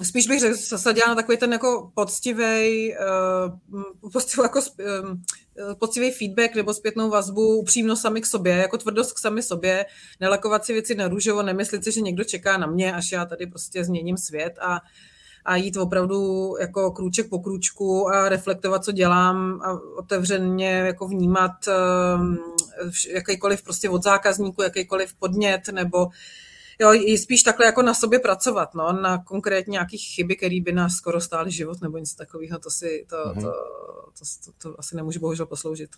spíš 0.02 0.26
bych 0.26 0.40
řekl, 0.40 0.56
zasadila 0.56 1.08
na 1.08 1.14
takový 1.14 1.38
ten 1.38 1.52
jako 1.52 1.90
poctivý, 1.94 2.94
uh, 3.72 4.10
poctivý, 4.12 4.42
jako, 4.42 4.60
um, 4.60 5.22
poctivý 5.78 6.10
feedback 6.10 6.54
nebo 6.54 6.74
zpětnou 6.74 7.10
vazbu, 7.10 7.56
upřímnost 7.56 8.02
sami 8.02 8.20
k 8.20 8.26
sobě, 8.26 8.52
jako 8.52 8.78
tvrdost 8.78 9.12
k 9.12 9.18
sami 9.18 9.42
sobě, 9.42 9.86
nelakovat 10.20 10.64
si 10.64 10.72
věci 10.72 10.94
na 10.94 11.08
růžovo, 11.08 11.42
nemyslet 11.42 11.84
si, 11.84 11.92
že 11.92 12.00
někdo 12.00 12.24
čeká 12.24 12.56
na 12.56 12.66
mě, 12.66 12.94
až 12.94 13.12
já 13.12 13.24
tady 13.24 13.46
prostě 13.46 13.84
změním 13.84 14.16
svět 14.16 14.58
a, 14.60 14.80
a 15.44 15.56
jít 15.56 15.76
opravdu 15.76 16.54
jako 16.60 16.90
krůček 16.90 17.28
po 17.28 17.38
krůčku 17.38 18.08
a 18.08 18.28
reflektovat, 18.28 18.84
co 18.84 18.92
dělám 18.92 19.60
a 19.62 19.80
otevřeně 19.96 20.70
jako 20.70 21.08
vnímat 21.08 21.52
um, 22.16 22.38
jakýkoliv 23.08 23.62
prostě 23.62 23.88
od 23.88 24.02
zákazníku, 24.02 24.62
jakýkoliv 24.62 25.14
podnět 25.14 25.68
nebo 25.68 26.08
jo, 26.80 26.94
i 26.94 27.18
spíš 27.18 27.42
takhle 27.42 27.66
jako 27.66 27.82
na 27.82 27.94
sobě 27.94 28.18
pracovat, 28.18 28.74
no, 28.74 28.92
na 28.92 29.18
konkrétně 29.18 29.72
nějakých 29.72 30.02
chyby, 30.14 30.36
které 30.36 30.60
by 30.60 30.72
nás 30.72 30.94
skoro 30.94 31.20
stály 31.20 31.50
život 31.50 31.80
nebo 31.80 31.98
něco 31.98 32.16
takového, 32.16 32.58
to 32.58 32.70
si, 32.70 33.06
to, 33.08 33.16
mm-hmm. 33.16 33.42
to, 33.42 33.52
to, 34.18 34.24
to, 34.44 34.52
to, 34.52 34.70
to 34.70 34.80
asi 34.80 34.96
nemůže 34.96 35.18
bohužel 35.18 35.46
posloužit. 35.46 35.90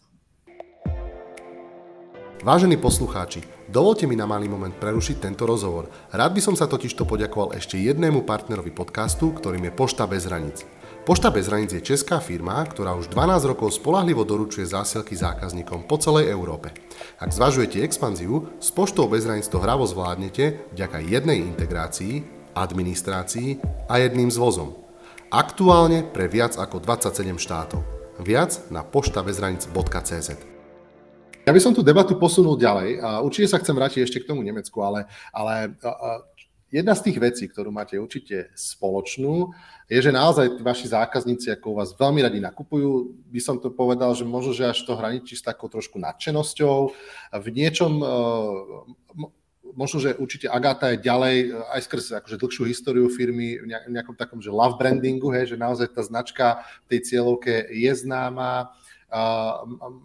Vážení 2.45 2.77
poslucháči, 2.77 3.43
dovolte 3.67 4.07
mi 4.07 4.15
na 4.15 4.29
malý 4.29 4.47
moment 4.47 4.71
prerušiť 4.71 5.19
tento 5.19 5.49
rozhovor. 5.49 5.89
Rád 6.13 6.31
by 6.37 6.41
som 6.45 6.55
sa 6.55 6.69
totižto 6.69 7.09
poďakoval 7.09 7.57
ešte 7.57 7.81
jednému 7.81 8.29
partnerovi 8.29 8.71
podcastu, 8.71 9.33
ktorým 9.33 9.67
je 9.67 9.73
Pošta 9.73 10.07
bez 10.07 10.29
hraníc. 10.29 10.63
Pošta 11.07 11.31
bez 11.31 11.47
hraníc 11.47 11.71
je 11.71 11.87
česká 11.95 12.19
firma, 12.19 12.59
ktorá 12.67 12.99
už 12.99 13.15
12 13.15 13.47
rokov 13.47 13.79
spolahlivo 13.79 14.27
doručuje 14.27 14.67
zásielky 14.67 15.15
zákazníkom 15.15 15.87
po 15.87 16.03
celej 16.03 16.35
Európe. 16.35 16.75
Ak 17.23 17.31
zvažujete 17.31 17.79
expanziu, 17.79 18.51
s 18.59 18.75
Poštou 18.75 19.07
bez 19.07 19.23
hraníc 19.23 19.47
to 19.47 19.63
hravo 19.63 19.87
zvládnete 19.87 20.67
vďaka 20.75 21.07
jednej 21.07 21.47
integrácii, 21.47 22.27
administrácii 22.59 23.63
a 23.87 24.03
jedným 24.03 24.35
zvozom. 24.35 24.75
Aktuálne 25.31 26.03
pre 26.03 26.27
viac 26.27 26.59
ako 26.59 26.83
27 26.83 27.39
štátov. 27.39 27.87
Viac 28.19 28.67
na 28.75 28.83
poštabezhranic.cz. 28.83 30.29
By 31.47 31.61
som 31.63 31.71
tú 31.71 31.87
debatu 31.87 32.19
posunul 32.19 32.59
ďalej 32.59 32.99
a 32.99 33.23
sa 33.47 33.63
chcem 33.63 33.79
vrátiť 33.79 34.03
ešte 34.03 34.27
k 34.27 34.35
tomu 34.35 34.43
Nemecku, 34.43 34.83
ale, 34.83 35.07
ale 35.31 35.71
jedna 36.71 36.95
z 36.99 37.11
tých 37.11 37.19
vecí, 37.23 37.45
ktorú 37.47 37.71
máte 37.71 37.95
určite 37.97 38.51
spoločnú, 38.59 39.55
je, 39.87 39.99
že 40.03 40.11
naozaj 40.11 40.59
vaši 40.61 40.91
zákazníci, 40.91 41.55
ako 41.55 41.67
u 41.73 41.77
vás 41.79 41.95
veľmi 41.95 42.21
radi 42.27 42.43
nakupujú, 42.43 43.15
by 43.31 43.41
som 43.41 43.57
to 43.63 43.71
povedal, 43.71 44.13
že 44.19 44.27
možno, 44.27 44.51
že 44.51 44.67
až 44.67 44.83
to 44.83 44.99
hraničí 44.99 45.39
s 45.39 45.47
takou 45.47 45.71
trošku 45.71 46.03
nadšenosťou. 46.03 46.79
V 47.39 47.49
niečom, 47.55 48.03
e, 48.03 48.07
možno, 49.79 50.03
že 50.03 50.19
určite 50.19 50.51
Agata 50.51 50.91
je 50.91 51.05
ďalej, 51.07 51.37
aj 51.71 51.81
skrz 51.87 52.05
akože 52.19 52.41
dlhšiu 52.41 52.65
históriu 52.67 53.07
firmy, 53.13 53.63
v 53.63 53.93
nejakom 53.95 54.19
takom, 54.19 54.43
že 54.43 54.51
love 54.51 54.75
brandingu, 54.75 55.31
hej, 55.31 55.55
že 55.55 55.61
naozaj 55.61 55.95
tá 55.95 56.03
značka 56.03 56.67
tej 56.91 57.07
cieľovke 57.07 57.71
je 57.71 57.93
známa, 57.95 58.75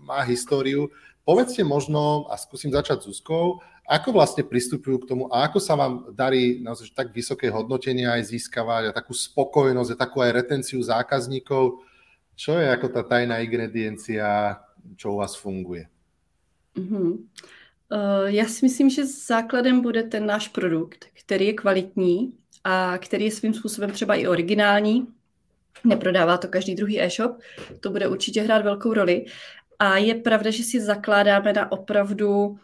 má 0.05 0.21
históriu. 0.29 0.93
Povedzte 1.25 1.61
možno, 1.65 2.29
a 2.29 2.37
skúsim 2.37 2.73
začať 2.73 3.05
s 3.05 3.05
Zuzkou, 3.13 3.61
ako 3.91 4.15
vlastne 4.15 4.47
pristupujú 4.47 5.03
k 5.03 5.09
tomu 5.11 5.27
a 5.27 5.51
ako 5.51 5.59
sa 5.59 5.75
vám 5.75 6.15
darí 6.15 6.63
naozaj 6.63 6.95
tak 6.95 7.11
vysoké 7.11 7.51
hodnotenie 7.51 8.07
aj 8.07 8.31
získavať 8.31 8.87
a 8.87 8.95
takú 8.95 9.11
spokojnosť 9.11 9.91
a 9.91 9.99
takú 9.99 10.23
aj 10.23 10.31
retenciu 10.31 10.79
zákazníkov? 10.79 11.83
Čo 12.39 12.55
je 12.55 12.71
ako 12.71 12.87
tá 12.87 13.03
tajná 13.03 13.43
ingrediencia, 13.43 14.55
čo 14.95 15.11
u 15.11 15.19
vás 15.19 15.35
funguje? 15.35 15.91
Mm-hmm. 16.79 17.27
Já 18.25 18.45
si 18.47 18.65
myslím, 18.65 18.89
že 18.89 19.05
základem 19.05 19.81
bude 19.81 20.03
ten 20.03 20.25
náš 20.25 20.47
produkt, 20.47 21.05
který 21.13 21.45
je 21.45 21.53
kvalitní 21.53 22.33
a 22.63 22.97
který 22.97 23.25
je 23.25 23.31
svým 23.31 23.53
způsobem 23.53 23.91
třeba 23.91 24.15
i 24.15 24.27
originální. 24.27 25.07
Neprodává 25.83 26.37
to 26.37 26.47
každý 26.47 26.75
druhý 26.75 27.01
e-shop, 27.01 27.31
to 27.79 27.89
bude 27.89 28.07
určitě 28.07 28.41
hrát 28.41 28.63
velkou 28.63 28.93
roli. 28.93 29.25
A 29.79 29.97
je 29.97 30.15
pravda, 30.15 30.51
že 30.51 30.63
si 30.63 30.81
zakládáme 30.81 31.53
na 31.53 31.71
opravdu 31.71 32.59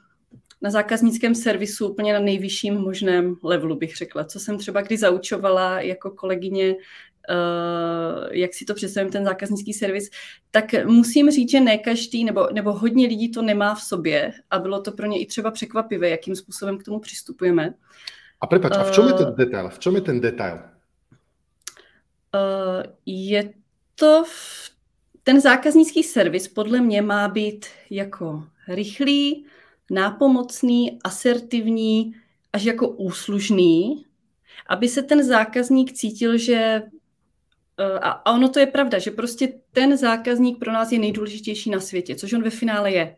na 0.62 0.70
zákaznickém 0.70 1.36
servisu 1.36 1.90
úplně 1.90 2.13
na 2.13 2.19
nejvyšším 2.19 2.73
možném 2.73 3.36
levelu, 3.44 3.75
bych 3.75 3.96
řekla. 3.96 4.23
Co 4.23 4.40
jsem 4.40 4.58
třeba 4.58 4.82
kdy 4.82 4.98
zaučovala 4.98 5.82
jako 5.82 6.12
kolegyně 6.12 6.75
jak 8.32 8.54
si 8.54 8.65
to 8.65 8.73
představím, 8.73 9.12
ten 9.12 9.25
zákaznický 9.25 9.73
servis, 9.73 10.10
tak 10.52 10.86
musím 10.86 11.32
říct, 11.32 11.52
že 11.52 11.60
ne 11.60 11.77
každý, 11.77 12.23
nebo, 12.23 12.48
nebo 12.54 12.73
hodně 12.73 13.08
lidí 13.08 13.32
to 13.32 13.42
nemá 13.42 13.75
v 13.75 13.82
sobě 13.82 14.34
a 14.50 14.60
bylo 14.60 14.82
to 14.82 14.92
pro 14.92 15.08
ně 15.08 15.21
i 15.21 15.25
třeba 15.25 15.52
překvapivé, 15.52 16.10
jakým 16.10 16.36
způsobem 16.36 16.77
k 16.77 16.84
tomu 16.84 17.00
přistupujeme. 17.00 17.73
A 18.42 18.48
prepač, 18.48 18.71
a 18.77 18.84
v 18.84 18.92
čom 18.92 19.08
je 19.08 19.13
ten 19.13 19.36
detail? 19.38 19.69
V 19.69 19.79
čom 19.79 19.96
je 19.96 20.02
ten 20.02 20.21
detail? 20.21 20.60
Je 23.06 23.54
to 23.96 24.23
v 24.27 24.71
ten 25.23 25.42
zákaznický 25.42 26.04
servis 26.04 26.48
podle 26.48 26.82
mě 26.82 27.02
má 27.02 27.27
být 27.27 27.65
jako 27.90 28.44
rychlý, 28.67 29.46
nápomocný, 29.92 31.00
asertivní, 31.04 32.13
až 32.54 32.63
jako 32.63 32.88
úslužný, 32.88 34.06
aby 34.67 34.88
se 34.88 35.04
ten 35.04 35.23
zákazník 35.23 35.94
cítil, 35.94 36.38
že 36.38 36.56
eh, 37.79 38.00
a 38.02 38.31
ono 38.33 38.50
to 38.50 38.60
je 38.60 38.65
pravda, 38.65 39.00
že 39.00 39.12
prostě 39.12 39.54
ten 39.71 39.98
zákazník 39.98 40.60
pro 40.60 40.71
nás 40.71 40.92
je 40.92 41.00
nejdůležitější 41.00 41.69
na 41.69 41.79
světě, 41.79 42.15
což 42.15 42.33
on 42.33 42.44
ve 42.44 42.50
finále 42.50 42.92
je. 42.92 43.15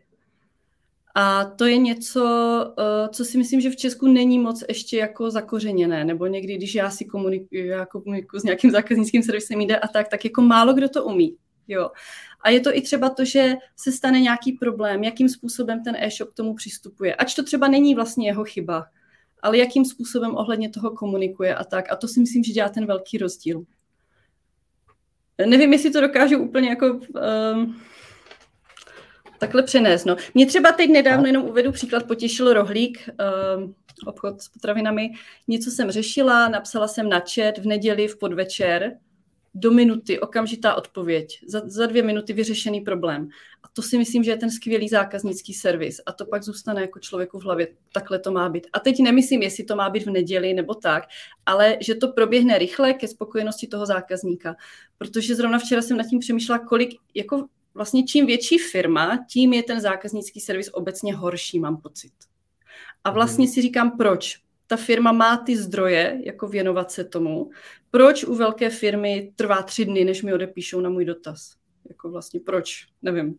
A 1.14 1.44
to 1.44 1.66
je 1.66 1.78
něco, 1.78 2.24
eh, 2.78 3.08
co 3.08 3.24
si 3.24 3.38
myslím, 3.38 3.60
že 3.60 3.70
v 3.70 3.76
Česku 3.76 4.06
není 4.06 4.38
moc 4.38 4.64
ještě 4.68 4.96
jako 4.96 5.30
zakořeněné, 5.30 6.04
nebo 6.04 6.26
někdy, 6.26 6.56
když 6.56 6.74
já 6.74 6.90
si 6.90 7.04
komunikuju, 7.04 7.66
já 7.66 7.86
komunikuju 7.86 8.40
s 8.40 8.44
nějakým 8.44 8.70
zákaznickým 8.70 9.22
servisem 9.22 9.60
jde 9.60 9.78
a 9.78 9.88
tak, 9.88 10.08
tak 10.08 10.24
jako 10.24 10.42
málo 10.42 10.72
kdo 10.72 10.88
to 10.88 11.04
umí. 11.04 11.36
Jo. 11.68 11.90
A 12.42 12.50
je 12.50 12.60
to 12.60 12.76
i 12.76 12.80
třeba 12.80 13.10
to, 13.10 13.24
že 13.24 13.54
se 13.76 13.92
stane 13.92 14.20
nějaký 14.20 14.52
problém, 14.52 15.04
jakým 15.04 15.28
způsobem 15.28 15.84
ten 15.84 15.96
e-shop 15.98 16.30
k 16.30 16.34
tomu 16.34 16.54
přistupuje. 16.54 17.14
Ač 17.14 17.34
to 17.34 17.42
třeba 17.42 17.68
není 17.68 17.94
vlastně 17.94 18.28
jeho 18.28 18.44
chyba, 18.44 18.86
ale 19.42 19.58
jakým 19.58 19.84
způsobem 19.84 20.36
ohledně 20.36 20.70
toho 20.70 20.90
komunikuje 20.90 21.54
a 21.54 21.64
tak. 21.64 21.92
A 21.92 21.96
to 21.96 22.08
si 22.08 22.20
myslím, 22.20 22.44
že 22.44 22.52
dělá 22.52 22.68
ten 22.68 22.86
velký 22.86 23.18
rozdíl. 23.18 23.64
Nevím, 25.46 25.72
jestli 25.72 25.90
to 25.90 26.00
dokážu 26.00 26.38
úplně 26.38 26.68
jako 26.68 26.86
um, 26.86 27.80
takhle 29.38 29.62
přenést. 29.62 30.04
No. 30.04 30.16
Mě 30.34 30.46
třeba 30.46 30.72
teď 30.72 30.90
nedávno 30.90 31.26
jenom 31.26 31.44
uvedu 31.44 31.72
příklad, 31.72 32.06
potěšil 32.06 32.52
rohlík, 32.52 33.08
um, 33.56 33.74
obchod 34.06 34.42
s 34.42 34.48
potravinami. 34.48 35.10
Něco 35.48 35.70
jsem 35.70 35.90
řešila, 35.90 36.48
napsala 36.48 36.88
jsem 36.88 37.08
na 37.08 37.22
chat 37.34 37.58
v 37.58 37.66
neděli 37.66 38.08
v 38.08 38.18
podvečer, 38.18 38.96
do 39.54 39.70
minuty, 39.70 40.20
okamžitá 40.20 40.74
odpověď, 40.74 41.40
za, 41.46 41.62
za 41.64 41.86
dvě 41.86 42.02
minuty 42.02 42.32
vyřešený 42.32 42.80
problém. 42.80 43.28
A 43.62 43.68
to 43.72 43.82
si 43.82 43.98
myslím, 43.98 44.24
že 44.24 44.30
je 44.30 44.36
ten 44.36 44.50
skvělý 44.50 44.88
zákaznický 44.88 45.54
servis. 45.54 46.00
A 46.06 46.12
to 46.12 46.26
pak 46.26 46.42
zůstane 46.42 46.80
jako 46.80 46.98
člověku 46.98 47.38
v 47.38 47.42
hlavě, 47.42 47.68
takhle 47.92 48.18
to 48.18 48.32
má 48.32 48.48
být. 48.48 48.66
A 48.72 48.80
teď 48.80 48.98
nemyslím, 49.00 49.42
jestli 49.42 49.64
to 49.64 49.76
má 49.76 49.90
být 49.90 50.06
v 50.06 50.10
neděli 50.10 50.54
nebo 50.54 50.74
tak, 50.74 51.04
ale 51.46 51.76
že 51.80 51.94
to 51.94 52.08
proběhne 52.08 52.58
rychle 52.58 52.92
ke 52.92 53.08
spokojenosti 53.08 53.66
toho 53.66 53.86
zákazníka. 53.86 54.56
Protože 54.98 55.34
zrovna 55.34 55.58
včera 55.58 55.82
jsem 55.82 55.96
nad 55.96 56.06
tím 56.06 56.18
přemýšlela, 56.18 56.58
kolik, 56.58 56.90
jako 57.14 57.46
vlastně 57.74 58.04
čím 58.04 58.26
větší 58.26 58.58
firma, 58.58 59.26
tím 59.30 59.52
je 59.52 59.62
ten 59.62 59.80
zákaznický 59.80 60.40
servis 60.40 60.70
obecně 60.72 61.14
horší, 61.14 61.60
mám 61.60 61.76
pocit. 61.76 62.12
A 63.04 63.10
vlastně 63.10 63.44
mhm. 63.44 63.52
si 63.52 63.62
říkám, 63.62 63.96
proč? 63.96 64.38
Ta 64.70 64.76
firma 64.76 65.12
má 65.12 65.36
ty 65.36 65.56
zdroje, 65.56 66.20
jako 66.24 66.48
věnovat 66.48 66.90
se 66.90 67.04
tomu. 67.04 67.50
Proč 67.90 68.24
u 68.24 68.34
velké 68.34 68.70
firmy 68.70 69.32
trvá 69.36 69.62
tři 69.62 69.84
dny, 69.84 70.04
než 70.04 70.22
mi 70.22 70.32
odepíšou 70.32 70.80
na 70.80 70.90
můj 70.90 71.04
dotaz? 71.04 71.58
Jako 71.88 72.10
vlastně 72.10 72.40
proč? 72.40 72.86
Nevím. 73.02 73.34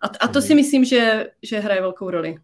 A, 0.00 0.06
a 0.20 0.28
to 0.28 0.42
si 0.42 0.54
myslím, 0.54 0.84
že, 0.84 1.30
že 1.42 1.60
hraje 1.60 1.80
velkou 1.80 2.10
roli. 2.10 2.38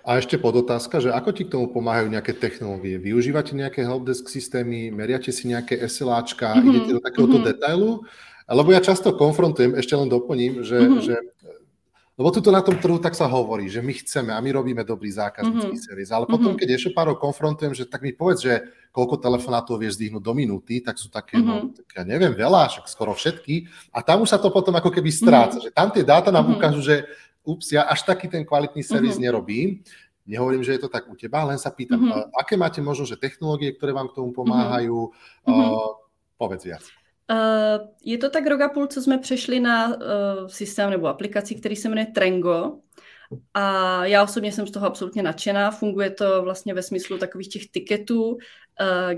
A 0.00 0.16
ešte 0.16 0.40
podotázka, 0.40 0.96
že 0.96 1.12
ako 1.12 1.30
ti 1.36 1.44
k 1.44 1.52
tomu 1.52 1.68
pomáhajú 1.68 2.08
nejaké 2.08 2.32
technológie? 2.32 2.96
Využívate 2.96 3.52
nejaké 3.52 3.84
helpdesk 3.84 4.32
systémy, 4.32 4.88
meriate 4.88 5.28
si 5.28 5.44
nejaké 5.44 5.76
SLAčka, 5.76 6.56
mm-hmm. 6.56 6.70
idete 6.72 6.90
do 6.96 7.02
takéhoto 7.04 7.36
mm-hmm. 7.36 7.50
detailu? 7.52 7.90
Lebo 8.48 8.68
ja 8.72 8.80
často 8.80 9.12
konfrontujem, 9.12 9.76
ešte 9.76 9.92
len 9.92 10.08
doplním, 10.08 10.64
že, 10.64 10.78
mm-hmm. 10.80 11.02
že 11.04 11.14
lebo 12.20 12.28
tuto 12.36 12.52
na 12.52 12.60
tom 12.60 12.76
trhu 12.76 13.00
tak 13.00 13.16
sa 13.16 13.24
hovorí, 13.24 13.72
že 13.72 13.80
my 13.80 13.96
chceme 13.96 14.36
a 14.36 14.44
my 14.44 14.52
robíme 14.52 14.84
dobrý 14.84 15.08
zákaznícky 15.08 15.72
mm-hmm. 15.72 15.88
servis. 15.88 16.12
Ale 16.12 16.28
potom, 16.28 16.52
mm-hmm. 16.52 16.60
keď 16.60 16.68
ešte 16.76 16.92
párov 16.92 17.16
konfrontujem, 17.16 17.72
že 17.72 17.88
tak 17.88 18.04
mi 18.04 18.12
povedz, 18.12 18.44
že 18.44 18.60
koľko 18.92 19.24
telefonátov 19.24 19.80
vieš 19.80 19.96
zdvihnúť 19.96 20.20
do 20.20 20.36
minúty, 20.36 20.84
tak 20.84 21.00
sú 21.00 21.08
také, 21.08 21.40
mm-hmm. 21.40 21.48
no, 21.48 21.72
tak 21.72 21.88
ja 21.96 22.02
neviem, 22.04 22.36
veľa, 22.36 22.68
však 22.76 22.92
skoro 22.92 23.16
všetky. 23.16 23.72
A 23.96 24.04
tam 24.04 24.20
už 24.20 24.36
sa 24.36 24.36
to 24.36 24.52
potom 24.52 24.76
ako 24.76 24.92
keby 24.92 25.08
stráca. 25.08 25.56
Mm-hmm. 25.56 25.72
Že 25.72 25.78
tam 25.80 25.88
tie 25.96 26.04
dáta 26.04 26.28
nám 26.28 26.44
mm-hmm. 26.44 26.60
ukážu, 26.60 26.84
že 26.84 27.08
ups, 27.40 27.72
ja 27.72 27.88
až 27.88 28.04
taký 28.04 28.28
ten 28.28 28.44
kvalitný 28.44 28.84
servis 28.84 29.16
mm-hmm. 29.16 29.24
nerobím. 29.24 29.68
Nehovorím, 30.28 30.60
že 30.60 30.76
je 30.76 30.84
to 30.84 30.92
tak 30.92 31.08
u 31.08 31.16
teba, 31.16 31.48
len 31.48 31.56
sa 31.56 31.72
pýtam, 31.72 32.04
mm-hmm. 32.04 32.36
aké 32.36 32.52
máte 32.60 32.84
možno, 32.84 33.08
že 33.08 33.16
technológie, 33.16 33.72
ktoré 33.72 33.96
vám 33.96 34.12
k 34.12 34.20
tomu 34.20 34.36
pomáhajú, 34.36 35.08
mm-hmm. 35.08 35.56
uh, 35.56 35.96
povedz 36.36 36.68
viac. 36.68 36.84
Eh, 37.30 37.78
je 38.04 38.18
to 38.18 38.30
tak 38.30 38.46
rok 38.46 38.60
a 38.60 38.68
půl, 38.68 38.86
co 38.86 39.02
jsme 39.02 39.18
přešli 39.18 39.60
na 39.60 39.88
uh, 39.88 39.94
systém 40.46 40.90
nebo 40.90 41.06
aplikaci, 41.06 41.54
který 41.54 41.76
se 41.76 41.88
jmenuje 41.88 42.06
Trengo. 42.06 42.78
A 43.54 44.06
já 44.06 44.22
osobně 44.22 44.52
jsem 44.52 44.66
z 44.66 44.70
toho 44.70 44.86
absolutně 44.86 45.22
nadšená. 45.22 45.70
Funguje 45.70 46.10
to 46.10 46.42
vlastně 46.42 46.74
ve 46.74 46.82
smyslu 46.82 47.18
takových 47.18 47.48
těch 47.48 47.70
tiketů, 47.70 48.24
uh, 48.30 48.38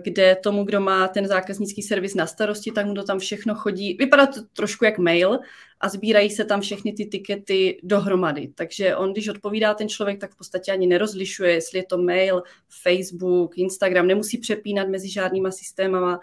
kde 0.03 0.37
tomu, 0.37 0.65
kdo 0.65 0.81
má 0.81 1.09
ten 1.09 1.27
zákaznický 1.27 1.83
servis 1.83 2.15
na 2.15 2.27
starosti, 2.27 2.73
tak 2.73 2.87
mu 2.87 2.95
to 2.95 3.05
tam 3.05 3.19
všechno 3.19 3.55
chodí. 3.55 3.97
Vypadá 3.99 4.27
to 4.27 4.41
trošku 4.53 4.85
jak 4.85 4.99
mail 4.99 5.39
a 5.81 5.89
sbírají 5.89 6.31
se 6.31 6.45
tam 6.45 6.61
všechny 6.61 6.93
ty 6.93 7.07
tikety 7.07 7.81
dohromady. 7.83 8.49
Takže 8.55 8.97
on, 8.97 9.13
když 9.13 9.29
odpovídá 9.29 9.75
ten 9.75 9.89
člověk, 9.89 10.21
tak 10.21 10.33
v 10.33 10.37
podstatě 10.37 10.73
ani 10.73 10.87
nerozlišuje, 10.87 11.53
jestli 11.53 11.79
je 11.79 11.85
to 11.85 11.99
mail, 11.99 12.43
Facebook, 12.83 13.59
Instagram, 13.59 14.07
nemusí 14.07 14.39
přepínat 14.39 14.89
mezi 14.89 15.09
žádnýma 15.09 15.51
systémama. 15.51 16.21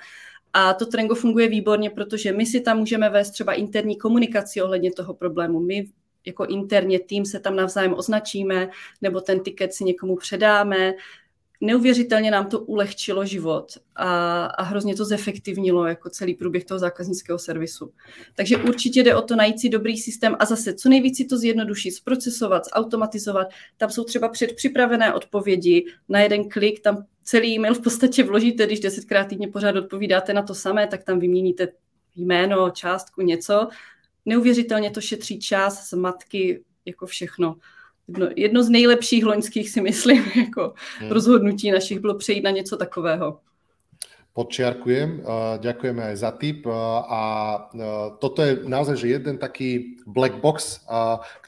A 0.53 0.73
to 0.73 0.85
Trengo 0.85 1.15
funguje 1.15 1.47
výborně, 1.47 1.89
protože 1.89 2.31
my 2.33 2.45
si 2.45 2.61
tam 2.61 2.77
můžeme 2.77 3.09
vést 3.09 3.31
třeba 3.31 3.53
interní 3.53 3.97
komunikaci 3.97 4.61
ohledně 4.61 4.91
toho 4.91 5.13
problému. 5.13 5.59
My 5.59 5.85
jako 6.25 6.45
interně 6.45 6.99
tým 6.99 7.25
se 7.25 7.39
tam 7.39 7.55
navzájem 7.55 7.93
označíme, 7.93 8.69
nebo 9.01 9.21
ten 9.21 9.39
tiket 9.39 9.73
si 9.73 9.83
někomu 9.83 10.15
předáme, 10.15 10.93
neuvěřitelně 11.61 12.31
nám 12.31 12.45
to 12.45 12.59
ulehčilo 12.59 13.25
život 13.25 13.71
a, 13.95 14.45
a 14.45 14.63
hrozně 14.63 14.95
to 14.95 15.05
zefektivnilo 15.05 15.85
jako 15.85 16.09
celý 16.09 16.33
průběh 16.33 16.65
toho 16.65 16.79
zákaznického 16.79 17.39
servisu. 17.39 17.91
Takže 18.35 18.57
určitě 18.57 19.03
jde 19.03 19.15
o 19.15 19.21
to 19.21 19.35
najít 19.35 19.59
si 19.59 19.69
dobrý 19.69 19.97
systém 19.97 20.35
a 20.39 20.45
zase 20.45 20.73
co 20.73 20.89
nejvíc 20.89 21.17
si 21.17 21.25
to 21.25 21.37
zjednodušit, 21.37 21.91
zprocesovat, 21.91 22.63
automatizovat. 22.73 23.47
Tam 23.77 23.89
jsou 23.89 24.03
třeba 24.03 24.29
předpřipravené 24.29 25.13
odpovědi 25.13 25.85
na 26.09 26.19
jeden 26.19 26.49
klik, 26.49 26.79
tam 26.79 27.05
celý 27.23 27.55
e-mail 27.55 27.73
v 27.73 27.81
podstatě 27.81 28.23
vložíte, 28.23 28.65
když 28.65 28.79
desetkrát 28.79 29.27
týdně 29.27 29.47
pořád 29.47 29.75
odpovídáte 29.75 30.33
na 30.33 30.41
to 30.41 30.55
samé, 30.55 30.87
tak 30.87 31.03
tam 31.03 31.19
vyměníte 31.19 31.67
jméno, 32.15 32.69
částku, 32.69 33.21
něco. 33.21 33.67
Neuvěřitelně 34.25 34.91
to 34.91 35.01
šetří 35.01 35.39
čas, 35.39 35.89
zmatky, 35.89 36.63
jako 36.85 37.05
všechno 37.05 37.55
jedno, 38.09 38.29
jedno 38.35 38.63
z 38.63 38.69
nejlepších 38.69 39.25
loňských 39.25 39.69
si 39.69 39.81
myslím, 39.81 40.23
jako 40.35 40.73
hmm. 40.99 41.11
rozhodnutí 41.11 41.71
našich 41.71 41.99
bylo 41.99 42.15
přejít 42.15 42.41
na 42.41 42.51
něco 42.51 42.77
takového. 42.77 43.39
Podčiarkujem, 44.29 45.25
ďakujeme 45.57 46.13
aj 46.13 46.15
za 46.21 46.31
tip 46.37 46.61
a 46.69 47.21
toto 48.21 48.45
je 48.45 48.61
naozaj 48.61 48.95
že 49.01 49.17
jeden 49.17 49.41
taký 49.41 49.99
black 50.05 50.37
box, 50.37 50.85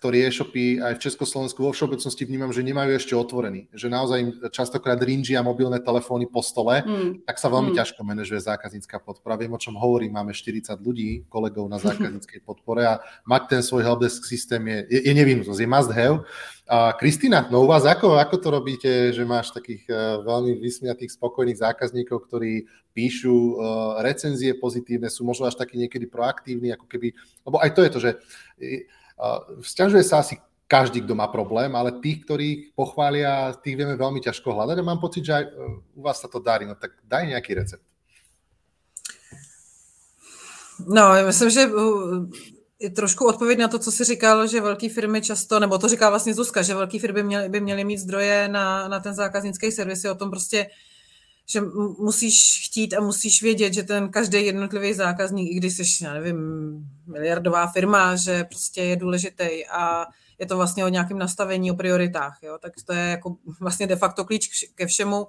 ktorý 0.01 0.25
e-shopy 0.25 0.81
aj 0.81 0.97
v 0.97 1.03
Československu 1.05 1.61
vo 1.61 1.71
všeobecnosti 1.77 2.25
vnímam, 2.25 2.49
že 2.49 2.65
nemajú 2.65 2.97
ešte 2.97 3.13
otvorený. 3.13 3.69
Že 3.69 3.87
naozaj 3.89 4.17
im 4.17 4.29
častokrát 4.49 4.97
rinžia 4.97 5.45
mobilné 5.45 5.77
telefóny 5.77 6.25
po 6.25 6.41
stole, 6.41 6.81
mm. 6.81 7.29
tak 7.29 7.37
sa 7.37 7.53
veľmi 7.53 7.69
mm. 7.69 7.77
ťažko 7.77 8.01
manažuje 8.01 8.41
zákaznícká 8.49 8.97
podpora. 8.97 9.37
Viem, 9.37 9.53
o 9.53 9.61
čom 9.61 9.77
hovorím, 9.77 10.17
máme 10.17 10.33
40 10.33 10.73
ľudí, 10.81 11.29
kolegov 11.29 11.69
na 11.69 11.77
zákazníckej 11.85 12.41
podpore 12.41 12.85
a 12.85 12.97
mať 13.29 13.41
ten 13.57 13.61
svoj 13.61 13.85
helpdesk 13.85 14.25
systém 14.25 14.61
je, 14.65 14.79
je, 14.89 14.99
je 15.05 15.13
nevyhnutnosť, 15.13 15.61
je 15.61 15.69
must 15.69 15.93
have. 15.93 16.25
A 16.71 16.95
Kristina, 16.95 17.51
no 17.51 17.61
u 17.63 17.67
vás 17.67 17.83
ako, 17.83 18.15
ako 18.15 18.35
to 18.39 18.47
robíte, 18.47 18.91
že 19.11 19.27
máš 19.27 19.51
takých 19.51 19.83
uh, 19.91 20.23
veľmi 20.23 20.55
vysmiatých, 20.55 21.11
spokojných 21.19 21.59
zákazníkov, 21.59 22.23
ktorí 22.31 22.63
píšu 22.95 23.35
uh, 23.35 23.99
recenzie 23.99 24.55
pozitívne, 24.55 25.11
sú 25.11 25.27
možno 25.27 25.51
až 25.51 25.59
takí 25.59 25.75
niekedy 25.75 26.07
proaktívni, 26.07 26.71
ako 26.71 26.87
keby, 26.87 27.11
lebo 27.43 27.59
aj 27.59 27.69
to 27.75 27.81
je 27.83 27.91
to, 27.91 27.99
že 27.99 28.11
uh, 28.15 29.59
vzťažuje 29.59 30.03
sa 30.07 30.23
asi 30.23 30.39
každý, 30.71 31.03
kto 31.03 31.11
má 31.11 31.27
problém, 31.27 31.75
ale 31.75 31.99
tých, 31.99 32.23
ktorých 32.23 32.71
pochvália, 32.71 33.51
tých 33.59 33.75
vieme 33.75 33.99
veľmi 33.99 34.23
ťažko 34.23 34.55
hľadať 34.55 34.79
a 34.79 34.87
mám 34.87 35.03
pocit, 35.03 35.27
že 35.27 35.43
aj 35.43 35.45
u 35.91 35.99
vás 35.99 36.23
sa 36.23 36.31
to 36.31 36.39
darí. 36.39 36.63
No 36.63 36.79
tak 36.79 36.95
daj 37.03 37.35
nejaký 37.35 37.51
recept. 37.51 37.83
No, 40.87 41.19
myslím, 41.27 41.49
že 41.51 41.67
trošku 42.89 43.27
odpověď 43.27 43.59
na 43.59 43.67
to, 43.67 43.79
co 43.79 43.91
jsi 43.91 44.03
říkal, 44.03 44.47
že 44.47 44.61
velké 44.61 44.89
firmy 44.89 45.21
často, 45.21 45.59
nebo 45.59 45.77
to 45.77 45.87
říká 45.87 46.09
vlastně 46.09 46.33
Zuzka, 46.33 46.61
že 46.61 46.75
velké 46.75 46.99
firmy 46.99 47.21
by 47.21 47.23
měly, 47.23 47.49
by 47.49 47.61
měly 47.61 47.83
mít 47.83 47.97
zdroje 47.97 48.47
na, 48.47 48.87
na 48.87 48.99
ten 48.99 49.13
zákaznický 49.13 49.71
servis, 49.71 50.03
je 50.03 50.11
o 50.11 50.15
tom 50.15 50.29
prostě, 50.29 50.67
že 51.45 51.61
musíš 51.99 52.65
chtít 52.65 52.93
a 52.93 53.01
musíš 53.01 53.43
vědět, 53.43 53.73
že 53.73 53.83
ten 53.83 54.09
každý 54.09 54.45
jednotlivý 54.45 54.93
zákazník, 54.93 55.51
i 55.51 55.55
když 55.55 55.75
jsi, 55.75 56.03
já 56.03 56.13
nevím, 56.13 56.37
miliardová 57.07 57.67
firma, 57.67 58.15
že 58.15 58.43
prostě 58.43 58.81
je 58.81 58.95
důležitý 58.95 59.65
a 59.65 60.05
je 60.39 60.45
to 60.45 60.57
vlastně 60.57 60.85
o 60.85 60.89
nějakém 60.89 61.17
nastavení, 61.17 61.71
o 61.71 61.75
prioritách, 61.75 62.39
jo? 62.41 62.57
tak 62.61 62.73
to 62.85 62.93
je 62.93 63.09
jako 63.09 63.35
vlastně 63.59 63.87
de 63.87 63.95
facto 63.95 64.25
klíč 64.25 64.65
ke 64.75 64.87
všemu. 64.87 65.27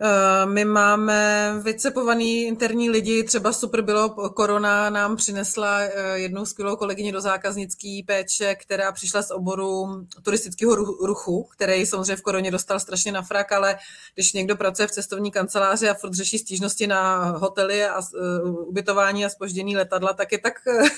Eh, 0.00 0.46
my 0.46 0.64
máme 0.64 1.52
vycepovaný 1.62 2.42
interní 2.42 2.90
lidi, 2.90 3.24
třeba 3.24 3.52
super 3.52 3.82
bylo, 3.82 4.08
korona 4.30 4.90
nám 4.90 5.16
přinesla 5.16 5.80
eh, 5.80 6.18
jednu 6.18 6.46
skvělou 6.46 6.76
kolegyni 6.76 7.12
do 7.12 7.20
zákaznické 7.20 8.00
péče, 8.06 8.54
která 8.54 8.92
přišla 8.92 9.22
z 9.22 9.30
oboru 9.30 9.86
turistického 10.22 10.74
ruchu, 11.06 11.42
který 11.52 11.86
samozřejmě 11.86 12.16
v 12.16 12.22
koroně 12.22 12.50
dostal 12.50 12.80
strašně 12.80 13.12
na 13.12 13.22
frak, 13.22 13.52
ale 13.52 13.78
když 14.14 14.32
někdo 14.32 14.56
pracuje 14.56 14.88
v 14.88 14.90
cestovní 14.90 15.30
kanceláři 15.30 15.88
a 15.88 15.94
furt 15.94 16.14
řeší 16.14 16.38
stížnosti 16.38 16.86
na 16.86 17.24
hotely 17.24 17.84
a 17.84 17.98
uh, 17.98 18.68
ubytování 18.68 19.24
a 19.24 19.28
spoždění 19.28 19.76
letadla, 19.76 20.12
tak 20.12 20.32
je 20.32 20.38
tak, 20.38 20.54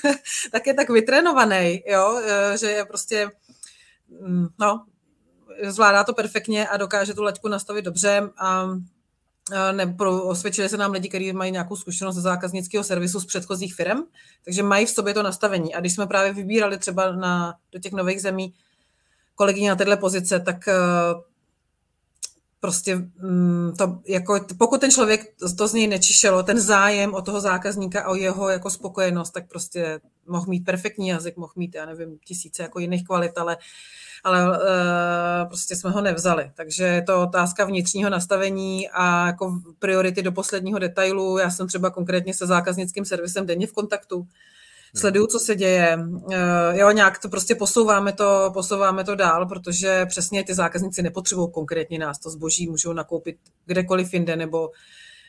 tak, 0.53 0.67
je 0.67 0.75
tak 0.75 0.91
vytrénovaný, 0.91 1.83
jo? 1.87 2.21
že 2.61 2.71
je 2.71 2.85
prostě 2.85 3.31
mm, 4.21 4.49
no, 4.59 4.85
zvládá 5.63 6.05
to 6.05 6.15
perfektně 6.15 6.69
a 6.69 6.77
dokáže 6.77 7.15
tu 7.15 7.23
laťku 7.23 7.49
nastavit 7.49 7.85
dobře 7.85 8.31
a 8.37 8.69
ne, 9.73 9.87
pro, 9.87 10.23
osvědčili 10.23 10.69
se 10.69 10.77
nám 10.77 10.93
lidi, 10.93 11.09
kteří 11.09 11.33
mají 11.33 11.53
nějakou 11.53 11.77
zkušenost 11.77 12.15
ze 12.15 12.21
zákaznického 12.21 12.85
servisu 12.85 13.21
z 13.21 13.27
předchozích 13.27 13.75
firm, 13.75 13.99
takže 14.45 14.63
mají 14.63 14.87
v 14.87 14.91
sobě 14.91 15.15
to 15.15 15.23
nastavení. 15.23 15.75
A 15.75 15.81
když 15.81 15.95
jsme 15.95 16.07
právě 16.07 16.33
vybírali 16.33 16.79
třeba 16.79 17.13
na, 17.13 17.55
do 17.73 17.79
těch 17.79 17.93
nových 17.93 18.23
zemí 18.23 18.55
kolegyně 19.35 19.69
na 19.69 19.77
této 19.77 19.97
pozice, 19.97 20.41
tak 20.41 20.57
uh, 20.69 21.23
prostě 22.61 22.97
um, 22.97 23.75
to, 23.79 23.99
jako, 24.09 24.47
pokud 24.59 24.81
ten 24.81 24.91
člověk 24.91 25.35
to 25.59 25.69
z 25.69 25.73
něj 25.73 25.87
nečišelo, 25.87 26.43
ten 26.43 26.61
zájem 26.61 27.15
o 27.15 27.23
toho 27.23 27.41
zákazníka 27.41 28.03
a 28.03 28.09
o 28.09 28.15
jeho 28.15 28.49
jako 28.49 28.71
spokojenost, 28.71 29.31
tak 29.31 29.49
prostě 29.49 30.01
mohl 30.27 30.47
mít 30.49 30.65
perfektní 30.65 31.09
jazyk, 31.09 31.37
mohl 31.37 31.53
mít, 31.57 31.75
já 31.75 31.87
nevím, 31.87 32.19
tisíce 32.25 32.63
jako 32.63 32.79
jiných 32.79 33.05
kvalit, 33.05 33.39
ale 33.39 33.57
uh, 33.57 33.63
ale 34.25 34.49
uh, 34.49 34.57
prostě 35.49 35.77
jsme 35.77 35.91
ho 35.91 36.01
nevzali. 36.01 36.51
Takže 36.55 36.85
je 36.85 37.03
to 37.03 37.23
otázka 37.23 37.65
vnitřního 37.65 38.11
nastavení 38.11 38.89
a 38.89 39.27
jako 39.27 39.61
priority 39.79 40.23
do 40.23 40.33
posledního 40.33 40.79
detailu. 40.79 41.39
Já 41.39 41.51
jsem 41.51 41.67
třeba 41.67 41.91
konkrétně 41.91 42.35
se 42.35 42.47
zákaznickým 42.47 43.05
servisem 43.05 43.47
denně 43.47 43.67
v 43.67 43.73
kontaktu. 43.73 44.17
Hmm. 44.19 45.01
Sleduju, 45.01 45.27
co 45.27 45.39
se 45.39 45.55
děje. 45.55 45.99
Uh, 45.99 46.35
jo, 46.73 46.91
nějak 46.91 47.19
to 47.19 47.29
prostě 47.29 47.55
posouváme 47.55 48.13
to, 48.13 48.51
posouváme 48.55 49.05
to 49.05 49.15
dál, 49.15 49.47
protože 49.47 50.07
přesně 50.07 50.45
ty 50.45 50.55
zákazníci 50.55 51.03
nepotřebují 51.03 51.49
konkrétně 51.53 51.99
nás. 51.99 52.19
To 52.19 52.31
zboží 52.31 52.71
můžou 52.71 52.93
nakoupit 52.93 53.37
kdekoliv 53.67 54.15
jinde 54.15 54.37
nebo 54.37 54.71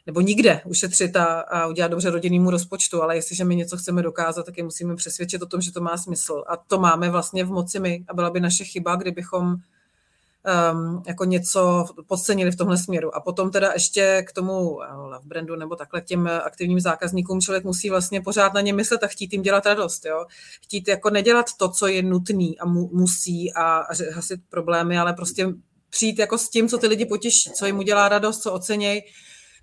nebo 0.09 0.21
nikde 0.21 0.61
ušetřit 0.65 1.15
a, 1.15 1.25
a 1.25 1.67
udělat 1.67 1.87
dobře 1.87 2.09
rodinnému 2.09 2.49
rozpočtu, 2.49 3.03
ale 3.03 3.15
jestliže 3.15 3.45
my 3.45 3.55
něco 3.55 3.77
chceme 3.77 4.01
dokázat, 4.01 4.45
tak 4.45 4.57
je 4.57 4.63
musíme 4.63 4.95
přesvědčit 4.95 5.41
o 5.41 5.45
tom, 5.45 5.61
že 5.61 5.71
to 5.71 5.81
má 5.81 5.97
smysl. 5.97 6.43
A 6.47 6.57
to 6.57 6.79
máme 6.79 7.09
vlastně 7.09 7.43
v 7.43 7.49
moci 7.49 7.79
my 7.79 8.03
a 8.07 8.13
byla 8.13 8.29
by 8.29 8.39
naše 8.39 8.63
chyba, 8.63 8.95
kdybychom 8.95 9.45
um, 9.45 11.03
jako 11.07 11.25
něco 11.25 11.85
podcenili 12.07 12.51
v 12.51 12.55
tomhle 12.55 12.77
směru. 12.77 13.15
A 13.15 13.19
potom 13.19 13.51
teda 13.51 13.71
ještě 13.73 14.23
k 14.27 14.31
tomu 14.33 14.79
love 14.95 15.25
brandu 15.25 15.55
nebo 15.55 15.75
takhle 15.75 16.01
těm 16.01 16.27
aktivním 16.27 16.79
zákazníkům 16.79 17.41
člověk 17.41 17.63
musí 17.63 17.89
vlastně 17.89 18.21
pořád 18.21 18.53
na 18.53 18.61
ně 18.61 18.73
myslet 18.73 19.03
a 19.03 19.07
chtít 19.07 19.33
jim 19.33 19.41
dělat 19.41 19.65
radost. 19.65 20.05
Jo? 20.05 20.25
Chtít 20.61 20.87
jako 20.87 21.09
nedělat 21.09 21.45
to, 21.57 21.69
co 21.69 21.87
je 21.87 22.03
nutný 22.03 22.59
a 22.59 22.65
mu, 22.65 22.89
musí 22.93 23.53
a, 23.53 23.77
a 23.77 23.93
hasit 24.13 24.39
problémy, 24.49 24.97
ale 24.97 25.13
prostě 25.13 25.47
přijít 25.89 26.19
jako 26.19 26.37
s 26.37 26.49
tím, 26.49 26.69
co 26.69 26.77
ty 26.77 26.87
lidi 26.87 27.05
potěší, 27.05 27.51
co 27.51 27.65
jim 27.65 27.77
udělá 27.77 28.09
radost, 28.09 28.41
co 28.41 28.53
ocenějí 28.53 29.01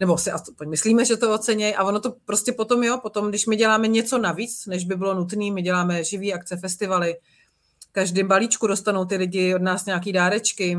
nebo 0.00 0.18
si 0.18 0.30
aspoň 0.30 0.68
myslíme, 0.68 1.04
že 1.04 1.16
to 1.16 1.34
ocenějí 1.34 1.74
a 1.74 1.84
ono 1.84 2.00
to 2.00 2.14
prostě 2.24 2.52
potom, 2.52 2.82
jo, 2.82 2.98
potom, 3.02 3.28
když 3.28 3.46
my 3.46 3.56
děláme 3.56 3.88
něco 3.88 4.18
navíc, 4.18 4.66
než 4.66 4.84
by 4.84 4.94
bylo 4.94 5.14
nutné, 5.14 5.50
my 5.50 5.62
děláme 5.62 6.04
živý 6.04 6.34
akce, 6.34 6.56
festivaly, 6.56 7.16
každým 7.92 8.28
balíčku 8.28 8.66
dostanou 8.66 9.04
ty 9.04 9.16
lidi 9.16 9.54
od 9.54 9.62
nás 9.62 9.86
nějaký 9.86 10.12
dárečky, 10.12 10.78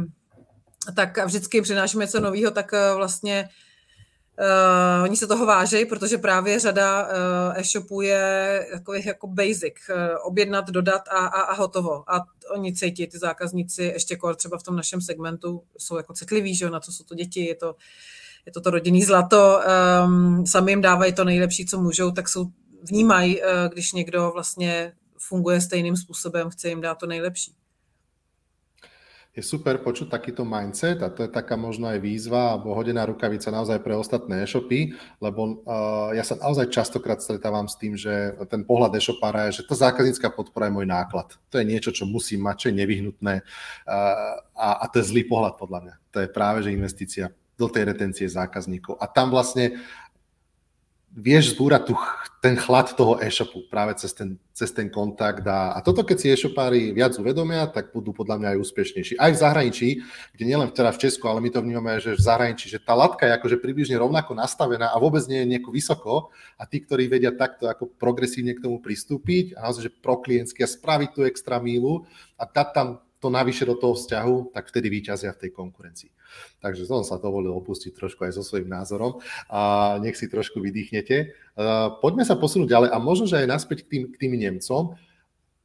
tak 0.96 1.18
a 1.18 1.26
vždycky 1.26 1.62
přinášíme 1.62 2.04
něco 2.04 2.20
nového, 2.20 2.52
tak 2.52 2.74
eh, 2.74 2.94
vlastně 2.96 3.50
Uh, 4.40 5.04
oni 5.04 5.18
se 5.18 5.28
toho 5.28 5.46
vážejí, 5.46 5.86
protože 5.86 6.18
právě 6.18 6.60
řada 6.60 7.04
uh, 7.04 7.60
e-shopů 7.60 8.02
je 8.02 8.68
takových 8.74 9.06
jako 9.06 9.28
basic. 9.28 9.74
Uh, 9.90 9.96
objednat, 10.24 10.70
dodat 10.70 11.02
a, 11.08 11.26
a, 11.26 11.42
a 11.42 11.54
hotovo. 11.54 12.12
A 12.12 12.26
oni 12.54 12.74
cítí, 12.74 13.08
ty 13.08 13.18
zákazníci, 13.18 13.84
ještě 13.84 14.16
kor 14.16 14.36
třeba 14.36 14.58
v 14.58 14.64
tom 14.64 14.76
našem 14.76 15.02
segmentu, 15.02 15.64
jsou 15.78 15.98
jako 15.98 16.14
citliví, 16.14 16.56
že 16.56 16.70
na 16.70 16.80
co 16.80 16.92
jsou 16.92 17.04
to 17.04 17.16
děti, 17.16 17.46
je 17.46 17.56
to 17.56 17.76
je 18.48 18.52
to 18.56 18.62
to 18.62 18.70
rodinný 18.72 19.04
zlato, 19.04 19.60
um, 19.60 20.46
sami 20.48 20.72
jim 20.72 20.82
dávají 20.82 21.14
to 21.14 21.24
nejlepší, 21.24 21.66
co 21.66 21.82
můžou, 21.82 22.12
tak 22.12 22.30
jsou, 22.30 22.46
vnímají, 22.84 23.42
uh, 23.42 23.48
když 23.72 23.94
někdo 23.94 24.32
vlastně 24.34 24.94
funguje 25.20 25.62
stejným 25.62 25.98
způsobem, 25.98 26.50
chce 26.50 26.70
jim 26.70 26.82
dát 26.82 26.96
to 26.96 27.06
nejlepší. 27.08 27.52
Je 29.38 29.46
super 29.46 29.78
počuť 29.78 30.10
takýto 30.10 30.42
mindset 30.42 30.98
a 31.06 31.14
to 31.14 31.22
je 31.22 31.30
taká 31.30 31.54
možno 31.54 31.86
aj 31.86 32.02
výzva 32.02 32.58
alebo 32.58 32.74
hodená 32.74 33.06
rukavica 33.06 33.54
naozaj 33.54 33.86
pre 33.86 33.94
ostatné 33.94 34.42
e-shopy, 34.42 34.98
lebo 35.22 35.62
uh, 35.62 36.10
ja 36.10 36.26
sa 36.26 36.42
naozaj 36.42 36.74
častokrát 36.74 37.22
stretávam 37.22 37.70
s 37.70 37.78
tým, 37.78 37.94
že 37.94 38.34
ten 38.50 38.66
pohľad 38.66 38.98
e-shopára 38.98 39.46
je, 39.46 39.62
že 39.62 39.70
tá 39.70 39.78
zákaznícká 39.78 40.34
podpora 40.34 40.74
je 40.74 40.82
môj 40.82 40.90
náklad. 40.90 41.38
To 41.54 41.62
je 41.62 41.70
niečo, 41.70 41.94
čo 41.94 42.10
musím 42.10 42.50
mať, 42.50 42.56
čo 42.58 42.68
je 42.74 42.80
nevyhnutné 42.82 43.36
uh, 43.46 44.42
a, 44.58 44.82
a 44.82 44.86
to 44.90 45.06
je 45.06 45.10
zlý 45.14 45.30
pohľad 45.30 45.54
podľa 45.62 45.80
mňa. 45.86 45.96
To 46.16 46.18
je 46.18 46.30
práve, 46.34 46.66
že 46.66 46.74
investícia 46.74 47.30
do 47.58 47.68
tej 47.68 47.90
retencie 47.90 48.30
zákazníkov. 48.30 49.02
A 49.02 49.10
tam 49.10 49.34
vlastne 49.34 49.82
vieš 51.18 51.58
zbúrať 51.58 51.90
tu, 51.90 51.94
ten 52.46 52.54
chlad 52.54 52.94
toho 52.94 53.18
e-shopu 53.18 53.66
práve 53.74 53.98
cez 53.98 54.14
ten, 54.14 54.38
cez 54.54 54.70
ten 54.70 54.86
kontakt 54.86 55.42
a, 55.50 55.74
a 55.74 55.82
toto 55.82 56.06
keď 56.06 56.18
si 56.22 56.28
e-shopári 56.30 56.94
viac 56.94 57.18
uvedomia, 57.18 57.66
tak 57.66 57.90
budú 57.90 58.14
podľa 58.14 58.38
mňa 58.38 58.50
aj 58.54 58.62
úspešnejší. 58.62 59.14
Aj 59.18 59.34
v 59.34 59.42
zahraničí, 59.42 59.90
kde 60.38 60.44
nielen 60.46 60.70
teda 60.70 60.94
v 60.94 61.02
Česku, 61.02 61.26
ale 61.26 61.42
my 61.42 61.50
to 61.50 61.66
vnímame, 61.66 61.98
že 61.98 62.14
v 62.14 62.22
zahraničí, 62.22 62.70
že 62.70 62.78
tá 62.78 62.94
latka 62.94 63.26
je 63.26 63.34
akože 63.34 63.58
približne 63.58 63.98
rovnako 63.98 64.38
nastavená 64.38 64.94
a 64.94 65.02
vôbec 65.02 65.26
nie 65.26 65.42
je 65.42 65.50
nejako 65.58 65.70
vysoko 65.74 66.14
a 66.54 66.70
tí, 66.70 66.86
ktorí 66.86 67.10
vedia 67.10 67.34
takto 67.34 67.66
ako 67.66 67.90
progresívne 67.98 68.54
k 68.54 68.62
tomu 68.62 68.78
pristúpiť 68.78 69.58
a 69.58 69.66
naozaj, 69.66 69.90
že 69.90 69.92
pro 69.98 70.22
a 70.22 70.68
spraviť 70.70 71.10
tú 71.18 71.26
extra 71.26 71.58
mílu 71.58 72.06
a 72.38 72.46
dať 72.46 72.68
tam 72.78 72.88
to 73.18 73.34
navyše 73.34 73.66
do 73.66 73.74
toho 73.74 73.98
vzťahu, 73.98 74.54
tak 74.54 74.70
vtedy 74.70 74.94
vyťazia 74.94 75.34
v 75.34 75.42
tej 75.48 75.52
konkurencii. 75.54 76.12
Takže 76.62 76.86
som 76.86 77.02
sa 77.02 77.18
dovolil 77.18 77.50
opustiť 77.58 77.98
trošku 77.98 78.22
aj 78.30 78.38
so 78.38 78.44
svojím 78.46 78.70
názorom 78.70 79.18
a 79.50 79.96
nech 79.98 80.14
si 80.14 80.30
trošku 80.30 80.62
vydýchnete. 80.62 81.34
Poďme 82.04 82.24
sa 82.28 82.38
posunúť 82.38 82.70
ďalej 82.70 82.90
a 82.94 82.98
možno, 83.02 83.26
že 83.26 83.42
aj 83.42 83.50
naspäť 83.50 83.86
k 83.86 83.90
tým, 83.90 84.04
k 84.14 84.16
tým 84.22 84.34
Nemcom. 84.38 84.94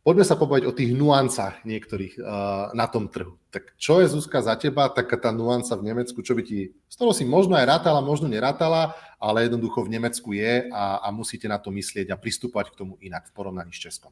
Poďme 0.03 0.27
sa 0.27 0.35
pobaviť 0.35 0.65
o 0.67 0.75
tých 0.75 0.99
nuancách 0.99 1.63
niektorých 1.63 2.19
uh, 2.19 2.75
na 2.75 2.91
tom 2.91 3.07
trhu. 3.07 3.39
Tak 3.55 3.79
čo 3.79 4.03
je 4.03 4.11
Zuzka 4.11 4.43
za 4.43 4.59
teba, 4.59 4.91
taká 4.91 5.15
tá 5.15 5.31
nuanca 5.31 5.79
v 5.79 5.95
Nemecku, 5.95 6.27
čo 6.27 6.35
by 6.35 6.43
ti, 6.43 6.75
z 6.91 6.97
toho 6.99 7.15
si 7.15 7.23
možno 7.23 7.55
aj 7.55 7.71
rátala, 7.71 8.03
možno 8.03 8.27
nerátala, 8.27 8.99
ale 9.23 9.47
jednoducho 9.47 9.87
v 9.87 9.95
Nemecku 9.95 10.35
je 10.35 10.67
a, 10.75 11.07
a 11.07 11.09
musíte 11.15 11.47
na 11.47 11.55
to 11.63 11.71
myslieť 11.71 12.11
a 12.11 12.19
pristúpať 12.19 12.75
k 12.75 12.83
tomu 12.83 12.99
inak 12.99 13.31
v 13.31 13.35
porovnaní 13.37 13.71
s 13.71 13.79
Českom. 13.79 14.11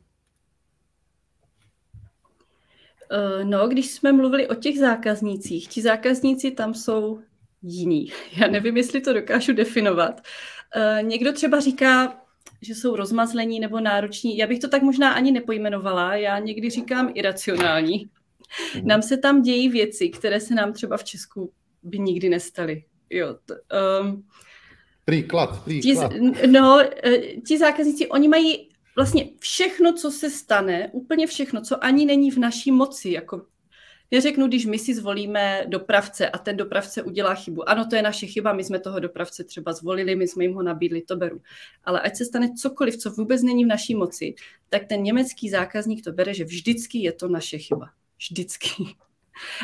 Eh, 3.11 3.45
no, 3.45 3.69
když 3.69 3.91
jsme 3.91 4.13
mluvili 4.13 4.49
o 4.49 4.55
těch 4.55 4.79
zákaznících, 4.79 5.69
ti 5.69 5.83
zákazníci 5.83 6.51
tam 6.51 6.75
jsou 6.75 7.21
jiní. 7.63 8.13
Já 8.37 8.47
nevím, 8.47 8.77
jestli 8.77 9.01
to 9.01 9.13
dokážu 9.13 9.53
definovat. 9.53 10.21
Eh, 10.77 11.03
někdo 11.03 11.33
třeba 11.33 11.61
říká, 11.61 12.21
že 12.63 12.75
jsou 12.75 12.97
rozmazlení 12.97 13.61
nebo 13.61 13.81
nároční. 13.81 14.37
Já 14.37 14.47
bych 14.47 14.59
to 14.59 14.69
tak 14.69 14.83
možná 14.83 15.13
ani 15.13 15.33
nepojmenovala. 15.33 16.15
Já 16.15 16.39
někdy 16.39 16.71
říkám 16.71 17.11
iracionální. 17.15 18.11
Mhm. 18.75 18.87
Nám 18.87 19.03
se 19.03 19.17
tam 19.17 19.43
dějí 19.43 19.69
věci, 19.69 20.09
které 20.09 20.41
se 20.41 20.55
nám 20.55 20.73
třeba 20.73 20.97
v 20.97 21.05
Česku 21.05 21.53
by 21.83 21.99
nikdy 21.99 22.29
nestaly. 22.29 22.85
Jo, 23.11 23.37
t, 23.47 23.55
um, 24.03 24.25
příklad, 25.05 25.65
příklad. 25.65 26.13
Ti, 26.13 26.47
no, 26.47 26.81
eh, 27.05 27.19
ti 27.47 27.59
zákazníci, 27.59 28.09
oni 28.09 28.29
mají 28.29 28.70
vlastně 29.01 29.29
všechno, 29.39 29.93
co 29.93 30.11
se 30.11 30.31
stane, 30.31 30.91
úplně 30.93 31.27
všechno, 31.27 31.61
co 31.61 31.85
ani 31.85 32.07
není 32.07 32.31
v 32.31 32.39
naší 32.39 32.73
moci, 32.73 33.11
jako 33.11 33.43
Neřeknu, 34.11 34.49
když 34.49 34.67
my 34.67 34.79
si 34.79 34.95
zvolíme 34.95 35.65
dopravce 35.69 36.29
a 36.29 36.39
ten 36.39 36.57
dopravce 36.57 37.03
udělá 37.03 37.35
chybu. 37.35 37.69
Ano, 37.69 37.87
to 37.87 37.97
je 37.97 38.03
naše 38.03 38.27
chyba, 38.27 38.53
my 38.53 38.65
jsme 38.65 38.81
toho 38.81 39.01
dopravce 39.01 39.45
třeba 39.45 39.73
zvolili, 39.73 40.17
my 40.17 40.29
jsme 40.29 40.45
jim 40.45 40.55
ho 40.55 40.63
nabídli, 40.63 41.03
to 41.03 41.17
beru. 41.17 41.43
Ale 41.85 42.01
ať 42.01 42.17
se 42.17 42.25
stane 42.25 42.55
cokoliv, 42.55 42.97
co 42.97 43.11
vůbec 43.11 43.43
není 43.43 43.65
v 43.65 43.69
naší 43.69 43.95
moci, 43.95 44.35
tak 44.69 44.87
ten 44.87 45.03
německý 45.03 45.51
zákazník 45.51 46.05
to 46.05 46.13
bere, 46.13 46.35
že 46.35 46.45
vždycky 46.45 46.99
je 46.99 47.13
to 47.13 47.29
naše 47.29 47.59
chyba. 47.59 47.91
Vždycky. 48.19 48.69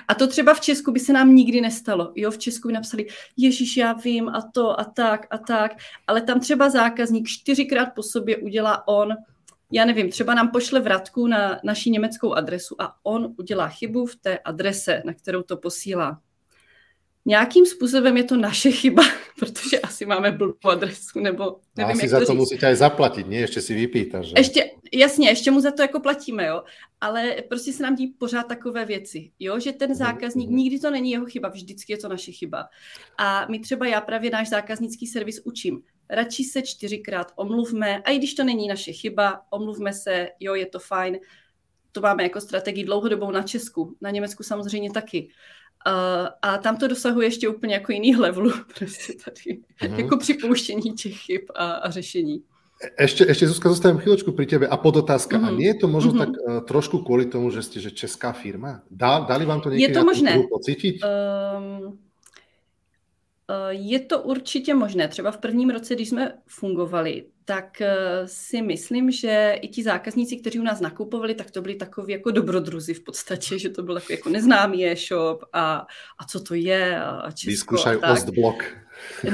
A 0.09 0.14
to 0.14 0.27
třeba 0.27 0.55
v 0.55 0.61
Česku 0.61 0.93
by 0.93 1.01
se 1.01 1.12
nám 1.12 1.35
nikdy 1.35 1.61
nestalo. 1.61 2.12
Jo, 2.14 2.31
v 2.31 2.39
Česku 2.39 2.68
by 2.68 2.74
napsali, 2.74 3.07
Ježíš, 3.37 3.77
já 3.77 3.93
vím 3.93 4.29
a 4.29 4.51
to 4.55 4.81
a 4.81 4.85
tak 4.85 5.27
a 5.31 5.39
tak, 5.39 5.72
ale 6.07 6.20
tam 6.20 6.41
třeba 6.41 6.70
zákazník 6.70 7.29
čtyřikrát 7.29 7.87
po 7.95 8.03
sobě 8.03 8.37
udělá 8.37 8.89
on, 8.89 9.14
já 9.70 9.85
nevím, 9.85 10.11
třeba 10.11 10.35
nám 10.35 10.51
pošle 10.51 10.81
vratku 10.81 11.27
na 11.27 11.61
naší 11.64 11.91
německou 11.91 12.33
adresu 12.33 12.83
a 12.83 12.95
on 13.03 13.35
udělá 13.39 13.68
chybu 13.68 14.07
v 14.07 14.16
té 14.16 14.39
adrese, 14.39 15.03
na 15.05 15.14
kterou 15.14 15.43
to 15.43 15.57
posílá. 15.57 16.20
Nějakým 17.27 17.66
způsobem 17.66 18.16
je 18.16 18.24
to 18.24 18.37
naše 18.37 18.70
chyba, 18.70 19.03
protože 19.39 19.81
asi 19.81 20.07
máme 20.07 20.33
blbou 20.33 20.68
adresu, 20.70 21.20
nebo 21.20 21.57
nevím, 21.77 21.93
asi 21.93 22.05
jak 22.05 22.11
za 22.11 22.20
to, 22.20 22.27
to 22.27 22.35
musíte 22.35 22.66
aj 22.66 22.77
zaplatit, 22.77 23.29
ne? 23.29 23.37
Ještě 23.37 23.61
si 23.61 23.74
vypýtaš. 23.74 24.27
Že? 24.27 24.35
Ještě, 24.37 24.70
jasně, 24.93 25.29
ještě 25.29 25.51
mu 25.51 25.61
za 25.61 25.70
to 25.70 25.83
jako 25.83 26.01
platíme, 26.01 26.47
jo. 26.47 26.62
Ale 27.01 27.37
prostě 27.49 27.72
se 27.72 27.83
nám 27.83 27.95
dí 27.97 28.07
pořád 28.07 28.43
takové 28.43 28.85
věci, 28.85 29.31
jo, 29.39 29.61
že 29.61 29.72
ten 29.72 29.91
mhm, 29.91 29.99
zákazník, 29.99 30.51
mm 30.51 30.57
nikdy 30.57 30.79
to 30.81 30.91
není 30.91 31.11
jeho 31.11 31.27
chyba, 31.27 31.49
vždycky 31.49 31.93
je 31.93 31.99
to 31.99 32.09
naše 32.09 32.33
chyba. 32.33 32.68
A 33.18 33.47
my 33.51 33.59
třeba, 33.59 33.87
já 33.87 34.01
právě 34.01 34.31
náš 34.31 34.49
zákaznický 34.49 35.07
servis 35.07 35.41
učím. 35.45 35.83
Radši 36.11 36.45
se 36.45 36.62
čtyřikrát 36.62 37.33
omluvme, 37.37 38.03
a 38.03 38.11
i 38.11 38.18
když 38.18 38.35
to 38.35 38.45
není 38.45 38.68
naše 38.68 38.93
chyba, 38.93 39.43
omluvme 39.51 39.93
se, 39.93 40.29
jo, 40.41 40.55
je 40.55 40.66
to 40.66 40.79
fajn. 40.79 41.18
To 41.93 42.01
máme 42.01 42.22
jako 42.22 42.41
strategii 42.41 42.85
dlouhodobou 42.85 43.31
na 43.31 43.43
Česku, 43.43 43.97
na 44.01 44.11
Německu 44.11 44.43
samozřejmě 44.43 44.91
taky. 44.91 45.29
Uh, 45.87 46.29
a 46.43 46.59
tam 46.59 46.77
to 46.77 46.89
dosahuje 46.89 47.27
ještě 47.27 47.49
úplně 47.49 47.74
jako 47.74 47.93
jiný 47.93 48.16
levelu, 48.16 48.53
prostě 48.79 49.12
tady, 49.24 49.61
mm-hmm. 49.83 49.99
jako 49.99 50.16
připouštění 50.16 50.93
těch 50.93 51.16
chyb 51.16 51.43
a, 51.55 51.72
a 51.72 51.91
řešení. 51.91 52.43
Ešte, 52.77 53.24
ešte 53.24 53.49
Zuzka, 53.49 53.72
zostavím 53.72 54.05
chvíľočku 54.05 54.37
pri 54.37 54.45
tebe 54.45 54.68
a 54.68 54.77
podotázka. 54.77 55.41
Mm-hmm. 55.41 55.49
A 55.49 55.57
nie 55.57 55.72
je 55.72 55.81
to 55.81 55.89
možno 55.89 56.12
mm-hmm. 56.12 56.22
tak 56.29 56.33
uh, 56.37 56.61
trošku 56.61 57.01
kvôli 57.09 57.24
tomu, 57.24 57.49
že 57.49 57.64
ste 57.64 57.81
že 57.81 57.89
česká 57.89 58.37
firma? 58.37 58.85
Dá, 58.93 59.24
dali 59.24 59.49
vám 59.49 59.64
to 59.64 59.72
niekedy 59.72 59.81
je 59.81 59.97
to 59.97 60.05
možné. 60.05 60.33
pocítiť? 60.45 60.95
Um, 61.01 61.97
je 63.68 64.01
to 64.01 64.22
určitě 64.22 64.74
možné. 64.74 65.09
Třeba 65.09 65.30
v 65.30 65.38
prvním 65.38 65.70
roce, 65.70 65.94
když 65.94 66.09
jsme 66.09 66.32
fungovali, 66.47 67.26
tak 67.44 67.78
uh, 67.80 67.86
si 68.26 68.62
myslím, 68.62 69.11
že 69.11 69.59
i 69.61 69.68
ti 69.68 69.82
zákazníci, 69.82 70.36
kteří 70.36 70.59
u 70.59 70.62
nás 70.62 70.80
nakupovali, 70.80 71.34
tak 71.34 71.51
to 71.51 71.62
byli 71.62 71.74
takový 71.74 72.12
jako 72.12 72.30
dobrodruzi 72.30 72.94
v 72.94 73.05
podstatě, 73.05 73.59
že 73.59 73.70
to 73.70 73.82
byl 73.82 73.94
takový 73.94 74.14
jako 74.14 74.28
neznámý 74.28 74.86
e-shop 74.86 75.44
a, 75.53 75.86
a 76.18 76.24
co 76.24 76.40
to 76.40 76.55
je 76.55 77.01
a 77.05 77.30
Česko 77.30 77.51
Vyskúšaj 77.51 77.97
Ostblok. 78.12 78.64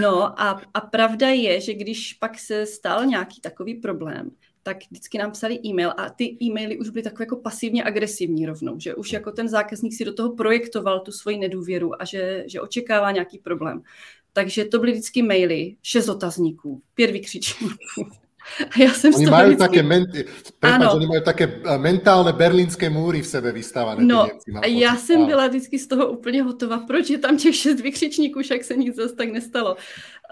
No 0.00 0.40
a, 0.40 0.62
a 0.74 0.80
pravda 0.80 1.28
je, 1.28 1.60
že 1.60 1.74
když 1.74 2.12
pak 2.12 2.38
se 2.38 2.66
stal 2.66 3.06
nějaký 3.06 3.40
takový 3.40 3.74
problém, 3.74 4.30
tak 4.62 4.76
vždycky 4.90 5.18
nám 5.18 5.30
psali 5.30 5.60
e-mail 5.64 5.92
a 5.96 6.10
ty 6.10 6.36
e-maily 6.42 6.78
už 6.78 6.88
byly 6.88 7.02
takové 7.02 7.22
jako 7.22 7.36
pasivně 7.36 7.84
agresivní 7.84 8.46
rovnou, 8.46 8.78
že 8.78 8.94
už 8.94 9.12
jako 9.12 9.32
ten 9.32 9.48
zákazník 9.48 9.94
si 9.94 10.04
do 10.04 10.14
toho 10.14 10.36
projektoval 10.36 11.00
tu 11.00 11.12
svoji 11.12 11.38
nedůvěru 11.38 12.02
a 12.02 12.04
že, 12.04 12.44
že 12.46 12.60
očekává 12.60 13.12
nějaký 13.12 13.38
problém. 13.38 13.82
Takže 14.32 14.64
to 14.64 14.78
byly 14.78 14.92
vždycky 14.92 15.22
maily, 15.22 15.76
šest 15.82 16.08
otazníků, 16.08 16.82
pět 16.94 17.10
vykřičníků. 17.10 17.76
A 18.70 18.82
já 18.82 18.90
jsem 18.90 19.14
oni 19.14 19.26
majú 19.26 19.46
vždycky... 19.54 19.62
také, 19.62 19.82
men... 19.82 20.02
Prepač, 20.58 20.90
oni 20.94 21.06
majú 21.06 21.22
také 21.22 21.44
eh, 21.46 21.78
mentálne 21.78 22.32
berlínské 22.34 22.90
múry 22.90 23.22
v 23.22 23.26
sebe 23.26 23.54
vystávané. 23.54 24.02
No, 24.02 24.26
a 24.62 24.66
já 24.66 24.96
jsem 24.96 25.26
byla 25.26 25.46
vždycky 25.46 25.78
z 25.78 25.86
toho 25.86 26.10
úplně 26.10 26.42
hotová. 26.42 26.78
Proč 26.78 27.10
je 27.10 27.18
tam 27.18 27.36
těch 27.36 27.56
šest 27.56 27.80
vykřičníků, 27.80 28.42
však 28.42 28.64
se 28.64 28.74
nic 28.76 28.96
zase 28.96 29.14
tak 29.14 29.30
nestalo. 29.30 29.76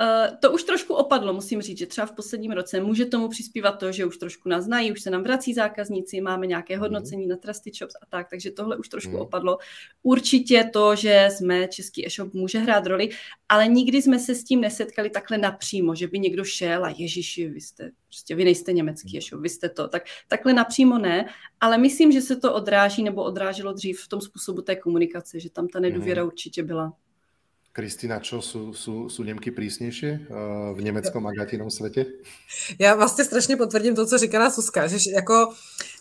Uh, 0.00 0.36
to 0.40 0.52
už 0.52 0.62
trošku 0.62 0.94
opadlo, 0.94 1.32
musím 1.32 1.62
říct, 1.62 1.78
že 1.78 1.86
třeba 1.86 2.06
v 2.06 2.12
posledním 2.12 2.52
roce 2.52 2.80
může 2.80 3.04
tomu 3.04 3.28
přispívat 3.28 3.72
to, 3.72 3.92
že 3.92 4.04
už 4.04 4.16
trošku 4.16 4.48
nás 4.48 4.64
znají, 4.64 4.92
už 4.92 5.02
se 5.02 5.10
nám 5.10 5.22
vrací 5.22 5.54
zákazníci, 5.54 6.20
máme 6.20 6.46
nějaké 6.46 6.74
mhm. 6.74 6.80
hodnocení 6.80 7.24
mm. 7.24 7.30
na 7.30 7.36
Trusty 7.36 7.70
Shops 7.74 7.94
a 8.02 8.06
tak, 8.06 8.30
takže 8.30 8.50
tohle 8.50 8.76
už 8.76 8.88
trošku 8.88 9.10
mm. 9.10 9.20
opadlo. 9.20 9.58
Určitě 10.02 10.70
to, 10.72 10.96
že 10.96 11.28
jsme 11.30 11.68
český 11.68 12.06
e-shop, 12.06 12.34
může 12.34 12.58
hrát 12.58 12.86
roli, 12.86 13.08
ale 13.48 13.68
nikdy 13.68 14.02
jsme 14.02 14.18
se 14.18 14.34
s 14.34 14.44
tím 14.44 14.60
nesetkali 14.60 15.10
takhle 15.10 15.38
napřímo, 15.38 15.94
že 15.94 16.08
by 16.08 16.18
někdo 16.18 16.44
šel 16.44 16.84
a 16.84 16.94
ježiši, 16.96 17.48
vy 17.48 17.60
jste, 17.60 17.90
prostě 18.08 18.34
vy 18.34 18.44
nejste 18.44 18.72
německý 18.72 19.18
e-shop, 19.18 19.42
vy 19.42 19.48
jste 19.48 19.68
to. 19.68 19.88
Tak, 19.88 20.02
takhle 20.28 20.52
napřímo 20.52 20.98
ne, 20.98 21.28
ale 21.60 21.78
myslím, 21.78 22.12
že 22.12 22.20
se 22.20 22.36
to 22.36 22.54
odráží 22.54 23.02
nebo 23.02 23.24
odráželo 23.24 23.72
dřív 23.72 24.00
v 24.00 24.08
tom 24.08 24.20
způsobu 24.20 24.62
té 24.62 24.76
komunikace, 24.76 25.40
že 25.40 25.50
tam 25.50 25.68
ta 25.68 25.80
nedůvěra 25.80 26.22
mm. 26.22 26.28
určitě 26.28 26.62
byla. 26.62 26.92
Kristina, 27.72 28.20
čo 28.20 28.42
jsou, 28.42 28.74
jsou, 28.74 29.08
jsou 29.08 29.22
Němky 29.22 29.50
přísnější 29.50 30.06
uh, 30.06 30.78
v 30.78 30.82
německém 30.82 31.26
a 31.26 31.32
gatinom 31.32 31.70
světě? 31.70 32.06
Já 32.78 32.94
vlastně 32.94 33.24
strašně 33.24 33.56
potvrdím 33.56 33.94
to, 33.94 34.06
co 34.06 34.18
říkala 34.18 34.50
Suska, 34.50 34.86
že 34.86 34.96
jako 35.14 35.52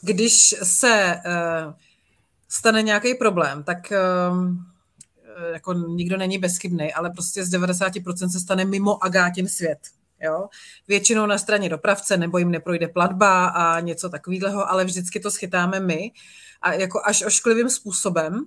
když 0.02 0.56
se 0.64 1.22
uh, 1.26 1.74
stane 2.50 2.82
nějaký 2.82 3.14
problém, 3.14 3.64
tak 3.64 3.78
uh, 3.92 4.48
jako 5.54 5.74
nikdo 5.74 6.18
není 6.18 6.38
bezchybný, 6.38 6.94
ale 6.94 7.10
prostě 7.10 7.46
z 7.46 7.50
90% 7.50 8.30
se 8.30 8.40
stane 8.40 8.66
mimo 8.66 9.04
Agátin 9.04 9.48
svět. 9.48 9.80
Jo? 10.24 10.48
Většinou 10.88 11.26
na 11.26 11.38
straně 11.38 11.70
dopravce, 11.70 12.18
nebo 12.18 12.38
jim 12.38 12.52
neprojde 12.52 12.88
platba 12.88 13.48
a 13.48 13.80
něco 13.80 14.10
takového, 14.10 14.70
ale 14.72 14.86
vždycky 14.86 15.20
to 15.20 15.32
schytáme 15.32 15.80
my 15.80 16.12
a 16.62 16.74
jako 16.74 17.02
až 17.06 17.24
ošklivým 17.26 17.70
způsobem. 17.70 18.46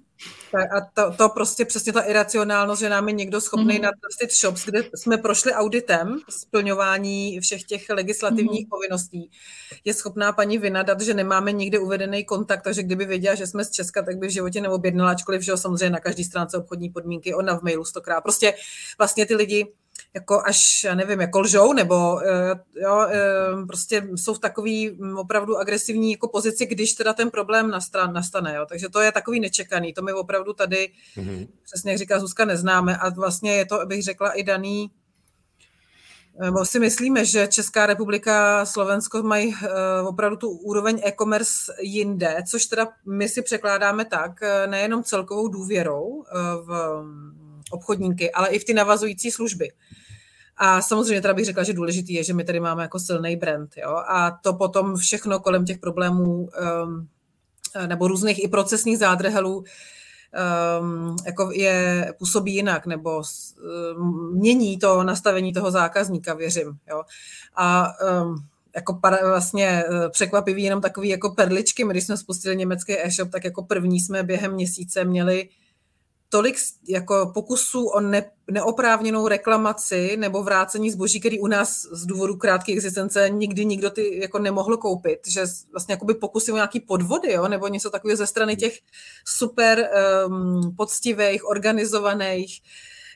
A 0.55 0.81
to, 0.95 1.17
to 1.17 1.29
prostě 1.29 1.65
přesně 1.65 1.93
ta 1.93 2.01
iracionálnost, 2.01 2.81
že 2.81 2.89
nám 2.89 3.09
je 3.09 3.15
někdo 3.15 3.41
schopný 3.41 3.79
mm-hmm. 3.79 3.83
natrastit 3.83 4.33
shops, 4.41 4.65
kde 4.65 4.85
jsme 4.95 5.19
prošli 5.19 5.53
auditem 5.53 6.19
splňování 6.29 7.41
všech 7.41 7.65
těch 7.65 7.91
legislativních 7.91 8.67
mm-hmm. 8.67 8.71
povinností, 8.71 9.31
je 9.85 9.95
schopná 9.95 10.33
paní 10.33 10.59
vynadat, 10.59 11.01
že 11.01 11.15
nemáme 11.15 11.53
nikde 11.53 11.79
uvedený 11.79 12.25
kontakt, 12.25 12.63
takže 12.63 12.83
kdyby 12.83 13.05
věděla, 13.05 13.35
že 13.35 13.47
jsme 13.47 13.65
z 13.65 13.71
Česka, 13.71 14.03
tak 14.03 14.17
by 14.17 14.27
v 14.27 14.31
životě 14.31 14.61
neobjednala, 14.61 15.11
ačkoliv, 15.11 15.43
že 15.43 15.57
samozřejmě 15.57 15.91
na 15.91 16.01
každé 16.01 16.25
stránce 16.25 16.59
obchodní 16.59 16.91
podmínky, 16.91 17.35
ona 17.35 17.59
v 17.59 17.63
mailu 17.63 17.85
stokrát. 17.85 18.21
Prostě 18.21 18.55
vlastně 18.99 19.27
ty 19.27 19.35
lidi 19.35 19.73
jako 20.15 20.43
až, 20.47 20.85
já 20.85 20.95
nevím, 20.95 21.21
jako 21.21 21.41
lžou, 21.41 21.73
nebo 21.73 22.21
eh, 22.23 22.55
jo, 22.81 23.07
eh, 23.11 23.67
prostě 23.67 24.09
jsou 24.15 24.35
v 24.35 24.39
takový 24.39 24.91
mm, 24.91 25.19
opravdu 25.19 25.59
agresivní 25.59 26.13
jako 26.13 26.29
pozici, 26.29 26.67
když 26.67 26.93
teda 26.93 27.13
ten 27.13 27.31
problém 27.31 27.71
nastane. 28.13 28.55
Jo. 28.55 28.67
Takže 28.69 28.89
to 28.89 29.01
je 29.01 29.13
takový 29.13 29.41
nečekaný. 29.41 29.93
To 29.93 30.03
my 30.03 30.13
opravdu 30.13 30.53
tady, 30.53 30.91
mm-hmm. 31.17 31.49
přesně 31.65 31.93
jak 31.93 31.99
říká 31.99 32.21
Zuzka, 32.21 32.45
neznáme. 32.45 32.97
A 32.97 33.11
vlastně 33.11 33.57
je 33.57 33.67
to, 33.67 33.81
abych 33.81 34.03
řekla, 34.03 34.33
i 34.33 34.43
daný 34.43 34.91
nebo 36.41 36.65
si 36.65 36.81
myslíme, 36.81 37.25
že 37.25 37.47
Česká 37.47 37.87
republika, 37.87 38.67
Slovensko 38.67 39.23
mají 39.23 39.55
opravdu 40.07 40.37
tu 40.37 40.51
úroveň 40.51 41.01
e-commerce 41.05 41.73
jinde, 41.81 42.37
což 42.51 42.67
teda 42.67 42.89
my 43.07 43.29
si 43.29 43.43
překládáme 43.43 44.05
tak, 44.05 44.41
nejenom 44.67 45.05
celkovou 45.05 45.49
důvěrou 45.49 46.25
v 46.65 47.03
obchodníky, 47.71 48.33
ale 48.33 48.49
i 48.49 48.59
v 48.59 48.65
ty 48.65 48.75
navazující 48.75 49.31
služby. 49.31 49.69
A 50.57 50.83
samozřejmě 50.83 51.21
teda 51.21 51.35
bych 51.35 51.45
řekla, 51.45 51.63
že 51.63 51.73
důležitý 51.73 52.15
je, 52.15 52.25
že 52.25 52.35
my 52.35 52.45
tady 52.45 52.61
máme 52.61 52.83
jako 52.83 52.99
silný 52.99 53.37
brand. 53.37 53.71
Jo? 53.77 53.97
A 54.09 54.31
to 54.31 54.53
potom 54.53 54.97
všechno 54.97 55.41
kolem 55.41 55.65
těch 55.65 55.79
problémů 55.79 56.49
um, 56.85 57.09
nebo 57.87 58.09
různých 58.09 58.45
i 58.45 58.49
procesních 58.49 58.99
zádrhelů 58.99 59.65
um, 60.81 61.17
jako 61.27 61.51
je, 61.53 62.13
působí 62.19 62.55
jinak 62.55 62.87
nebo 62.87 63.23
um, 63.97 64.35
mění 64.35 64.79
to 64.79 65.03
nastavení 65.03 65.53
toho 65.53 65.71
zákazníka, 65.71 66.35
věřím. 66.35 66.79
Jo? 66.89 67.03
A 67.57 67.89
um, 68.23 68.47
jako 68.77 68.95
para, 68.95 69.29
vlastně 69.29 69.67
e, 69.67 70.09
překvapivý 70.09 70.63
jenom 70.63 70.81
takový 70.81 71.09
jako 71.09 71.31
perličky. 71.31 71.85
My, 71.85 71.93
když 71.93 72.07
jsme 72.07 72.17
spustili 72.17 72.57
německý 72.57 72.99
e-shop, 72.99 73.31
tak 73.31 73.45
jako 73.45 73.63
první 73.63 74.01
jsme 74.01 74.23
během 74.23 74.53
měsíce 74.53 75.05
měli 75.05 75.49
tolik 76.33 76.57
jako 76.89 77.31
pokusů 77.35 77.87
o 77.87 78.01
ne, 78.01 78.31
neoprávněnou 78.51 79.29
reklamaci 79.29 80.17
nebo 80.17 80.43
vrácení 80.43 80.91
zboží, 80.91 81.21
který 81.21 81.41
u 81.41 81.47
nás 81.47 81.83
z 81.93 82.07
důvodu 82.07 82.37
krátké 82.37 82.73
existence 82.73 83.31
nikdy 83.31 83.65
nikdo 83.65 83.91
ty 83.91 84.21
jako 84.21 84.39
nemohl 84.39 84.77
koupit, 84.77 85.19
že 85.29 85.45
vlastně 85.73 85.93
jakoby 85.93 86.15
pokusy 86.15 86.53
o 86.53 86.55
nějaký 86.55 86.81
podvody, 86.81 87.33
jo, 87.33 87.49
nebo 87.49 87.69
něco 87.69 87.91
takového 87.91 88.17
ze 88.17 88.27
strany 88.27 88.57
těch 88.57 88.79
super 89.25 89.91
um, 90.27 90.77
poctivých, 90.77 91.49
organizovaných 91.49 92.63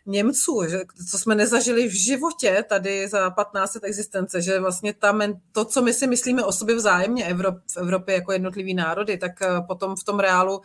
Němců, 0.07 0.65
že, 0.69 0.81
co 1.11 1.19
jsme 1.19 1.35
nezažili 1.35 1.89
v 1.89 1.93
životě 1.93 2.65
tady 2.69 3.09
za 3.09 3.31
15 3.31 3.75
let 3.75 3.85
existence, 3.85 4.43
že 4.43 4.61
vlastně 4.61 4.95
tam 4.95 5.23
to, 5.53 5.65
co 5.65 5.83
my 5.83 5.93
si 5.93 6.07
myslíme 6.07 6.45
o 6.45 6.53
sobě 6.53 6.75
vzájemně 6.75 7.25
Evrop, 7.25 7.57
v 7.73 7.77
Evropě 7.77 8.15
jako 8.15 8.33
jednotlivý 8.33 8.75
národy, 8.75 9.19
tak 9.19 9.43
eh, 9.43 9.47
potom 9.67 9.97
v 9.97 10.05
tom 10.05 10.21
reálu 10.21 10.61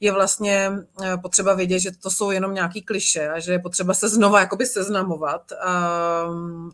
je 0.00 0.12
vlastně 0.12 0.72
eh, 1.02 1.16
potřeba 1.16 1.54
vědět, 1.54 1.78
že 1.78 1.90
to 1.90 2.10
jsou 2.10 2.30
jenom 2.30 2.54
nějaký 2.54 2.82
kliše 2.82 3.28
a 3.28 3.40
že 3.40 3.52
je 3.52 3.58
potřeba 3.58 3.94
se 3.94 4.08
znova 4.08 4.40
jakoby 4.40 4.66
seznamovat 4.66 5.52
a, 5.52 5.74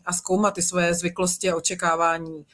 a 0.05 0.13
zkoumat 0.13 0.53
ty 0.53 0.61
svoje 0.61 0.93
zvyklosti 0.93 1.49
a 1.49 1.55
očekávání 1.55 2.45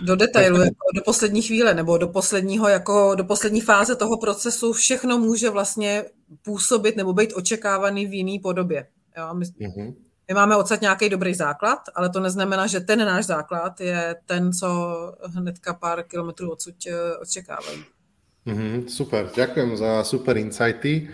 do 0.00 0.16
detailu, 0.16 0.60
jako 0.60 0.86
do 0.94 1.02
poslední 1.02 1.42
chvíle, 1.42 1.74
nebo 1.74 1.98
do 1.98 2.08
posledního, 2.08 2.68
jako 2.68 3.14
do 3.14 3.24
poslední 3.24 3.60
fáze 3.60 3.96
toho 3.96 4.18
procesu 4.18 4.72
všechno 4.72 5.18
může 5.18 5.50
vlastně 5.50 6.04
působit 6.42 6.96
nebo 6.96 7.12
být 7.12 7.32
očekávaný 7.32 8.06
v 8.06 8.12
jiný 8.12 8.38
podobě. 8.38 8.86
Jo? 9.16 9.34
My, 9.34 9.44
mm-hmm. 9.44 9.94
my 10.28 10.34
máme 10.34 10.56
odsad 10.56 10.80
nějaký 10.80 11.08
dobrý 11.08 11.34
základ, 11.34 11.78
ale 11.94 12.10
to 12.10 12.20
neznamená, 12.20 12.66
že 12.66 12.80
ten 12.80 12.98
náš 12.98 13.26
základ 13.26 13.80
je 13.80 14.16
ten, 14.26 14.52
co 14.52 14.96
hnedka 15.24 15.74
pár 15.74 16.02
kilometrů 16.02 16.52
odsud 16.52 16.74
eh, 16.86 17.16
očekávají. 17.16 17.84
Mm-hmm, 18.40 18.88
super, 18.88 19.28
ďakujem 19.28 19.76
za 19.76 20.00
super 20.00 20.40
insighty. 20.40 21.12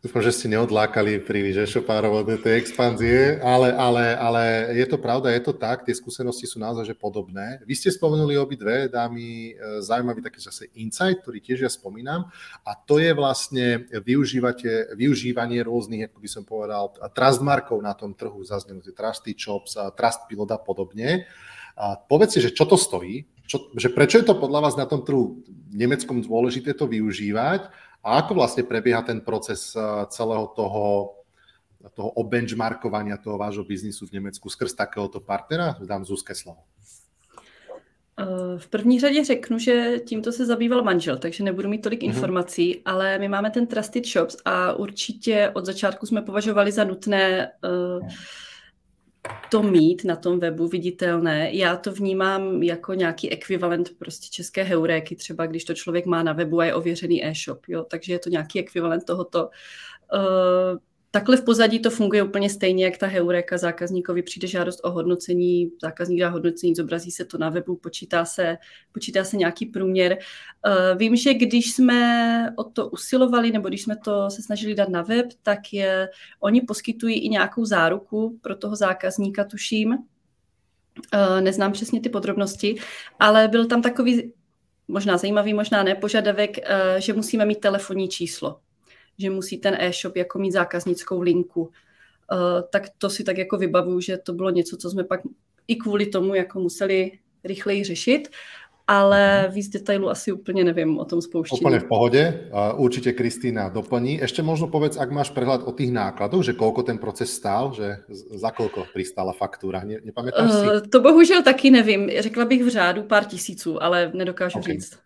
Dúfam, 0.00 0.22
že 0.24 0.32
ste 0.32 0.48
neodlákali 0.54 1.20
príliš 1.20 1.68
e-shopárov 1.68 2.22
od 2.22 2.38
tej 2.40 2.62
expanzie, 2.62 3.42
ale, 3.44 3.74
ale, 3.74 4.14
ale 4.16 4.42
je 4.78 4.86
to 4.88 4.96
pravda, 4.96 5.34
je 5.34 5.42
to 5.42 5.52
tak, 5.52 5.84
tie 5.84 5.92
skúsenosti 5.92 6.48
sú 6.48 6.56
naozaj 6.56 6.88
že 6.88 6.96
podobné. 6.96 7.60
Vy 7.66 7.74
ste 7.76 7.92
spomenuli 7.92 8.38
obidve, 8.40 8.88
dámy, 8.88 9.52
e, 9.52 9.82
zaujímavý 9.82 10.22
taký 10.24 10.40
zase 10.40 10.70
insight, 10.78 11.20
ktorý 11.20 11.42
tiež 11.42 11.66
ja 11.66 11.70
spomínam, 11.72 12.30
a 12.62 12.72
to 12.72 13.02
je 13.02 13.12
vlastne 13.12 13.90
využívanie 14.96 15.60
rôznych, 15.60 16.08
ako 16.08 16.18
by 16.22 16.28
som 16.30 16.44
povedal, 16.46 16.94
trustmarkov 17.12 17.82
na 17.82 17.92
tom 17.92 18.16
trhu, 18.16 18.46
zazneli 18.46 18.80
Trusty 18.96 19.36
Shops, 19.36 19.76
Trust 19.92 20.24
Pilot 20.24 20.54
a 20.54 20.60
podobne. 20.62 21.28
A 21.76 22.00
povedzte, 22.00 22.40
že 22.40 22.56
čo 22.56 22.64
to 22.64 22.80
stojí, 22.80 23.28
čo, 23.46 23.70
že 23.78 23.88
prečo 23.88 24.18
je 24.18 24.26
to 24.26 24.34
podľa 24.34 24.60
vás 24.68 24.74
na 24.74 24.86
tom 24.86 25.06
trhu 25.06 25.42
nemeckom 25.70 26.20
dôležité 26.20 26.74
to 26.74 26.90
využívať 26.90 27.70
a 28.02 28.08
ako 28.22 28.38
vlastne 28.38 28.66
prebieha 28.66 29.02
ten 29.02 29.22
proces 29.22 29.74
eh, 29.74 29.82
celého 30.10 30.50
toho, 30.52 31.16
toho 31.94 32.10
obenchmarkovania 32.18 33.16
toho 33.16 33.38
vášho 33.38 33.64
biznisu 33.64 34.06
v 34.06 34.18
Německu 34.18 34.50
skrz 34.50 34.74
takéhoto 34.74 35.22
partnera? 35.22 35.78
Dám 35.82 36.04
Zuzke 36.04 36.34
slovo. 36.34 36.66
Eh, 38.20 38.58
v 38.58 38.68
první 38.68 39.00
řadě 39.00 39.24
řeknu, 39.24 39.58
že 39.58 39.98
tímto 40.04 40.32
se 40.32 40.46
zabýval 40.46 40.82
manžel, 40.82 41.18
takže 41.18 41.44
nebudu 41.44 41.68
mít 41.68 41.82
tolik 41.82 42.00
mm-hmm. 42.00 42.14
informací, 42.14 42.82
ale 42.84 43.18
my 43.18 43.28
máme 43.28 43.50
ten 43.50 43.66
Trusted 43.66 44.06
Shops 44.06 44.36
a 44.44 44.72
určitě 44.72 45.50
od 45.54 45.66
začátku 45.66 46.06
jsme 46.06 46.22
považovali 46.22 46.72
za 46.72 46.84
nutné 46.84 47.52
uh, 47.64 48.08
to 49.50 49.62
mít 49.62 50.04
na 50.04 50.16
tom 50.16 50.40
webu 50.40 50.68
viditelné. 50.68 51.54
Já 51.54 51.76
to 51.76 51.92
vnímám 51.92 52.62
jako 52.62 52.94
nějaký 52.94 53.32
ekvivalent 53.32 53.90
prostě 53.98 54.28
české 54.30 54.62
heuréky, 54.62 55.16
třeba 55.16 55.46
když 55.46 55.64
to 55.64 55.74
člověk 55.74 56.06
má 56.06 56.22
na 56.22 56.32
webu 56.32 56.60
a 56.60 56.64
je 56.64 56.74
ověřený 56.74 57.26
e-shop, 57.26 57.66
jo, 57.68 57.84
takže 57.84 58.12
je 58.12 58.18
to 58.18 58.28
nějaký 58.28 58.60
ekvivalent 58.60 59.04
tohoto. 59.04 59.50
Uh, 60.14 60.78
Takhle 61.16 61.36
v 61.36 61.44
pozadí 61.44 61.78
to 61.78 61.90
funguje 61.90 62.22
úplně 62.22 62.50
stejně, 62.50 62.84
jak 62.84 62.98
ta 62.98 63.06
heureka 63.06 63.58
zákazníkovi 63.58 64.22
přijde 64.22 64.48
žádost 64.48 64.80
o 64.84 64.90
hodnocení, 64.90 65.70
zákazník 65.82 66.20
dá 66.20 66.28
hodnocení, 66.28 66.74
zobrazí 66.74 67.10
se 67.10 67.24
to 67.24 67.38
na 67.38 67.50
webu, 67.50 67.76
počítá 67.76 68.24
se, 68.24 68.58
počítá 68.92 69.24
se 69.24 69.36
nějaký 69.36 69.66
průměr. 69.66 70.18
Uh, 70.66 70.98
vím, 70.98 71.16
že 71.16 71.34
když 71.34 71.72
jsme 71.72 72.52
o 72.56 72.64
to 72.64 72.88
usilovali, 72.88 73.50
nebo 73.50 73.68
když 73.68 73.82
jsme 73.82 73.96
to 73.96 74.30
se 74.30 74.42
snažili 74.42 74.74
dát 74.74 74.88
na 74.88 75.02
web, 75.02 75.26
tak 75.42 75.72
je, 75.72 76.08
oni 76.40 76.60
poskytují 76.60 77.24
i 77.24 77.28
nějakou 77.28 77.64
záruku 77.64 78.38
pro 78.42 78.56
toho 78.56 78.76
zákazníka, 78.76 79.44
tuším. 79.44 79.92
Uh, 79.92 81.40
neznám 81.40 81.72
přesně 81.72 82.00
ty 82.00 82.08
podrobnosti, 82.08 82.76
ale 83.18 83.48
byl 83.48 83.66
tam 83.66 83.82
takový 83.82 84.32
možná 84.88 85.16
zajímavý, 85.16 85.54
možná 85.54 85.82
ne, 85.82 85.94
požadavek, 85.94 86.56
uh, 86.58 87.00
že 87.00 87.12
musíme 87.12 87.44
mít 87.44 87.60
telefonní 87.60 88.08
číslo 88.08 88.60
že 89.18 89.30
musí 89.30 89.58
ten 89.58 89.76
e-shop 89.80 90.16
jako 90.16 90.38
mít 90.38 90.52
zákaznickou 90.52 91.20
linku. 91.20 91.62
Uh, 91.62 91.68
tak 92.70 92.82
to 92.98 93.10
si 93.10 93.24
tak 93.24 93.38
jako 93.38 93.56
vybavuju, 93.56 94.00
že 94.00 94.16
to 94.16 94.32
bylo 94.32 94.50
něco, 94.50 94.76
co 94.76 94.90
jsme 94.90 95.04
pak 95.04 95.20
i 95.68 95.76
kvůli 95.76 96.06
tomu 96.06 96.34
jako 96.34 96.60
museli 96.60 97.12
rychleji 97.44 97.84
řešit, 97.84 98.28
ale 98.86 99.42
mhm. 99.42 99.54
víc 99.54 99.68
detailů 99.68 100.10
asi 100.10 100.32
úplně 100.32 100.64
nevím 100.64 100.98
o 100.98 101.04
tom 101.04 101.22
spouštění. 101.22 101.60
Úplně 101.60 101.80
v 101.80 101.84
pohodě. 101.84 102.50
Určitě 102.76 103.12
Kristýna 103.12 103.68
doplní. 103.68 104.18
Ještě 104.18 104.42
možno 104.42 104.66
povedz, 104.66 104.96
ak 104.96 105.10
máš 105.10 105.30
přehled 105.30 105.60
o 105.64 105.72
těch 105.72 105.90
nákladů, 105.90 106.42
že 106.42 106.52
kolko 106.52 106.82
ten 106.82 106.98
proces 106.98 107.32
stál, 107.32 107.72
že 107.76 107.96
za 108.34 108.50
kolko 108.50 108.84
přistála 108.94 109.32
faktura, 109.32 109.82
ne, 109.84 109.96
nepamätáš 110.04 110.52
si? 110.52 110.66
Uh, 110.66 110.80
to 110.92 111.00
bohužel 111.00 111.42
taky 111.42 111.70
nevím. 111.70 112.10
Řekla 112.18 112.44
bych 112.44 112.64
v 112.64 112.68
řádu 112.68 113.02
pár 113.02 113.24
tisíců, 113.24 113.82
ale 113.82 114.10
nedokážu 114.14 114.58
okay. 114.58 114.72
říct. 114.72 115.05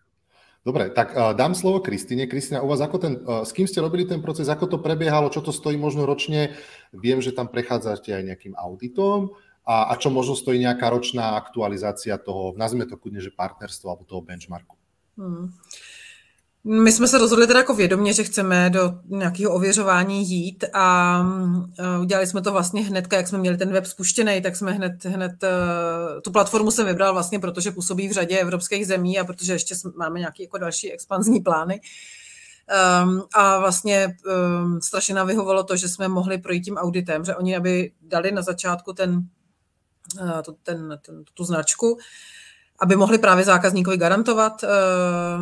Dobre, 0.61 0.93
tak 0.93 1.17
uh, 1.17 1.33
dám 1.33 1.57
slovo 1.57 1.81
Kristine. 1.81 2.29
Kristina, 2.29 2.61
u 2.61 2.69
vás 2.69 2.77
ako 2.85 2.97
ten, 3.01 3.13
uh, 3.25 3.41
s 3.41 3.49
kým 3.49 3.65
ste 3.65 3.81
robili 3.81 4.05
ten 4.05 4.21
proces, 4.21 4.45
ako 4.45 4.69
to 4.69 4.77
prebiehalo, 4.77 5.33
čo 5.33 5.41
to 5.41 5.49
stojí 5.49 5.73
možno 5.73 6.05
ročne? 6.05 6.53
Viem, 6.93 7.17
že 7.17 7.33
tam 7.33 7.49
prechádzate 7.49 8.13
aj 8.13 8.23
nejakým 8.29 8.53
auditom 8.53 9.33
a, 9.65 9.89
a 9.89 9.97
čo 9.97 10.13
možno 10.13 10.37
stojí 10.37 10.61
nejaká 10.61 10.85
ročná 10.93 11.33
aktualizácia 11.33 12.21
toho, 12.21 12.53
nazvime 12.53 12.85
to 12.85 12.93
kudne, 12.93 13.17
že 13.17 13.33
partnerstvo 13.33 13.89
alebo 13.89 14.05
toho 14.05 14.21
benchmarku. 14.21 14.77
Hmm. 15.17 15.49
My 16.63 16.91
jsme 16.91 17.07
se 17.07 17.17
rozhodli 17.17 17.47
teda 17.47 17.59
jako 17.59 17.75
vědomě, 17.75 18.13
že 18.13 18.23
chceme 18.23 18.69
do 18.69 18.93
nějakého 19.05 19.53
ověřování 19.53 20.29
jít 20.29 20.63
a 20.73 21.25
udělali 22.01 22.27
jsme 22.27 22.41
to 22.41 22.51
vlastně 22.51 22.83
hned, 22.83 23.13
jak 23.13 23.27
jsme 23.27 23.37
měli 23.37 23.57
ten 23.57 23.71
web 23.71 23.85
spuštěný, 23.85 24.41
tak 24.41 24.55
jsme 24.55 24.71
hned, 24.71 25.05
hned 25.05 25.43
eh, 25.43 26.21
tu 26.21 26.31
platformu 26.31 26.71
jsem 26.71 26.87
vybral 26.87 27.13
vlastně, 27.13 27.39
protože 27.39 27.71
působí 27.71 28.07
v 28.07 28.11
řadě 28.11 28.39
evropských 28.39 28.87
zemí 28.87 29.19
a 29.19 29.23
protože 29.23 29.53
ještě 29.53 29.75
máme 29.95 30.19
nějaké 30.19 30.43
jako 30.43 30.57
další 30.57 30.91
expanzní 30.91 31.39
plány. 31.39 31.81
Um, 33.03 33.23
a 33.33 33.59
vlastně 33.59 34.17
um, 34.63 34.81
strašně 34.81 35.15
nám 35.15 35.27
vyhovalo 35.27 35.63
to, 35.63 35.75
že 35.75 35.89
jsme 35.89 36.07
mohli 36.07 36.37
projít 36.37 36.61
tím 36.61 36.77
auditem, 36.77 37.25
že 37.25 37.35
oni 37.35 37.55
aby 37.55 37.91
dali 38.01 38.31
na 38.31 38.41
začátku 38.41 38.93
ten, 38.93 39.27
uh, 40.21 40.41
to, 40.41 40.51
ten, 40.63 40.99
ten, 41.05 41.23
tu 41.33 41.43
značku, 41.43 41.97
aby 42.81 42.95
mohli 42.95 43.17
právě 43.17 43.43
zákazníkovi 43.43 43.97
garantovat, 43.97 44.63
eh, 44.63 44.67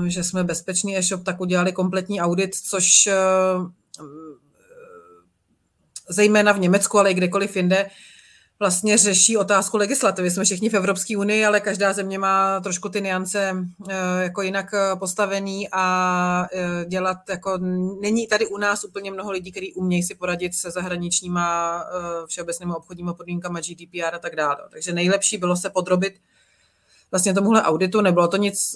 že 0.09 0.23
jsme 0.23 0.43
bezpečný 0.43 0.97
e-shop, 0.97 1.23
tak 1.23 1.41
udělali 1.41 1.71
kompletní 1.71 2.21
audit, 2.21 2.55
což 2.55 3.07
eh, 3.07 3.15
zejména 6.09 6.51
v 6.51 6.59
Německu, 6.59 6.99
ale 6.99 7.11
i 7.11 7.13
kdekoliv 7.13 7.55
jinde, 7.55 7.89
vlastně 8.59 8.97
řeší 8.97 9.37
otázku 9.37 9.77
legislativy. 9.77 10.31
Jsme 10.31 10.43
všichni 10.43 10.69
v 10.69 10.73
Evropské 10.73 11.17
unii, 11.17 11.45
ale 11.45 11.59
každá 11.59 11.93
země 11.93 12.19
má 12.19 12.59
trošku 12.59 12.89
ty 12.89 13.01
niance 13.01 13.55
eh, 13.89 14.23
jako 14.23 14.41
jinak 14.41 14.65
postavený 14.99 15.67
a 15.71 16.47
dělat 16.87 17.17
jako, 17.29 17.57
není 18.01 18.27
tady 18.27 18.47
u 18.47 18.57
nás 18.57 18.83
úplně 18.83 19.11
mnoho 19.11 19.31
lidí, 19.31 19.51
kteří 19.51 19.73
umějí 19.73 20.03
si 20.03 20.15
poradit 20.15 20.55
se 20.55 20.71
zahraničníma 20.71 21.83
všeobecnými 22.27 22.73
obchodními 22.73 23.11
podmínkami 23.17 23.61
GDPR 23.61 24.15
a 24.15 24.19
tak 24.19 24.35
dále. 24.35 24.57
Takže 24.71 24.93
nejlepší 24.93 25.37
bylo 25.37 25.55
se 25.55 25.69
podrobit 25.69 26.13
vlastně 27.12 27.34
tomuhle 27.34 27.64
auditu. 27.64 28.01
Nebylo 28.01 28.28
to 28.28 28.38
nic 28.38 28.76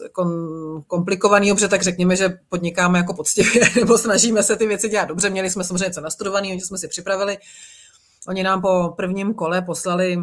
komplikovaného, 0.88 1.56
protože 1.56 1.68
tak 1.68 1.82
řekněme, 1.82 2.16
že 2.16 2.38
podnikáme 2.50 3.00
jako 3.00 3.14
poctivě, 3.14 3.70
nebo 3.80 3.98
snažíme 3.98 4.44
se 4.44 4.56
ty 4.56 4.68
věci 4.68 4.90
dělat 4.90 5.06
dobře. 5.06 5.30
Měli 5.30 5.50
jsme 5.50 5.64
samozřejmě 5.64 5.86
něco 5.86 6.02
nastudované, 6.02 6.48
oni 6.48 6.62
jsme 6.62 6.78
si 6.78 6.88
připravili. 6.88 7.38
Oni 8.28 8.44
nám 8.44 8.62
po 8.62 8.94
prvním 8.98 9.34
kole 9.34 9.62
poslali 9.62 10.18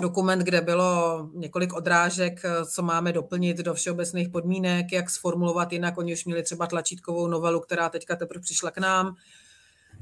dokument, 0.00 0.38
kde 0.38 0.60
bylo 0.60 1.28
několik 1.34 1.72
odrážek, 1.72 2.42
co 2.66 2.82
máme 2.82 3.12
doplnit 3.12 3.56
do 3.56 3.74
všeobecných 3.74 4.28
podmínek, 4.28 4.92
jak 4.92 5.10
sformulovat 5.10 5.72
jinak. 5.72 5.98
Oni 5.98 6.12
už 6.12 6.24
měli 6.24 6.42
třeba 6.42 6.66
tlačítkovou 6.66 7.26
novelu, 7.26 7.60
která 7.60 7.88
teďka 7.88 8.16
teprve 8.16 8.40
přišla 8.40 8.70
k 8.70 8.78
nám 8.78 9.16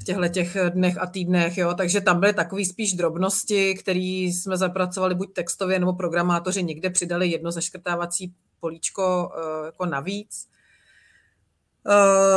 v 0.01 0.05
těchto 0.05 0.29
těch 0.29 0.57
dnech 0.71 0.99
a 0.99 1.07
týdnech, 1.07 1.59
jo, 1.59 1.75
takže 1.75 2.01
tam 2.01 2.21
byly 2.21 2.33
takové 2.33 2.65
spíš 2.65 2.95
drobnosti, 2.95 3.75
které 3.75 4.31
jsme 4.33 4.57
zapracovali 4.57 5.15
buď 5.15 5.33
textově, 5.33 5.79
nebo 5.79 5.93
programátoři 5.93 6.63
někde 6.63 6.91
přidali 6.91 7.29
jedno 7.29 7.53
zaškrtávací 7.53 8.35
políčko 8.61 9.33
uh, 9.37 9.67
jako 9.67 9.87
navíc. 9.87 10.49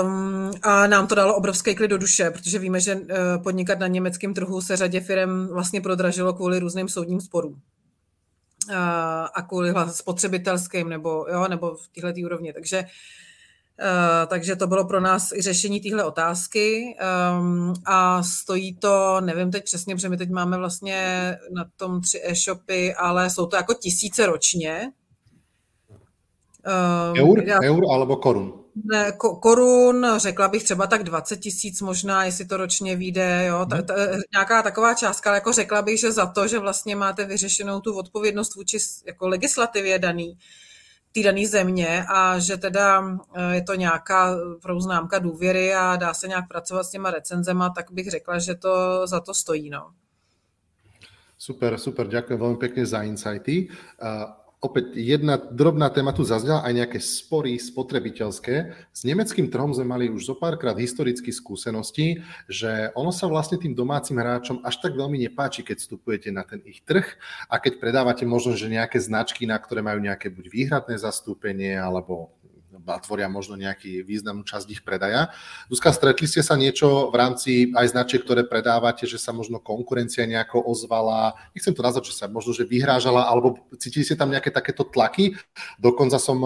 Um, 0.03 0.51
a 0.61 0.87
nám 0.87 1.07
to 1.07 1.15
dalo 1.15 1.35
obrovský 1.35 1.75
klid 1.75 1.87
do 1.87 1.97
duše, 1.97 2.31
protože 2.31 2.59
víme, 2.59 2.79
že 2.79 2.95
uh, 2.95 3.03
podnikat 3.43 3.79
na 3.79 3.87
německém 3.87 4.33
trhu 4.33 4.61
se 4.61 4.77
řadě 4.77 5.01
firm 5.01 5.47
vlastně 5.47 5.81
prodražilo 5.81 6.33
kvůli 6.33 6.59
různým 6.59 6.89
soudním 6.89 7.21
sporům. 7.21 7.53
Uh, 7.53 8.75
a 9.33 9.41
kvůli 9.49 9.73
spotřebitelským 9.91 10.89
nebo, 10.89 11.25
jo, 11.31 11.47
nebo 11.47 11.75
v 11.75 12.01
této 12.01 12.19
úrovni. 12.25 12.53
Takže 12.53 12.85
takže 14.27 14.55
to 14.55 14.67
bylo 14.67 14.87
pro 14.87 15.01
nás 15.01 15.31
i 15.31 15.41
řešení 15.41 15.81
téhle 15.81 16.03
otázky 16.03 16.95
um, 17.39 17.73
a 17.85 18.23
stojí 18.23 18.75
to, 18.75 19.21
nevím 19.21 19.51
teď 19.51 19.63
přesně, 19.63 19.95
protože 19.95 20.09
my 20.09 20.17
teď 20.17 20.29
máme 20.29 20.57
vlastně 20.57 21.31
na 21.51 21.65
tom 21.75 22.01
tři 22.01 22.21
e-shopy, 22.23 22.93
ale 22.93 23.29
jsou 23.29 23.45
to 23.45 23.55
jako 23.55 23.73
tisíce 23.73 24.25
ročně. 24.25 24.91
Um, 27.13 27.29
eur, 27.29 27.43
já, 27.43 27.59
eur 27.63 27.83
alebo 27.91 28.15
korun? 28.15 28.53
Ne, 28.83 29.11
ko, 29.11 29.35
korun, 29.35 30.07
řekla 30.17 30.47
bych 30.47 30.63
třeba 30.63 30.87
tak 30.87 31.03
20 31.03 31.37
tisíc 31.37 31.81
možná, 31.81 32.25
jestli 32.25 32.45
to 32.45 32.57
ročně 32.57 32.95
vyjde, 32.95 33.45
jo, 33.47 33.65
ta, 33.69 33.81
ta, 33.81 33.93
nějaká 34.33 34.61
taková 34.61 34.93
částka, 34.93 35.29
ale 35.29 35.37
jako 35.37 35.51
řekla 35.51 35.81
bych, 35.81 35.99
že 35.99 36.11
za 36.11 36.25
to, 36.25 36.47
že 36.47 36.59
vlastně 36.59 36.95
máte 36.95 37.25
vyřešenou 37.25 37.79
tu 37.79 37.97
odpovědnost 37.97 38.55
vůči 38.55 38.77
jako 39.05 39.27
legislativě 39.27 39.99
daný, 39.99 40.37
té 41.15 41.23
dané 41.23 41.47
země 41.47 42.03
a 42.11 42.39
že 42.39 42.57
teda 42.57 43.17
eh, 43.35 43.55
je 43.55 43.61
to 43.63 43.75
nějaká 43.75 44.35
známka 44.77 45.19
důvěry 45.19 45.73
a 45.73 45.95
dá 45.95 46.13
se 46.13 46.27
nějak 46.27 46.47
pracovat 46.47 46.83
s 46.83 46.91
těma 46.91 47.11
recenzema, 47.11 47.69
tak 47.69 47.91
bych 47.91 48.11
řekla, 48.11 48.39
že 48.39 48.55
to 48.55 49.07
za 49.07 49.19
to 49.19 49.33
stojí. 49.33 49.69
No. 49.69 49.95
Super, 51.35 51.75
super, 51.77 52.07
ďakujem 52.07 52.39
veľmi 52.39 52.59
pekne 52.59 52.83
za 52.87 53.03
insighty. 53.03 53.67
Opäť 54.65 54.97
jedna 54.97 55.37
drobná 55.39 55.87
téma 55.93 56.11
tu 56.11 56.27
zaznela, 56.27 56.65
aj 56.65 56.73
nejaké 56.73 56.99
spory 56.99 57.55
spotrebiteľské. 57.55 58.55
S 58.89 59.01
nemeckým 59.07 59.47
trhom 59.47 59.71
sme 59.71 59.87
mali 59.87 60.05
už 60.09 60.27
zo 60.27 60.35
párkrát 60.35 60.75
historicky 60.75 61.29
skúsenosti, 61.31 62.25
že 62.51 62.89
ono 62.97 63.13
sa 63.13 63.29
vlastne 63.31 63.55
tým 63.55 63.71
domácim 63.71 64.19
hráčom 64.19 64.59
až 64.67 64.83
tak 64.83 64.99
veľmi 64.99 65.15
nepáči, 65.23 65.63
keď 65.63 65.79
vstupujete 65.79 66.29
na 66.35 66.43
ten 66.43 66.59
ich 66.67 66.83
trh 66.83 67.07
a 67.47 67.55
keď 67.61 67.79
predávate 67.79 68.27
možno, 68.27 68.59
že 68.59 68.67
nejaké 68.67 68.99
značky, 68.99 69.47
na 69.47 69.55
ktoré 69.55 69.79
majú 69.79 70.03
nejaké 70.03 70.27
buď 70.27 70.45
výhradné 70.51 70.99
zastúpenie 70.99 71.79
alebo 71.79 72.34
a 72.85 73.01
tvoria 73.01 73.25
možno 73.25 73.57
nejaký 73.57 74.05
významnú 74.05 74.45
časť 74.45 74.67
ich 74.69 74.81
predaja. 74.85 75.33
Zuzka, 75.67 75.89
stretli 75.89 76.29
ste 76.29 76.45
sa 76.45 76.53
niečo 76.53 77.09
v 77.09 77.15
rámci 77.17 77.51
aj 77.73 77.91
značiek, 77.91 78.21
ktoré 78.21 78.45
predávate, 78.45 79.09
že 79.09 79.17
sa 79.17 79.33
možno 79.33 79.57
konkurencia 79.57 80.23
nejako 80.29 80.61
ozvala, 80.61 81.33
nechcem 81.57 81.73
to 81.73 81.81
nazvať, 81.81 82.13
že 82.13 82.17
sa 82.21 82.25
možno, 82.29 82.53
že 82.53 82.69
vyhrážala, 82.69 83.25
alebo 83.25 83.57
cítili 83.81 84.05
ste 84.05 84.15
tam 84.15 84.29
nejaké 84.29 84.53
takéto 84.53 84.85
tlaky? 84.85 85.33
Dokonca 85.81 86.21
som, 86.21 86.37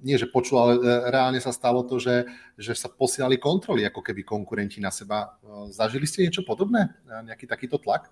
nie 0.00 0.16
že 0.16 0.26
počul, 0.26 0.58
ale 0.58 0.72
reálne 1.08 1.38
sa 1.38 1.52
stalo 1.52 1.84
to, 1.84 2.00
že, 2.00 2.24
že 2.56 2.72
sa 2.72 2.88
posielali 2.88 3.36
kontroly, 3.36 3.84
ako 3.84 4.00
keby 4.00 4.24
konkurenti 4.24 4.80
na 4.80 4.90
seba. 4.90 5.36
Zažili 5.70 6.08
ste 6.08 6.24
niečo 6.24 6.42
podobné? 6.42 6.92
Nejaký 7.04 7.44
takýto 7.44 7.76
tlak? 7.78 8.08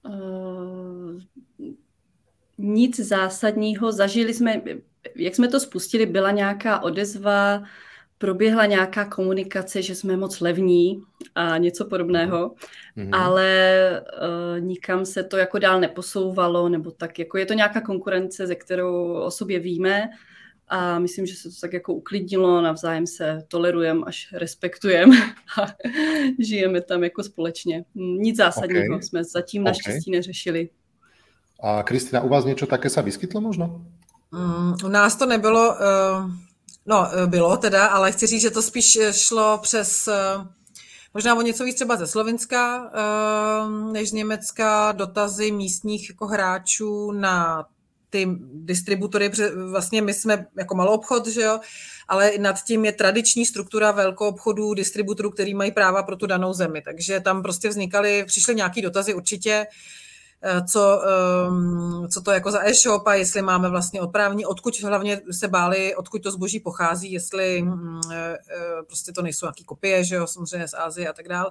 Uh 0.00 1.20
nic 2.60 3.00
zásadního. 3.00 3.92
Zažili 3.92 4.34
jsme, 4.34 4.62
jak 5.16 5.34
jsme 5.34 5.48
to 5.48 5.60
spustili, 5.60 6.06
byla 6.06 6.30
nějaká 6.30 6.82
odezva, 6.82 7.62
proběhla 8.18 8.66
nějaká 8.66 9.04
komunikace, 9.04 9.82
že 9.82 9.94
jsme 9.94 10.16
moc 10.16 10.40
levní 10.40 11.02
a 11.34 11.58
něco 11.58 11.84
podobného, 11.84 12.54
mm-hmm. 12.96 13.10
ale 13.12 14.02
uh, 14.22 14.60
nikam 14.60 15.06
se 15.06 15.24
to 15.24 15.36
jako 15.36 15.58
dál 15.58 15.80
neposouvalo, 15.80 16.68
nebo 16.68 16.90
tak 16.90 17.18
jako 17.18 17.38
je 17.38 17.46
to 17.46 17.54
nějaká 17.54 17.80
konkurence, 17.80 18.46
ze 18.46 18.54
kterou 18.54 19.12
o 19.12 19.30
sobě 19.30 19.58
víme 19.58 20.08
a 20.68 20.98
myslím, 20.98 21.26
že 21.26 21.34
se 21.34 21.48
to 21.48 21.54
tak 21.60 21.72
jako 21.72 21.94
uklidnilo, 21.94 22.62
navzájem 22.62 23.06
se 23.06 23.42
tolerujeme 23.48 24.00
až 24.06 24.28
respektujeme 24.32 25.16
a 25.62 25.66
žijeme 26.38 26.80
tam 26.80 27.04
jako 27.04 27.22
společně. 27.22 27.84
Nic 27.94 28.36
zásadního 28.36 28.94
okay. 28.94 29.02
jsme 29.02 29.24
zatím 29.24 29.62
okay. 29.62 29.70
naštěstí 29.70 30.10
neřešili. 30.10 30.68
A 31.62 31.82
Kristina, 31.82 32.22
u 32.22 32.28
vás 32.28 32.44
něco 32.44 32.66
také 32.66 32.90
se 32.90 33.02
vyskytlo 33.02 33.40
možno? 33.40 33.86
Mm, 34.32 34.74
u 34.84 34.88
nás 34.88 35.16
to 35.16 35.26
nebylo, 35.26 35.70
uh, 35.70 36.30
no 36.86 37.08
eh, 37.12 37.26
bylo 37.26 37.56
teda, 37.56 37.86
ale 37.86 38.12
chci 38.12 38.26
říct, 38.26 38.42
že 38.42 38.50
to 38.50 38.62
spíš 38.62 38.96
eh, 38.96 39.12
šlo 39.12 39.58
přes 39.58 40.08
uh, 40.08 40.46
možná 41.14 41.34
o 41.34 41.42
něco 41.42 41.64
víc 41.64 41.74
třeba 41.74 41.96
ze 41.96 42.06
Slovenska 42.06 42.82
uh, 42.82 43.92
než 43.92 44.10
z 44.10 44.12
Německa, 44.12 44.92
dotazy 44.92 45.52
místních 45.52 46.08
jako 46.08 46.26
hráčů 46.26 47.12
na 47.12 47.66
ty 48.10 48.28
distributory, 48.52 49.30
vlastně 49.70 50.02
my 50.02 50.14
jsme 50.14 50.46
jako 50.56 50.74
malou 50.74 50.92
obchod, 50.92 51.26
že 51.26 51.42
jo, 51.42 51.60
ale 52.08 52.32
nad 52.38 52.56
tím 52.64 52.84
je 52.84 52.92
tradiční 52.92 53.46
struktura 53.46 53.90
velkou 53.90 54.26
obchodů, 54.28 54.74
distributorů, 54.74 55.30
který 55.30 55.54
mají 55.54 55.72
práva 55.72 56.02
pro 56.02 56.16
tu 56.16 56.26
danou 56.26 56.52
zemi. 56.52 56.82
Takže 56.82 57.20
tam 57.20 57.42
prostě 57.42 57.68
vznikaly, 57.68 58.24
přišly 58.26 58.54
nějaké 58.54 58.82
dotazy 58.82 59.14
určitě, 59.14 59.66
Eh, 59.66 59.66
co, 60.66 61.02
ehm, 61.02 62.08
co 62.08 62.20
to 62.20 62.30
jako 62.30 62.50
za 62.50 62.68
e-shop 62.68 63.06
a 63.06 63.14
jestli 63.14 63.42
máme 63.42 63.68
vlastně 63.68 64.00
odprávní, 64.00 64.46
odkud 64.46 64.82
hlavně 64.82 65.20
se 65.30 65.48
báli, 65.48 65.94
odkud 65.94 66.22
to 66.22 66.30
zboží 66.30 66.60
pochází, 66.60 67.12
jestli 67.12 67.62
mm, 67.62 68.00
eh, 68.12 68.38
eh, 68.50 68.82
prostě 68.86 69.12
to 69.12 69.22
nejsou 69.22 69.46
nějaký 69.46 69.64
kopie, 69.64 70.04
že 70.04 70.14
jo, 70.14 70.26
samozřejmě 70.26 70.68
z 70.68 70.74
Ázie 70.74 71.08
a 71.08 71.12
tak 71.12 71.28
dále. 71.28 71.50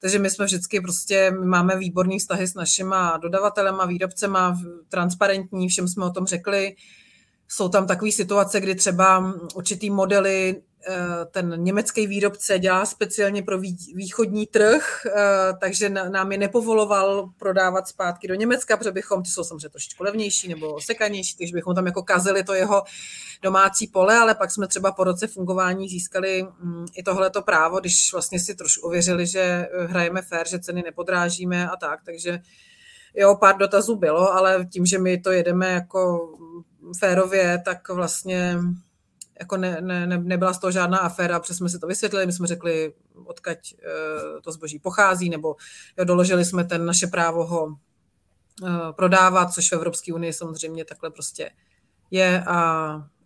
Takže 0.00 0.18
my 0.18 0.30
jsme 0.30 0.44
vždycky 0.44 0.80
prostě, 0.80 1.30
my 1.30 1.46
máme 1.46 1.76
výborný 1.76 2.18
vztahy 2.18 2.46
s 2.46 2.54
našima 2.54 3.16
dodavatelema, 3.16 3.86
výrobcema, 3.86 4.58
transparentní, 4.88 5.68
všem 5.68 5.88
jsme 5.88 6.04
o 6.04 6.10
tom 6.10 6.26
řekli. 6.26 6.76
Jsou 7.54 7.68
tam 7.68 7.86
takové 7.86 8.12
situace, 8.12 8.60
kdy 8.60 8.74
třeba 8.74 9.34
určitý 9.54 9.90
modely 9.90 10.62
Eh, 10.86 11.24
ten 11.30 11.54
německý 11.64 12.06
výrobce 12.06 12.58
dělá 12.58 12.86
speciálně 12.86 13.42
pro 13.42 13.58
východní 13.94 14.46
trh, 14.46 15.06
eh, 15.06 15.12
takže 15.60 15.88
nám 15.88 16.32
je 16.32 16.38
nepovoloval 16.38 17.28
prodávat 17.38 17.88
zpátky 17.88 18.28
do 18.28 18.34
Německa, 18.34 18.76
protože 18.76 18.90
bychom, 18.90 19.22
ty 19.22 19.30
jsou 19.30 19.44
samozřejmě 19.44 19.68
trošičku 19.68 20.04
levnější 20.04 20.48
nebo 20.48 20.80
sekanější, 20.80 21.36
takže 21.36 21.52
bychom 21.54 21.74
tam 21.74 21.86
jako 21.86 22.02
kazili 22.02 22.44
to 22.44 22.54
jeho 22.54 22.82
domácí 23.42 23.86
pole, 23.86 24.18
ale 24.18 24.34
pak 24.34 24.50
jsme 24.50 24.68
třeba 24.68 24.92
po 24.92 25.04
roce 25.04 25.26
fungování 25.26 25.88
získali 25.88 26.46
mm, 26.60 26.86
i 26.96 27.02
tohleto 27.02 27.42
právo, 27.42 27.80
když 27.80 28.12
vlastně 28.12 28.40
si 28.40 28.54
trošku 28.54 28.86
ověřili, 28.86 29.26
že 29.26 29.40
eh, 29.40 29.86
hrajeme 29.86 30.22
fair, 30.22 30.48
že 30.48 30.58
ceny 30.58 30.82
nepodrážíme 30.82 31.68
a 31.68 31.76
tak, 31.76 32.00
takže 32.04 32.40
jo, 33.14 33.36
pár 33.40 33.56
dotazů 33.56 33.96
bylo, 33.96 34.32
ale 34.32 34.66
tím, 34.72 34.86
že 34.86 34.98
my 34.98 35.20
to 35.20 35.32
jedeme 35.32 35.70
jako 35.70 36.30
férově, 36.98 37.62
tak 37.64 37.88
vlastně 37.88 38.58
jako 39.40 39.56
ne, 39.56 39.80
ne, 39.80 40.06
ne, 40.06 40.18
nebyla 40.18 40.52
z 40.52 40.58
toho 40.58 40.70
žádná 40.70 40.98
aféra, 40.98 41.40
protože 41.40 41.54
jsme 41.54 41.68
si 41.68 41.78
to 41.78 41.86
vysvětlili, 41.86 42.26
my 42.26 42.32
jsme 42.32 42.46
řekli, 42.46 42.92
odkaď 43.24 43.74
uh, 43.74 44.40
to 44.40 44.52
zboží 44.52 44.78
pochází, 44.78 45.30
nebo 45.30 45.56
jo, 45.98 46.04
doložili 46.04 46.44
jsme 46.44 46.64
ten 46.64 46.86
naše 46.86 47.06
právo 47.06 47.46
ho 47.46 47.66
uh, 47.66 47.76
prodávat, 48.92 49.52
což 49.52 49.70
v 49.70 49.74
Evropské 49.74 50.12
unii 50.12 50.32
samozřejmě 50.32 50.84
takhle 50.84 51.10
prostě 51.10 51.50
je 52.10 52.44
a, 52.46 52.56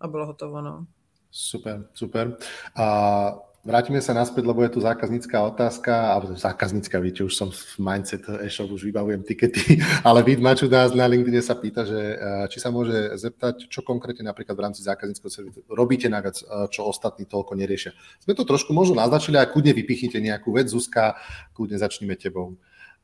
a 0.00 0.08
bylo 0.08 0.26
hotovo. 0.26 0.60
No. 0.60 0.86
Super, 1.30 1.88
super. 1.94 2.36
A 2.76 3.47
vrátime 3.68 4.00
sa 4.00 4.16
naspäť, 4.16 4.48
lebo 4.48 4.64
je 4.64 4.72
tu 4.72 4.80
zákaznícká 4.80 5.44
otázka, 5.44 5.92
alebo 6.16 6.32
zákaznícka, 6.32 6.96
viete, 7.04 7.20
už 7.20 7.36
som 7.36 7.52
v 7.52 7.76
mindset 7.76 8.24
e-shop, 8.40 8.72
už 8.72 8.88
vybavujem 8.88 9.20
tikety, 9.20 9.76
ale 10.08 10.24
Vid 10.24 10.40
Maču 10.40 10.72
nás 10.72 10.96
na 10.96 11.04
LinkedIn 11.04 11.44
sa 11.44 11.52
pýta, 11.52 11.84
že 11.84 12.16
eh, 12.16 12.48
či 12.48 12.64
sa 12.64 12.72
môže 12.72 13.12
zeptať, 13.20 13.68
čo 13.68 13.84
konkrétne 13.84 14.24
napríklad 14.24 14.56
v 14.56 14.64
rámci 14.64 14.80
zákazníckého 14.80 15.28
servisu 15.28 15.60
robíte 15.68 16.08
naviac, 16.08 16.40
eh, 16.40 16.64
čo 16.72 16.88
ostatní 16.88 17.28
toľko 17.28 17.52
neriešia. 17.60 17.92
Sme 18.24 18.32
to 18.32 18.48
trošku 18.48 18.72
možno 18.72 18.96
naznačili, 18.96 19.36
a 19.36 19.44
kudne 19.44 19.76
vypichnite 19.76 20.16
nejakú 20.16 20.56
vec, 20.56 20.72
Zuzka, 20.72 21.20
kudne 21.52 21.76
začneme 21.76 22.16
tebou. 22.16 22.56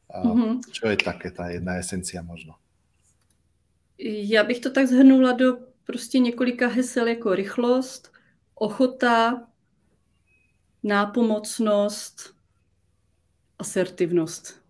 Mm-hmm. 0.08 0.70
Čo 0.70 0.94
je 0.94 0.96
také 1.00 1.28
ta 1.34 1.50
jedna 1.50 1.76
esencia 1.80 2.22
možno? 2.22 2.54
Já 3.98 4.44
bych 4.44 4.60
to 4.60 4.70
tak 4.70 4.86
zhrnula 4.86 5.32
do 5.32 5.56
prostě 5.84 6.18
několika 6.18 6.68
hesel 6.68 7.08
jako 7.08 7.34
rychlost, 7.34 8.12
ochota, 8.54 9.46
nápomocnost, 10.84 12.34
asertivnost. 13.58 14.64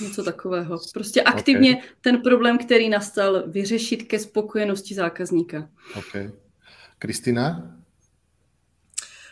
Něco 0.00 0.24
takového. 0.24 0.80
Prostě 0.92 1.22
aktivně 1.22 1.76
okay. 1.76 1.88
ten 2.00 2.22
problém, 2.22 2.58
který 2.58 2.88
nastal, 2.88 3.42
vyřešit 3.46 4.02
ke 4.02 4.18
spokojenosti 4.18 4.94
zákazníka. 4.94 5.68
OK. 5.96 6.32
Kristina? 6.98 7.76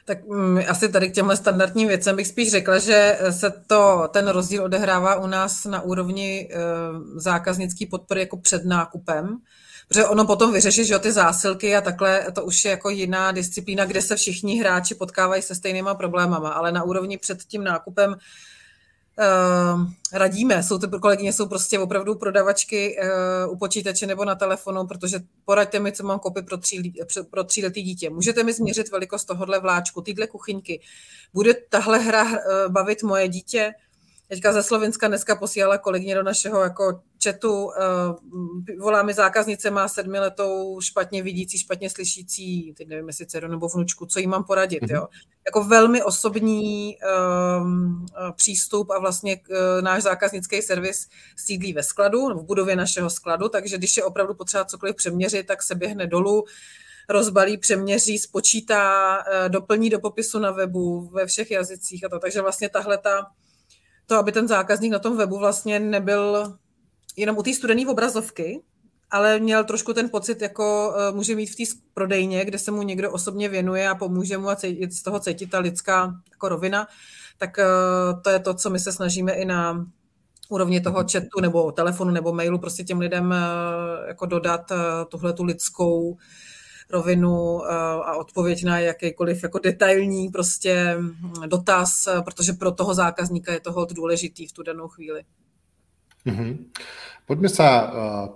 Tak 0.04 0.24
um, 0.24 0.60
asi 0.68 0.92
tady 0.92 1.10
k 1.10 1.14
těmhle 1.14 1.36
standardním 1.36 1.88
věcem 1.88 2.16
bych 2.16 2.26
spíš 2.26 2.50
řekla, 2.50 2.78
že 2.78 3.18
se 3.30 3.52
to, 3.66 4.08
ten 4.12 4.28
rozdíl 4.28 4.64
odehrává 4.64 5.16
u 5.16 5.26
nás 5.26 5.64
na 5.64 5.80
úrovni 5.80 6.48
uh, 6.52 7.18
zákaznické 7.18 7.86
podpory 7.90 8.20
jako 8.20 8.36
před 8.36 8.64
nákupem. 8.64 9.38
Protože 9.92 10.04
ono 10.04 10.26
potom 10.26 10.52
vyřešit, 10.52 10.84
že 10.84 10.98
ty 10.98 11.12
zásilky 11.12 11.76
a 11.76 11.80
takhle, 11.80 12.26
to 12.32 12.44
už 12.44 12.64
je 12.64 12.70
jako 12.70 12.90
jiná 12.90 13.32
disciplína, 13.32 13.84
kde 13.84 14.02
se 14.02 14.16
všichni 14.16 14.60
hráči 14.60 14.94
potkávají 14.94 15.42
se 15.42 15.54
stejnýma 15.54 15.94
problémama, 15.94 16.50
ale 16.50 16.72
na 16.72 16.82
úrovni 16.82 17.18
před 17.18 17.42
tím 17.44 17.64
nákupem 17.64 18.14
Uh, 19.18 19.90
radíme. 20.12 20.62
Jsou 20.62 20.78
ty 20.78 20.86
kolegyně 20.86 21.32
jsou 21.32 21.48
prostě 21.48 21.78
opravdu 21.78 22.14
prodavačky 22.14 22.96
uh, 23.46 23.52
u 23.52 23.58
počítače 23.58 24.06
nebo 24.06 24.24
na 24.24 24.34
telefonu, 24.34 24.86
protože 24.86 25.20
poraďte 25.44 25.78
mi, 25.78 25.92
co 25.92 26.06
mám 26.06 26.18
koupit 26.18 26.46
pro, 26.46 26.56
tří, 26.56 26.92
pro 27.30 27.44
tříletý 27.44 27.82
dítě. 27.82 28.10
Můžete 28.10 28.42
mi 28.42 28.52
změřit 28.52 28.90
velikost 28.90 29.24
tohohle 29.24 29.60
vláčku, 29.60 30.00
tyhle 30.00 30.26
kuchyňky. 30.26 30.80
Bude 31.34 31.54
tahle 31.68 31.98
hra 31.98 32.24
uh, 32.24 32.38
bavit 32.68 33.02
moje 33.02 33.28
dítě? 33.28 33.72
Teďka 34.28 34.52
ze 34.52 34.62
Slovenska 34.62 35.08
dneska 35.08 35.36
posílala 35.36 35.78
kolegyně 35.78 36.14
do 36.14 36.22
našeho 36.22 36.62
jako 36.62 37.00
chatu, 37.24 37.64
uh, 37.64 37.72
volá 38.78 39.02
mi 39.02 39.14
zákaznice, 39.14 39.70
má 39.70 39.88
sedmiletou 39.88 40.80
špatně 40.80 41.22
vidící, 41.22 41.58
špatně 41.58 41.90
slyšící, 41.90 42.74
teď 42.76 42.88
nevím, 42.88 43.06
jestli 43.06 43.26
dceru 43.26 43.48
nebo 43.48 43.68
vnučku, 43.68 44.06
co 44.06 44.18
jí 44.18 44.26
mám 44.26 44.44
poradit, 44.44 44.82
mm-hmm. 44.82 44.94
jo. 44.94 45.08
Jako 45.46 45.64
velmi 45.64 46.02
osobní 46.02 46.96
um, 47.60 48.06
přístup 48.36 48.90
a 48.90 48.98
vlastně 48.98 49.40
uh, 49.50 49.56
náš 49.82 50.02
zákaznický 50.02 50.62
servis 50.62 51.08
sídlí 51.36 51.72
ve 51.72 51.82
skladu, 51.82 52.26
v 52.26 52.44
budově 52.44 52.76
našeho 52.76 53.10
skladu, 53.10 53.48
takže 53.48 53.78
když 53.78 53.96
je 53.96 54.04
opravdu 54.04 54.34
potřeba 54.34 54.64
cokoliv 54.64 54.96
přeměřit, 54.96 55.46
tak 55.46 55.62
se 55.62 55.74
běhne 55.74 56.06
dolů, 56.06 56.44
rozbalí, 57.08 57.58
přeměří, 57.58 58.18
spočítá, 58.18 59.18
doplní 59.48 59.90
do 59.90 60.00
popisu 60.00 60.38
na 60.38 60.50
webu 60.50 61.10
ve 61.12 61.26
všech 61.26 61.50
jazycích 61.50 62.04
a 62.04 62.08
to. 62.08 62.18
Takže 62.18 62.40
vlastně 62.40 62.68
tahle 62.68 62.98
ta 62.98 63.26
to, 64.06 64.16
aby 64.16 64.32
ten 64.32 64.48
zákazník 64.48 64.92
na 64.92 64.98
tom 64.98 65.16
webu 65.16 65.38
vlastně 65.38 65.80
nebyl 65.80 66.58
jenom 67.16 67.38
u 67.38 67.42
té 67.42 67.54
studené 67.54 67.86
obrazovky, 67.86 68.62
ale 69.10 69.38
měl 69.38 69.64
trošku 69.64 69.92
ten 69.92 70.10
pocit, 70.10 70.42
jako 70.42 70.94
uh, 71.10 71.16
může 71.16 71.34
mít 71.34 71.46
v 71.46 71.56
té 71.56 71.62
prodejně, 71.94 72.44
kde 72.44 72.58
se 72.58 72.70
mu 72.70 72.82
někdo 72.82 73.12
osobně 73.12 73.48
věnuje 73.48 73.88
a 73.88 73.94
pomůže 73.94 74.38
mu 74.38 74.48
a 74.48 74.56
cítit, 74.56 74.92
z 74.92 75.02
toho 75.02 75.20
cítit 75.20 75.50
ta 75.50 75.58
lidská 75.58 76.14
jako 76.30 76.48
rovina, 76.48 76.88
tak 77.38 77.58
uh, 77.58 78.22
to 78.22 78.30
je 78.30 78.38
to, 78.38 78.54
co 78.54 78.70
my 78.70 78.78
se 78.78 78.92
snažíme 78.92 79.32
i 79.32 79.44
na 79.44 79.86
úrovni 80.48 80.80
toho 80.80 81.04
chatu 81.12 81.40
nebo 81.40 81.72
telefonu 81.72 82.10
nebo 82.10 82.32
mailu 82.32 82.58
prostě 82.58 82.84
těm 82.84 82.98
lidem 82.98 83.26
uh, 83.26 84.08
jako 84.08 84.26
dodat 84.26 84.70
uh, 84.70 84.76
tuhle 85.08 85.32
tu 85.32 85.44
lidskou 85.44 86.16
rovinu 86.90 87.64
eh, 87.64 87.74
a 88.04 88.16
odpověď 88.16 88.64
na 88.64 88.78
jakýkoliv 88.78 89.42
jako 89.42 89.58
detailní 89.58 90.28
prostě 90.28 90.96
dotaz, 91.46 92.06
eh, 92.06 92.22
protože 92.22 92.52
pro 92.52 92.72
toho 92.72 92.94
zákazníka 92.94 93.52
je 93.52 93.60
to 93.60 93.86
důležitý 93.94 94.46
v 94.46 94.52
tu 94.52 94.62
danou 94.62 94.88
chvíli. 94.88 95.22
Mm-hmm. 96.26 96.52
Poďme 97.30 97.46
sa 97.46 97.68
uh, 97.70 97.86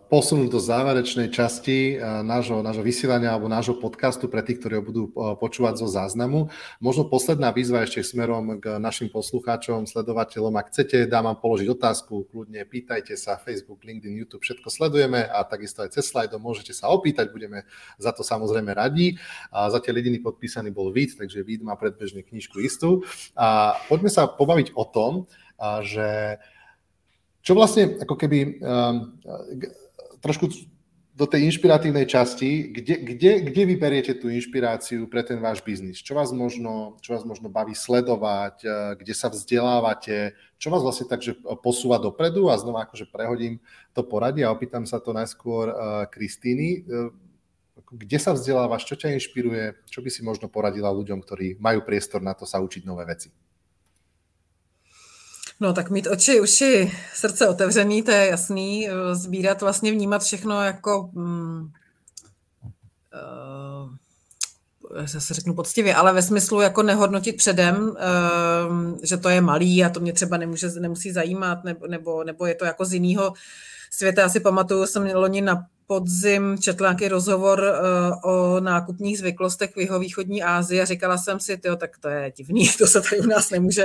posunúť 0.07 0.55
do 0.55 0.63
záverečnej 0.63 1.35
časti 1.35 1.99
uh, 1.99 2.23
nášho, 2.23 2.63
nášho 2.63 2.87
vysielania 2.87 3.35
alebo 3.35 3.51
nášho 3.51 3.75
podcastu 3.75 4.31
pre 4.31 4.39
tých, 4.47 4.63
ktorí 4.63 4.79
ho 4.79 4.87
budú 4.87 5.03
uh, 5.11 5.35
počúvať 5.35 5.83
zo 5.83 5.91
záznamu. 5.91 6.47
Možno 6.79 7.11
posledná 7.11 7.51
výzva 7.51 7.83
ešte 7.83 8.07
smerom 8.07 8.63
k 8.63 8.79
našim 8.79 9.11
poslucháčom, 9.11 9.91
sledovateľom. 9.91 10.55
Ak 10.55 10.71
chcete, 10.71 11.11
dám 11.11 11.27
vám 11.27 11.43
položiť 11.43 11.75
otázku, 11.75 12.31
kľudne 12.31 12.63
pýtajte 12.71 13.19
sa, 13.19 13.35
Facebook, 13.35 13.83
LinkedIn, 13.83 14.15
YouTube, 14.15 14.47
všetko 14.47 14.71
sledujeme 14.71 15.27
a 15.27 15.43
takisto 15.43 15.83
aj 15.83 15.99
cez 15.99 16.07
slajdo 16.07 16.39
môžete 16.39 16.71
sa 16.71 16.87
opýtať, 16.95 17.35
budeme 17.35 17.67
za 17.99 18.15
to 18.15 18.23
samozrejme 18.23 18.71
radí. 18.71 19.19
A 19.51 19.75
zatiaľ 19.75 20.07
jediný 20.07 20.23
podpísaný 20.23 20.71
bol 20.71 20.95
Vít, 20.95 21.19
takže 21.19 21.43
Vít 21.43 21.67
má 21.67 21.75
predbežne 21.75 22.23
knižku 22.23 22.63
istú. 22.63 23.03
A 23.35 23.75
poďme 23.91 24.07
sa 24.07 24.31
pobaviť 24.31 24.79
o 24.79 24.87
tom, 24.87 25.27
že 25.83 26.39
čo 27.45 27.53
vlastne 27.53 28.01
ako 28.01 28.17
keby 28.17 28.39
um, 28.65 29.21
trošku 30.25 30.49
do 31.15 31.31
tej 31.31 31.47
inšpiratívnej 31.47 32.11
časti, 32.11 32.75
kde, 32.75 33.07
kde, 33.07 33.31
kde 33.47 33.63
vyberiete 33.71 34.19
tú 34.19 34.27
inšpiráciu 34.33 35.07
pre 35.07 35.23
ten 35.23 35.39
váš 35.39 35.63
biznis? 35.63 36.03
Čo 36.03 36.19
vás 36.19 36.35
možno, 36.35 36.99
čo 37.05 37.15
vás 37.15 37.23
možno 37.23 37.53
baví 37.53 37.77
sledovať, 37.77 38.57
uh, 38.65 38.73
kde 38.97 39.13
sa 39.13 39.29
vzdelávate, 39.29 40.33
čo 40.57 40.73
vás 40.73 40.81
vlastne 40.81 41.05
takže 41.05 41.37
posúva 41.61 42.01
dopredu 42.01 42.49
a 42.49 42.57
znova 42.57 42.89
akože 42.89 43.07
prehodím 43.13 43.61
to 43.93 44.01
poradie 44.03 44.43
a 44.43 44.51
opýtam 44.51 44.89
sa 44.89 44.97
to 44.97 45.13
najskôr 45.13 45.69
Kristýny. 46.09 46.89
Uh, 46.89 47.13
kde 47.95 48.19
sa 48.19 48.33
vzdelávaš, 48.33 48.89
čo 48.89 48.97
ťa 48.97 49.15
inšpiruje, 49.21 49.87
čo 49.87 50.01
by 50.01 50.09
si 50.11 50.25
možno 50.25 50.49
poradila 50.49 50.91
ľuďom, 50.91 51.21
ktorí 51.21 51.61
majú 51.61 51.85
priestor 51.85 52.25
na 52.25 52.33
to 52.33 52.49
sa 52.49 52.59
učiť 52.59 52.83
nové 52.89 53.05
veci? 53.05 53.31
No 55.61 55.73
tak 55.73 55.91
mít 55.91 56.07
oči, 56.07 56.41
uši, 56.41 56.93
srdce 57.15 57.49
otevřený, 57.49 58.03
to 58.03 58.11
je 58.11 58.27
jasný. 58.27 58.89
Eh, 58.89 59.15
sbírat, 59.15 59.61
vlastně 59.61 59.93
vnímat 59.93 60.23
všechno 60.23 60.63
jako... 60.63 61.11
Mm, 61.13 61.73
uh, 63.15 63.95
se 65.07 65.35
řeknu 65.35 65.55
poctivě, 65.55 65.95
ale 65.95 66.13
ve 66.13 66.23
smyslu 66.23 66.61
jako 66.61 66.83
nehodnotit 66.83 67.37
předem, 67.37 67.89
uh, 67.89 67.97
že 69.03 69.17
to 69.17 69.29
je 69.29 69.41
malý 69.41 69.85
a 69.85 69.89
to 69.89 70.01
mě 70.01 70.13
třeba 70.13 70.37
nemůže, 70.37 70.69
nemusí 70.69 71.13
zajímat, 71.13 71.65
nebo, 71.65 71.87
nebo, 71.87 72.25
nebo 72.25 72.47
je 72.47 72.55
to 72.55 72.65
jako 72.65 72.85
z 72.85 72.93
jiného 72.93 73.33
světa. 73.91 74.23
Já 74.23 74.29
si 74.29 74.41
pamatuju, 74.41 74.87
jsem 74.87 75.11
loni 75.15 75.41
na 75.43 75.67
podzim 75.87 76.59
četla 76.59 76.89
nějaký 76.89 77.09
rozhovor 77.09 77.61
uh, 77.61 78.33
o 78.33 78.61
nákupních 78.61 79.19
zvyklostech 79.19 79.77
v 79.77 79.81
jihovýchodní 79.81 80.43
Asii 80.43 80.81
a 80.81 80.85
říkala 80.85 81.19
jsem 81.19 81.41
si, 81.41 81.57
tyjo, 81.57 81.77
tak 81.77 81.99
to 81.99 82.09
je 82.09 82.33
divný, 82.37 82.69
to 82.79 82.87
se 82.87 83.01
tady 83.01 83.21
u 83.21 83.27
nás 83.27 83.51
nemůže 83.51 83.85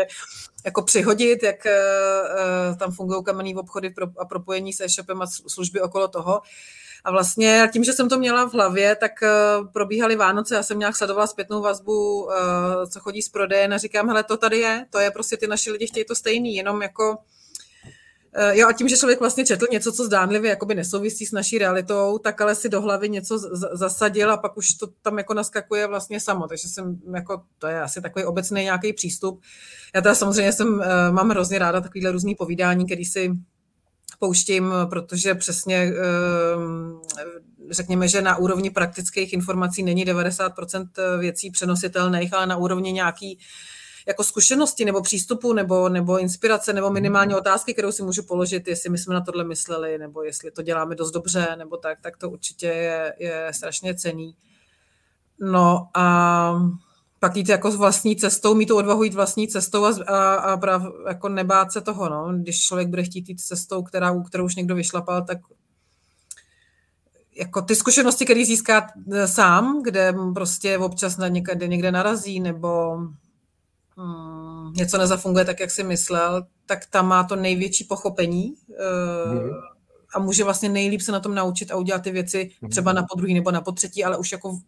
jako 0.66 0.82
přihodit, 0.82 1.44
jak 1.44 1.66
uh, 1.66 2.78
tam 2.78 2.92
fungují 2.92 3.24
kamenné 3.24 3.56
obchody 3.56 3.94
a 4.18 4.26
propojení 4.26 4.74
se 4.74 4.86
e-shopem 4.86 5.22
a 5.22 5.28
služby 5.28 5.82
okolo 5.82 6.08
toho. 6.08 6.42
A 7.04 7.12
vlastně 7.12 7.70
tím, 7.74 7.84
že 7.84 7.94
jsem 7.94 8.10
to 8.10 8.20
měla 8.20 8.50
v 8.50 8.54
hlavě, 8.54 8.96
tak 8.96 9.12
probíhaly 9.74 10.16
Vánoce, 10.16 10.56
já 10.56 10.64
jsem 10.64 10.80
nějak 10.80 10.98
sledovala 10.98 11.28
zpětnou 11.28 11.62
vazbu, 11.62 12.30
co 12.90 13.00
chodí 13.00 13.22
z 13.22 13.30
prodeje. 13.30 13.68
A 13.68 13.78
říkám, 13.78 14.08
hele, 14.08 14.24
to 14.24 14.38
tady 14.38 14.58
je, 14.58 14.86
to 14.90 15.00
je 15.00 15.12
prostě 15.12 15.38
ty 15.38 15.48
naši 15.48 15.72
lidi 15.72 15.88
chtějí 15.88 16.06
to 16.06 16.16
stejný, 16.16 16.56
jenom 16.56 16.82
jako 16.82 17.18
Eh, 17.18 17.39
jo, 18.52 18.68
a 18.68 18.74
tím, 18.74 18.90
že 18.90 18.98
člověk 18.98 19.20
vlastně 19.20 19.46
četl 19.46 19.66
něco, 19.72 19.92
co 19.92 20.06
zdánlivě 20.06 20.50
jakoby 20.50 20.76
nesouvisí 20.76 21.26
s 21.26 21.32
naší 21.32 21.58
realitou, 21.58 22.18
tak 22.18 22.42
ale 22.42 22.56
si 22.56 22.70
do 22.70 22.82
hlavy 22.82 23.10
něco 23.10 23.40
zasadil 23.74 24.32
a 24.32 24.38
pak 24.38 24.58
už 24.58 24.74
to 24.74 24.88
tam 25.02 25.18
jako 25.18 25.34
naskakuje 25.34 25.88
vlastně 25.88 26.20
samo. 26.20 26.48
Takže 26.48 26.68
jsem 26.68 27.00
jako, 27.16 27.42
to 27.58 27.68
je 27.68 27.82
asi 27.82 28.02
takový 28.02 28.26
obecný 28.26 28.64
nějaký 28.64 28.94
přístup. 28.94 29.42
Já 29.96 30.02
teda 30.02 30.16
samozřejmě 30.16 30.54
jsem, 30.54 30.82
eh, 30.82 31.12
mám 31.12 31.30
hrozně 31.30 31.60
ráda 31.60 31.82
takovýhle 31.82 32.12
různý 32.12 32.36
povídání, 32.36 32.86
který 32.86 33.06
si 33.06 33.32
pouštím, 34.20 34.74
protože 34.90 35.36
přesně 35.36 35.76
eh, 35.76 35.94
řekněme, 37.72 38.08
že 38.08 38.22
na 38.22 38.38
úrovni 38.38 38.70
praktických 38.70 39.34
informací 39.34 39.84
není 39.84 40.06
90% 40.06 40.88
věcí 41.20 41.52
přenositelných, 41.52 42.34
ale 42.34 42.48
na 42.48 42.58
úrovni 42.58 42.92
nějaký 42.92 43.40
jako 44.10 44.24
zkušenosti 44.24 44.86
nebo 44.86 45.02
přístupu 45.02 45.54
nebo, 45.54 45.90
nebo 45.90 46.20
inspirace 46.20 46.74
nebo 46.74 46.90
minimálně 46.90 47.30
mhm. 47.30 47.38
otázky, 47.38 47.74
kterou 47.74 47.92
si 47.92 48.04
můžu 48.04 48.24
položit, 48.24 48.68
jestli 48.68 48.90
my 48.90 48.98
jsme 48.98 49.14
na 49.14 49.22
tohle 49.22 49.44
mysleli 49.44 49.98
nebo 49.98 50.24
jestli 50.24 50.52
to 50.52 50.62
děláme 50.62 50.96
dost 50.96 51.12
dobře 51.12 51.56
nebo 51.58 51.78
tak, 51.78 52.02
tak 52.02 52.18
to 52.18 52.30
určitě 52.30 52.68
je, 52.68 53.14
je 53.20 53.52
strašně 53.56 53.96
cený. 53.96 54.36
No 55.40 55.88
a 55.96 56.62
pak 57.20 57.36
jít 57.36 57.50
jako 57.50 57.72
s 57.72 57.76
vlastní 57.76 58.16
cestou, 58.16 58.56
mít 58.56 58.66
tu 58.66 58.78
odvahu 58.78 59.04
jít 59.04 59.14
vlastní 59.14 59.48
cestou 59.48 59.86
a, 59.86 59.94
a, 60.08 60.34
a 60.34 60.58
prav, 60.58 60.84
jako 61.08 61.30
nebát 61.30 61.72
se 61.72 61.82
toho, 61.82 62.10
no. 62.10 62.34
Když 62.38 62.62
člověk 62.64 62.88
bude 62.88 63.04
chtít 63.04 63.30
jít 63.30 63.42
cestou, 63.42 63.84
která, 63.84 64.24
kterou 64.28 64.46
už 64.46 64.56
někdo 64.56 64.76
vyšlapal, 64.76 65.26
tak 65.26 65.38
jako 67.36 67.62
ty 67.62 67.76
zkušenosti, 67.76 68.26
které 68.26 68.46
získá 68.46 68.88
e, 69.12 69.28
sám, 69.28 69.84
kde 69.84 70.14
prostě 70.34 70.78
občas 70.78 71.18
na 71.18 71.28
někde, 71.28 71.68
někde 71.68 71.92
narazí, 71.92 72.40
nebo 72.40 72.98
Hmm, 74.00 74.74
něco 74.74 74.98
nezafunguje 74.98 75.46
tak, 75.46 75.60
jak 75.60 75.72
si 75.72 75.84
myslel, 75.84 76.44
tak 76.66 76.86
tam 76.86 77.08
má 77.08 77.24
to 77.24 77.36
největší 77.36 77.84
pochopení 77.84 78.56
mm. 79.34 79.50
a 80.16 80.20
může 80.20 80.44
vlastně 80.44 80.70
nejlíp 80.70 81.02
se 81.02 81.12
na 81.12 81.20
tom 81.20 81.36
naučit 81.36 81.72
a 81.72 81.76
udělat 81.76 82.04
ty 82.04 82.12
věci 82.12 82.52
mhm. 82.62 82.72
třeba 82.72 82.94
na 82.94 83.06
podruhý 83.10 83.34
nebo 83.34 83.52
na 83.52 83.62
potřetí, 83.62 84.04
ale 84.04 84.18
už 84.18 84.32
jako 84.32 84.60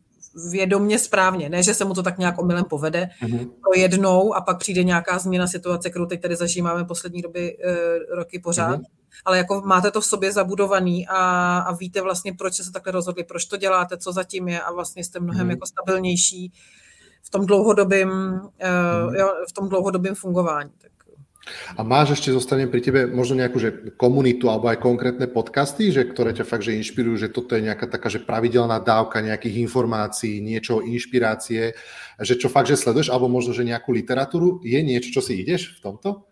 vědomně 0.49 0.99
správně. 0.99 1.49
Ne, 1.49 1.63
že 1.63 1.73
se 1.73 1.85
mu 1.85 1.93
to 1.93 2.03
tak 2.03 2.17
nějak 2.17 2.39
omylem 2.39 2.65
povede 2.65 3.09
mm. 3.21 3.39
pro 3.39 3.71
jednou 3.75 4.33
a 4.33 4.41
pak 4.41 4.57
přijde 4.57 4.83
nějaká 4.83 5.19
změna 5.19 5.47
situace, 5.47 5.89
kterou 5.89 6.05
teď 6.05 6.21
tady 6.21 6.35
zažíváme 6.35 6.85
poslední 6.85 7.21
doby 7.21 7.57
e, 7.63 7.75
roky 8.15 8.39
pořád. 8.39 8.77
Mm. 8.77 8.83
Ale 9.25 9.37
jako 9.37 9.61
máte 9.65 9.91
to 9.91 10.01
v 10.01 10.05
sobě 10.05 10.31
zabudovaný 10.31 11.07
a, 11.07 11.57
a 11.57 11.75
víte 11.75 12.01
vlastně, 12.01 12.33
proč 12.33 12.53
se 12.53 12.71
takhle 12.71 12.91
rozhodli, 12.91 13.23
proč 13.23 13.45
to 13.45 13.57
děláte, 13.57 13.97
co 13.97 14.11
zatím 14.11 14.47
je 14.47 14.61
a 14.61 14.71
vlastně 14.71 15.03
jste 15.03 15.19
mnohem 15.19 15.43
mm. 15.43 15.51
jako 15.51 15.65
stabilnější 15.65 16.53
v 17.23 17.29
tom 17.29 17.45
dlouhodobém, 17.45 18.09
mm. 18.09 19.15
jo, 19.15 19.27
v 19.49 19.53
tom 19.53 19.69
dlouhodobém 19.69 20.15
fungování. 20.15 20.69
Tak. 20.81 20.91
A 21.73 21.81
máš 21.81 22.21
ešte, 22.21 22.29
zostanem 22.29 22.69
pri 22.69 22.85
tebe, 22.85 23.09
možno 23.09 23.41
nejakú 23.41 23.57
že 23.57 23.73
komunitu 23.97 24.45
alebo 24.45 24.69
aj 24.69 24.77
konkrétne 24.77 25.25
podcasty, 25.25 25.89
že, 25.89 26.05
ktoré 26.05 26.37
ťa 26.37 26.45
fakt 26.45 26.61
že 26.61 26.77
inšpirujú, 26.77 27.17
že 27.17 27.33
toto 27.33 27.57
je 27.57 27.65
nejaká 27.65 27.89
taká 27.89 28.13
že 28.13 28.21
pravidelná 28.21 28.77
dávka 28.77 29.25
nejakých 29.25 29.65
informácií, 29.65 30.37
niečo, 30.37 30.85
inšpirácie, 30.85 31.73
že 32.21 32.33
čo 32.37 32.45
fakt, 32.45 32.69
že 32.69 32.77
sleduješ, 32.77 33.09
alebo 33.09 33.25
možno, 33.25 33.57
že 33.57 33.65
nejakú 33.65 33.89
literatúru. 33.89 34.61
Je 34.61 34.77
niečo, 34.85 35.09
čo 35.09 35.21
si 35.25 35.41
ideš 35.41 35.81
v 35.81 35.89
tomto? 35.89 36.29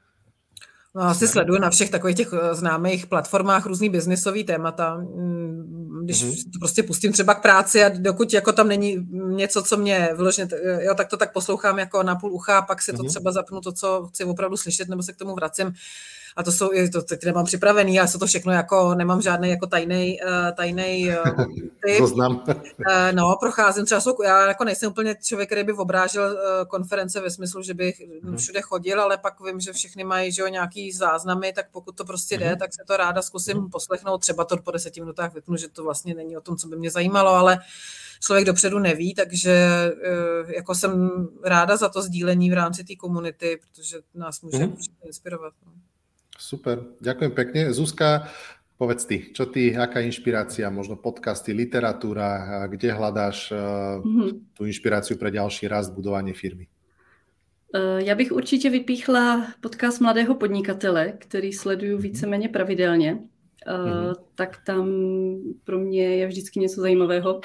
No, 0.95 1.01
asi 1.01 1.27
sleduju 1.27 1.59
na 1.59 1.69
všech 1.69 1.89
takových 1.89 2.17
těch 2.17 2.33
eh, 2.33 2.55
známých 2.55 3.07
platformách 3.07 3.65
různý 3.65 3.89
biznisový 3.89 4.43
témata. 4.43 4.95
Mm, 4.97 6.01
když 6.03 6.23
mm-hmm. 6.23 6.51
to 6.53 6.59
prostě 6.59 6.83
pustím 6.83 7.13
třeba 7.13 7.33
k 7.33 7.41
práci 7.41 7.83
a 7.83 7.89
dokud 7.89 8.33
jako 8.33 8.51
tam 8.51 8.67
není 8.67 9.07
něco, 9.11 9.63
co 9.63 9.77
mě 9.77 10.09
vyloženě, 10.15 10.49
eh, 10.53 10.85
jo, 10.85 10.95
tak 10.95 11.09
to 11.09 11.17
tak 11.17 11.33
poslouchám 11.33 11.79
jako 11.79 12.03
na 12.03 12.15
půl 12.15 12.33
ucha 12.33 12.57
a 12.57 12.61
pak 12.61 12.81
si 12.81 12.91
to 12.91 12.97
mm-hmm. 12.97 13.09
třeba 13.09 13.31
zapnu 13.31 13.61
to, 13.61 13.71
co 13.71 14.07
chci 14.07 14.23
opravdu 14.23 14.57
slyšet, 14.57 14.89
nebo 14.89 15.03
se 15.03 15.13
k 15.13 15.17
tomu 15.17 15.35
vracím 15.35 15.73
a 16.35 16.43
to 16.43 16.51
jsou, 16.51 16.69
to 16.93 17.01
teď 17.01 17.25
nemám 17.25 17.45
připravený, 17.45 17.99
ale 17.99 18.07
jsou 18.07 18.19
to 18.19 18.27
všechno 18.27 18.51
jako, 18.53 18.95
nemám 18.95 19.21
žádný 19.21 19.49
jako 19.49 19.67
tajný, 19.67 20.19
uh, 20.21 20.55
tajný 20.55 21.09
uh, 21.09 21.45
typ. 21.85 22.01
uh, 22.01 23.11
no, 23.11 23.35
procházím 23.39 23.85
třeba, 23.85 24.01
jsou, 24.01 24.23
já 24.23 24.47
jako 24.47 24.63
nejsem 24.63 24.91
úplně 24.91 25.15
člověk, 25.23 25.49
který 25.49 25.63
by 25.63 25.73
obrážel 25.73 26.23
uh, 26.23 26.67
konference 26.67 27.21
ve 27.21 27.29
smyslu, 27.29 27.61
že 27.61 27.73
bych 27.73 28.01
hmm. 28.23 28.37
všude 28.37 28.61
chodil, 28.61 29.01
ale 29.01 29.17
pak 29.17 29.41
vím, 29.41 29.59
že 29.59 29.73
všechny 29.73 30.03
mají 30.03 30.31
že 30.31 30.41
jo, 30.41 30.47
nějaký 30.47 30.91
záznamy, 30.91 31.53
tak 31.53 31.65
pokud 31.71 31.95
to 31.95 32.05
prostě 32.05 32.37
jde, 32.37 32.47
hmm. 32.47 32.57
tak 32.57 32.73
se 32.73 32.83
to 32.87 32.97
ráda 32.97 33.21
zkusím 33.21 33.57
hmm. 33.57 33.69
poslechnout, 33.69 34.17
třeba 34.17 34.45
to 34.45 34.57
po 34.57 34.71
deseti 34.71 35.01
minutách 35.01 35.33
vypnu, 35.33 35.57
že 35.57 35.67
to 35.67 35.83
vlastně 35.83 36.13
není 36.13 36.37
o 36.37 36.41
tom, 36.41 36.57
co 36.57 36.67
by 36.67 36.75
mě 36.75 36.91
zajímalo, 36.91 37.29
ale 37.29 37.59
člověk 38.21 38.45
dopředu 38.45 38.79
neví, 38.79 39.13
takže 39.13 39.67
jako 40.55 40.75
jsem 40.75 41.09
ráda 41.43 41.77
za 41.77 41.89
to 41.89 42.01
sdílení 42.01 42.49
v 42.49 42.53
rámci 42.53 42.83
té 42.83 42.95
komunity, 42.95 43.59
protože 43.61 43.97
nás 44.13 44.41
může 44.41 44.67
mm. 44.67 44.75
inspirovat. 45.05 45.53
No. 45.65 45.71
Super, 46.39 46.95
ďakujem 47.03 47.31
pekne. 47.35 47.61
Zuzka, 47.75 48.31
povedz 48.79 49.03
ty, 49.03 49.35
čo 49.35 49.43
ty, 49.51 49.75
aká 49.75 49.99
inšpirácia, 49.99 50.71
možno 50.71 50.95
podcasty, 50.95 51.51
literatúra, 51.51 52.63
kde 52.71 52.95
hľadáš 52.95 53.51
mm-hmm. 53.51 54.55
tu 54.55 54.63
inšpiráciu 54.63 55.19
pre 55.19 55.35
ďalší 55.35 55.67
rast, 55.67 55.91
budovanie 55.91 56.31
firmy? 56.31 56.71
Eh, 57.75 58.03
já 58.03 58.15
bych 58.15 58.31
určitě 58.31 58.69
vypíchla 58.69 59.47
podcast 59.61 60.01
mladého 60.01 60.35
podnikatele, 60.35 61.13
který 61.17 61.53
sleduju 61.53 61.93
mhm. 61.93 62.03
víceméně 62.03 62.49
pravidelně. 62.49 63.19
Mm-hmm. 63.67 64.15
Tak 64.35 64.57
tam 64.65 64.89
pro 65.63 65.79
mě 65.79 66.03
je 66.03 66.27
vždycky 66.27 66.59
něco 66.59 66.81
zajímavého. 66.81 67.41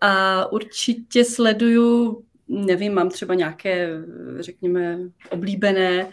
A 0.00 0.52
určitě 0.52 1.24
sleduju 1.24 2.22
nevím, 2.48 2.94
mám 2.94 3.10
třeba 3.10 3.34
nějaké, 3.34 3.90
řekněme, 4.40 4.98
oblíbené 5.30 6.04
uh, 6.04 6.12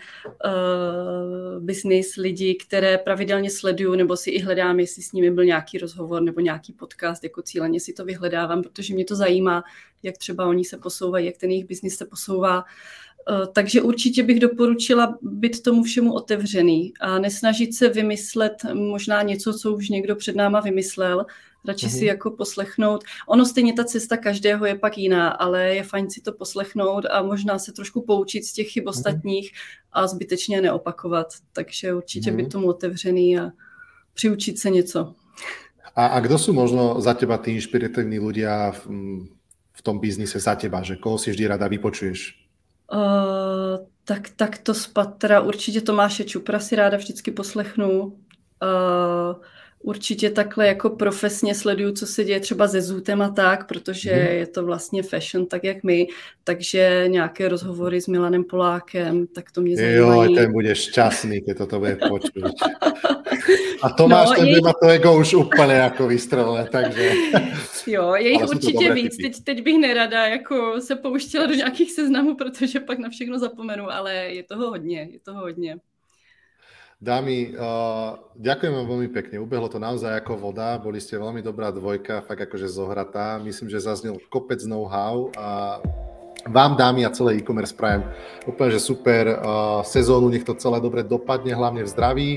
business 1.64 2.16
lidi, 2.16 2.56
které 2.56 2.98
pravidelně 2.98 3.50
sleduju, 3.50 3.96
nebo 3.96 4.18
si 4.18 4.30
i 4.30 4.40
hledám, 4.40 4.80
jestli 4.80 5.04
s 5.04 5.12
nimi 5.12 5.32
byl 5.32 5.46
nějaký 5.46 5.78
rozhovor 5.78 6.22
nebo 6.22 6.40
nějaký 6.42 6.74
podcast, 6.74 7.24
jako 7.24 7.42
cíleně 7.42 7.80
si 7.80 7.94
to 7.94 8.06
vyhledávám, 8.06 8.64
protože 8.64 8.94
mě 8.94 9.06
to 9.06 9.16
zajímá, 9.16 9.64
jak 10.04 10.18
třeba 10.18 10.46
oni 10.46 10.66
se 10.66 10.78
posouvají, 10.78 11.26
jak 11.26 11.38
ten 11.38 11.50
jejich 11.50 11.66
biznis 11.66 11.98
se 11.98 12.06
posouvá. 12.06 12.64
takže 13.54 13.82
určitě 13.82 14.24
bych 14.24 14.40
doporučila 14.40 15.18
být 15.22 15.64
tomu 15.64 15.84
všemu 15.84 16.14
otevřený 16.14 16.94
a 17.00 17.20
nesnažit 17.20 17.76
se 17.76 17.90
vymyslet 17.90 18.54
možná 18.74 19.22
něco, 19.22 19.54
co 19.54 19.74
už 19.74 19.90
někdo 19.90 20.16
před 20.16 20.36
náma 20.36 20.60
vymyslel, 20.60 21.26
radši 21.68 21.88
mm-hmm. 21.88 21.98
si 21.98 22.06
jako 22.06 22.32
poslechnout. 22.32 23.04
Ono 23.28 23.46
stejně 23.46 23.74
ta 23.74 23.84
cesta 23.84 24.18
každého 24.18 24.66
je 24.66 24.76
pak 24.76 24.98
jiná, 24.98 25.30
ale 25.30 25.76
je 25.76 25.84
fajn 25.84 26.10
si 26.10 26.22
to 26.22 26.32
poslechnout 26.32 27.06
a 27.12 27.22
možná 27.22 27.60
se 27.60 27.72
trošku 27.72 28.02
poučit 28.02 28.46
z 28.46 28.54
těch 28.54 28.68
chyb 28.68 28.84
mm-hmm. 28.84 28.90
ostatních 28.90 29.52
a 29.92 30.08
zbytečně 30.08 30.62
neopakovat. 30.62 31.28
Takže 31.54 31.94
určitě 31.94 32.32
mm-hmm. 32.32 32.36
být 32.36 32.52
tomu 32.52 32.68
otevřený 32.68 33.40
a 33.40 33.52
přiučit 34.14 34.60
se 34.60 34.70
něco. 34.70 35.16
A, 35.96 36.06
a 36.06 36.20
kdo 36.20 36.36
sú 36.36 36.52
možno 36.52 37.00
za 37.00 37.16
teba 37.16 37.40
tí 37.40 37.56
inšpiratívni 37.56 38.20
ľudia 38.20 38.76
v, 38.76 38.84
v 39.72 39.82
tom 39.82 40.04
biznise 40.04 40.44
za 40.44 40.60
teba, 40.60 40.84
že 40.84 41.00
koho 41.00 41.16
si 41.16 41.32
vždy 41.32 41.48
rada 41.48 41.72
vypočuješ? 41.72 42.36
Uh, 42.92 43.80
tak, 44.04 44.30
tak 44.36 44.58
to 44.58 44.74
spatra 44.74 45.42
určitě 45.42 45.82
Tomáše 45.82 46.24
Čupra 46.24 46.60
si 46.60 46.76
ráda 46.76 46.98
vždycky 46.98 47.32
poslechnu. 47.32 48.02
Uh, 48.60 49.40
určitě 49.86 50.30
takhle 50.30 50.68
jako 50.68 50.90
profesně 50.90 51.56
sleduju, 51.56 51.92
co 51.92 52.06
se 52.08 52.24
děje 52.24 52.40
třeba 52.40 52.68
ze 52.68 52.82
Zootem 52.82 53.22
a 53.22 53.30
tak, 53.30 53.68
protože 53.68 54.12
hmm. 54.12 54.38
je 54.38 54.48
to 54.48 54.66
vlastně 54.66 55.04
fashion 55.04 55.46
tak, 55.46 55.64
jak 55.64 55.84
my, 55.84 56.08
takže 56.44 57.06
nějaké 57.08 57.50
rozhovory 57.50 58.02
s 58.02 58.08
Milanem 58.08 58.44
Polákem, 58.44 59.28
tak 59.28 59.52
to 59.52 59.62
mě 59.62 59.76
zajímají. 59.76 60.32
Jo, 60.32 60.36
ten 60.36 60.52
bude 60.52 60.76
šťastný, 60.76 61.42
keď 61.42 61.58
toto 61.58 61.80
bude 61.80 61.96
počuť. 62.02 62.54
A 63.82 63.90
Tomáš, 63.98 64.30
no, 64.30 64.36
ten 64.36 64.48
jej... 64.48 64.62
má 64.62 64.74
to 64.74 64.88
ego 64.90 65.18
už 65.18 65.34
úplně 65.34 65.74
jako 65.74 66.08
vystrelené, 66.08 66.68
takže... 66.72 67.12
Jo, 67.88 68.16
je 68.16 68.30
jich 68.30 68.48
určitě 68.50 68.94
víc. 68.94 69.18
Teď, 69.18 69.44
teď 69.44 69.64
bych 69.64 69.78
nerada 69.78 70.26
jako 70.26 70.82
se 70.82 70.96
pouštěla 70.96 71.46
do 71.46 71.54
nějakých 71.54 71.92
seznamů, 71.92 72.36
protože 72.36 72.80
pak 72.80 73.00
na 73.00 73.10
všechno 73.10 73.40
zapomenu, 73.40 73.92
ale 73.92 74.14
je 74.14 74.44
toho 74.44 74.70
hodně, 74.70 75.08
je 75.12 75.20
toho 75.20 75.42
hodně. 75.42 75.78
Dámy, 77.06 77.54
uh, 77.54 78.18
ďakujem 78.34 78.74
vám 78.82 78.88
veľmi 78.90 79.10
pekne. 79.14 79.38
Ubehlo 79.38 79.70
to 79.70 79.78
naozaj 79.78 80.10
ako 80.10 80.42
voda. 80.42 80.82
Boli 80.82 80.98
ste 80.98 81.22
veľmi 81.22 81.38
dobrá 81.46 81.70
dvojka, 81.70 82.26
fakt 82.26 82.50
akože 82.50 82.66
zohratá. 82.66 83.38
Myslím, 83.38 83.70
že 83.70 83.78
zaznel 83.78 84.18
kopec 84.34 84.58
know-how 84.66 85.30
a 85.38 85.78
vám, 86.50 86.74
dámy 86.74 87.06
a 87.06 87.14
celé 87.14 87.38
e-commerce 87.38 87.78
prajem 87.78 88.02
úplne, 88.50 88.74
že 88.74 88.82
super 88.82 89.38
uh, 89.38 89.86
sezónu, 89.86 90.34
nech 90.34 90.50
to 90.50 90.58
celé 90.58 90.82
dobre 90.82 91.06
dopadne, 91.06 91.54
hlavne 91.54 91.86
v 91.86 91.94
zdraví. 91.94 92.30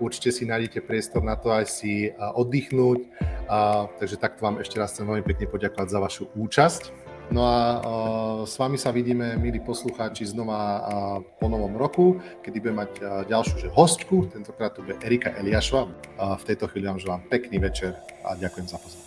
Určite 0.00 0.32
si 0.32 0.48
nájdete 0.48 0.80
priestor 0.80 1.20
na 1.20 1.36
to 1.36 1.52
aj 1.52 1.68
si 1.68 2.08
uh, 2.08 2.32
oddychnúť. 2.40 3.12
Takže 4.00 4.16
takto 4.16 4.48
vám 4.48 4.64
ešte 4.64 4.80
raz 4.80 4.96
chcem 4.96 5.04
veľmi 5.04 5.28
pekne 5.28 5.44
poďakovať 5.44 5.88
za 5.92 5.98
vašu 6.00 6.24
účasť. 6.32 7.05
No 7.30 7.42
a 7.42 7.58
s 8.46 8.54
vami 8.56 8.78
sa 8.78 8.94
vidíme, 8.94 9.34
milí 9.36 9.58
poslucháči, 9.60 10.30
znova 10.30 10.86
po 11.42 11.50
novom 11.50 11.74
roku, 11.74 12.22
kedy 12.40 12.56
budeme 12.62 12.86
mať 12.86 12.92
ďalšiu 13.26 13.56
že 13.66 13.68
hostku, 13.74 14.30
tentokrát 14.30 14.72
to 14.72 14.86
bude 14.86 14.96
Erika 15.02 15.34
Eliašova. 15.34 15.90
Uh, 16.16 16.38
v 16.38 16.44
tejto 16.46 16.70
chvíli 16.70 16.86
vám 16.86 17.02
želám 17.02 17.22
pekný 17.28 17.58
večer 17.58 17.98
a 18.24 18.38
ďakujem 18.38 18.66
za 18.70 18.78
pozornosť. 18.78 19.05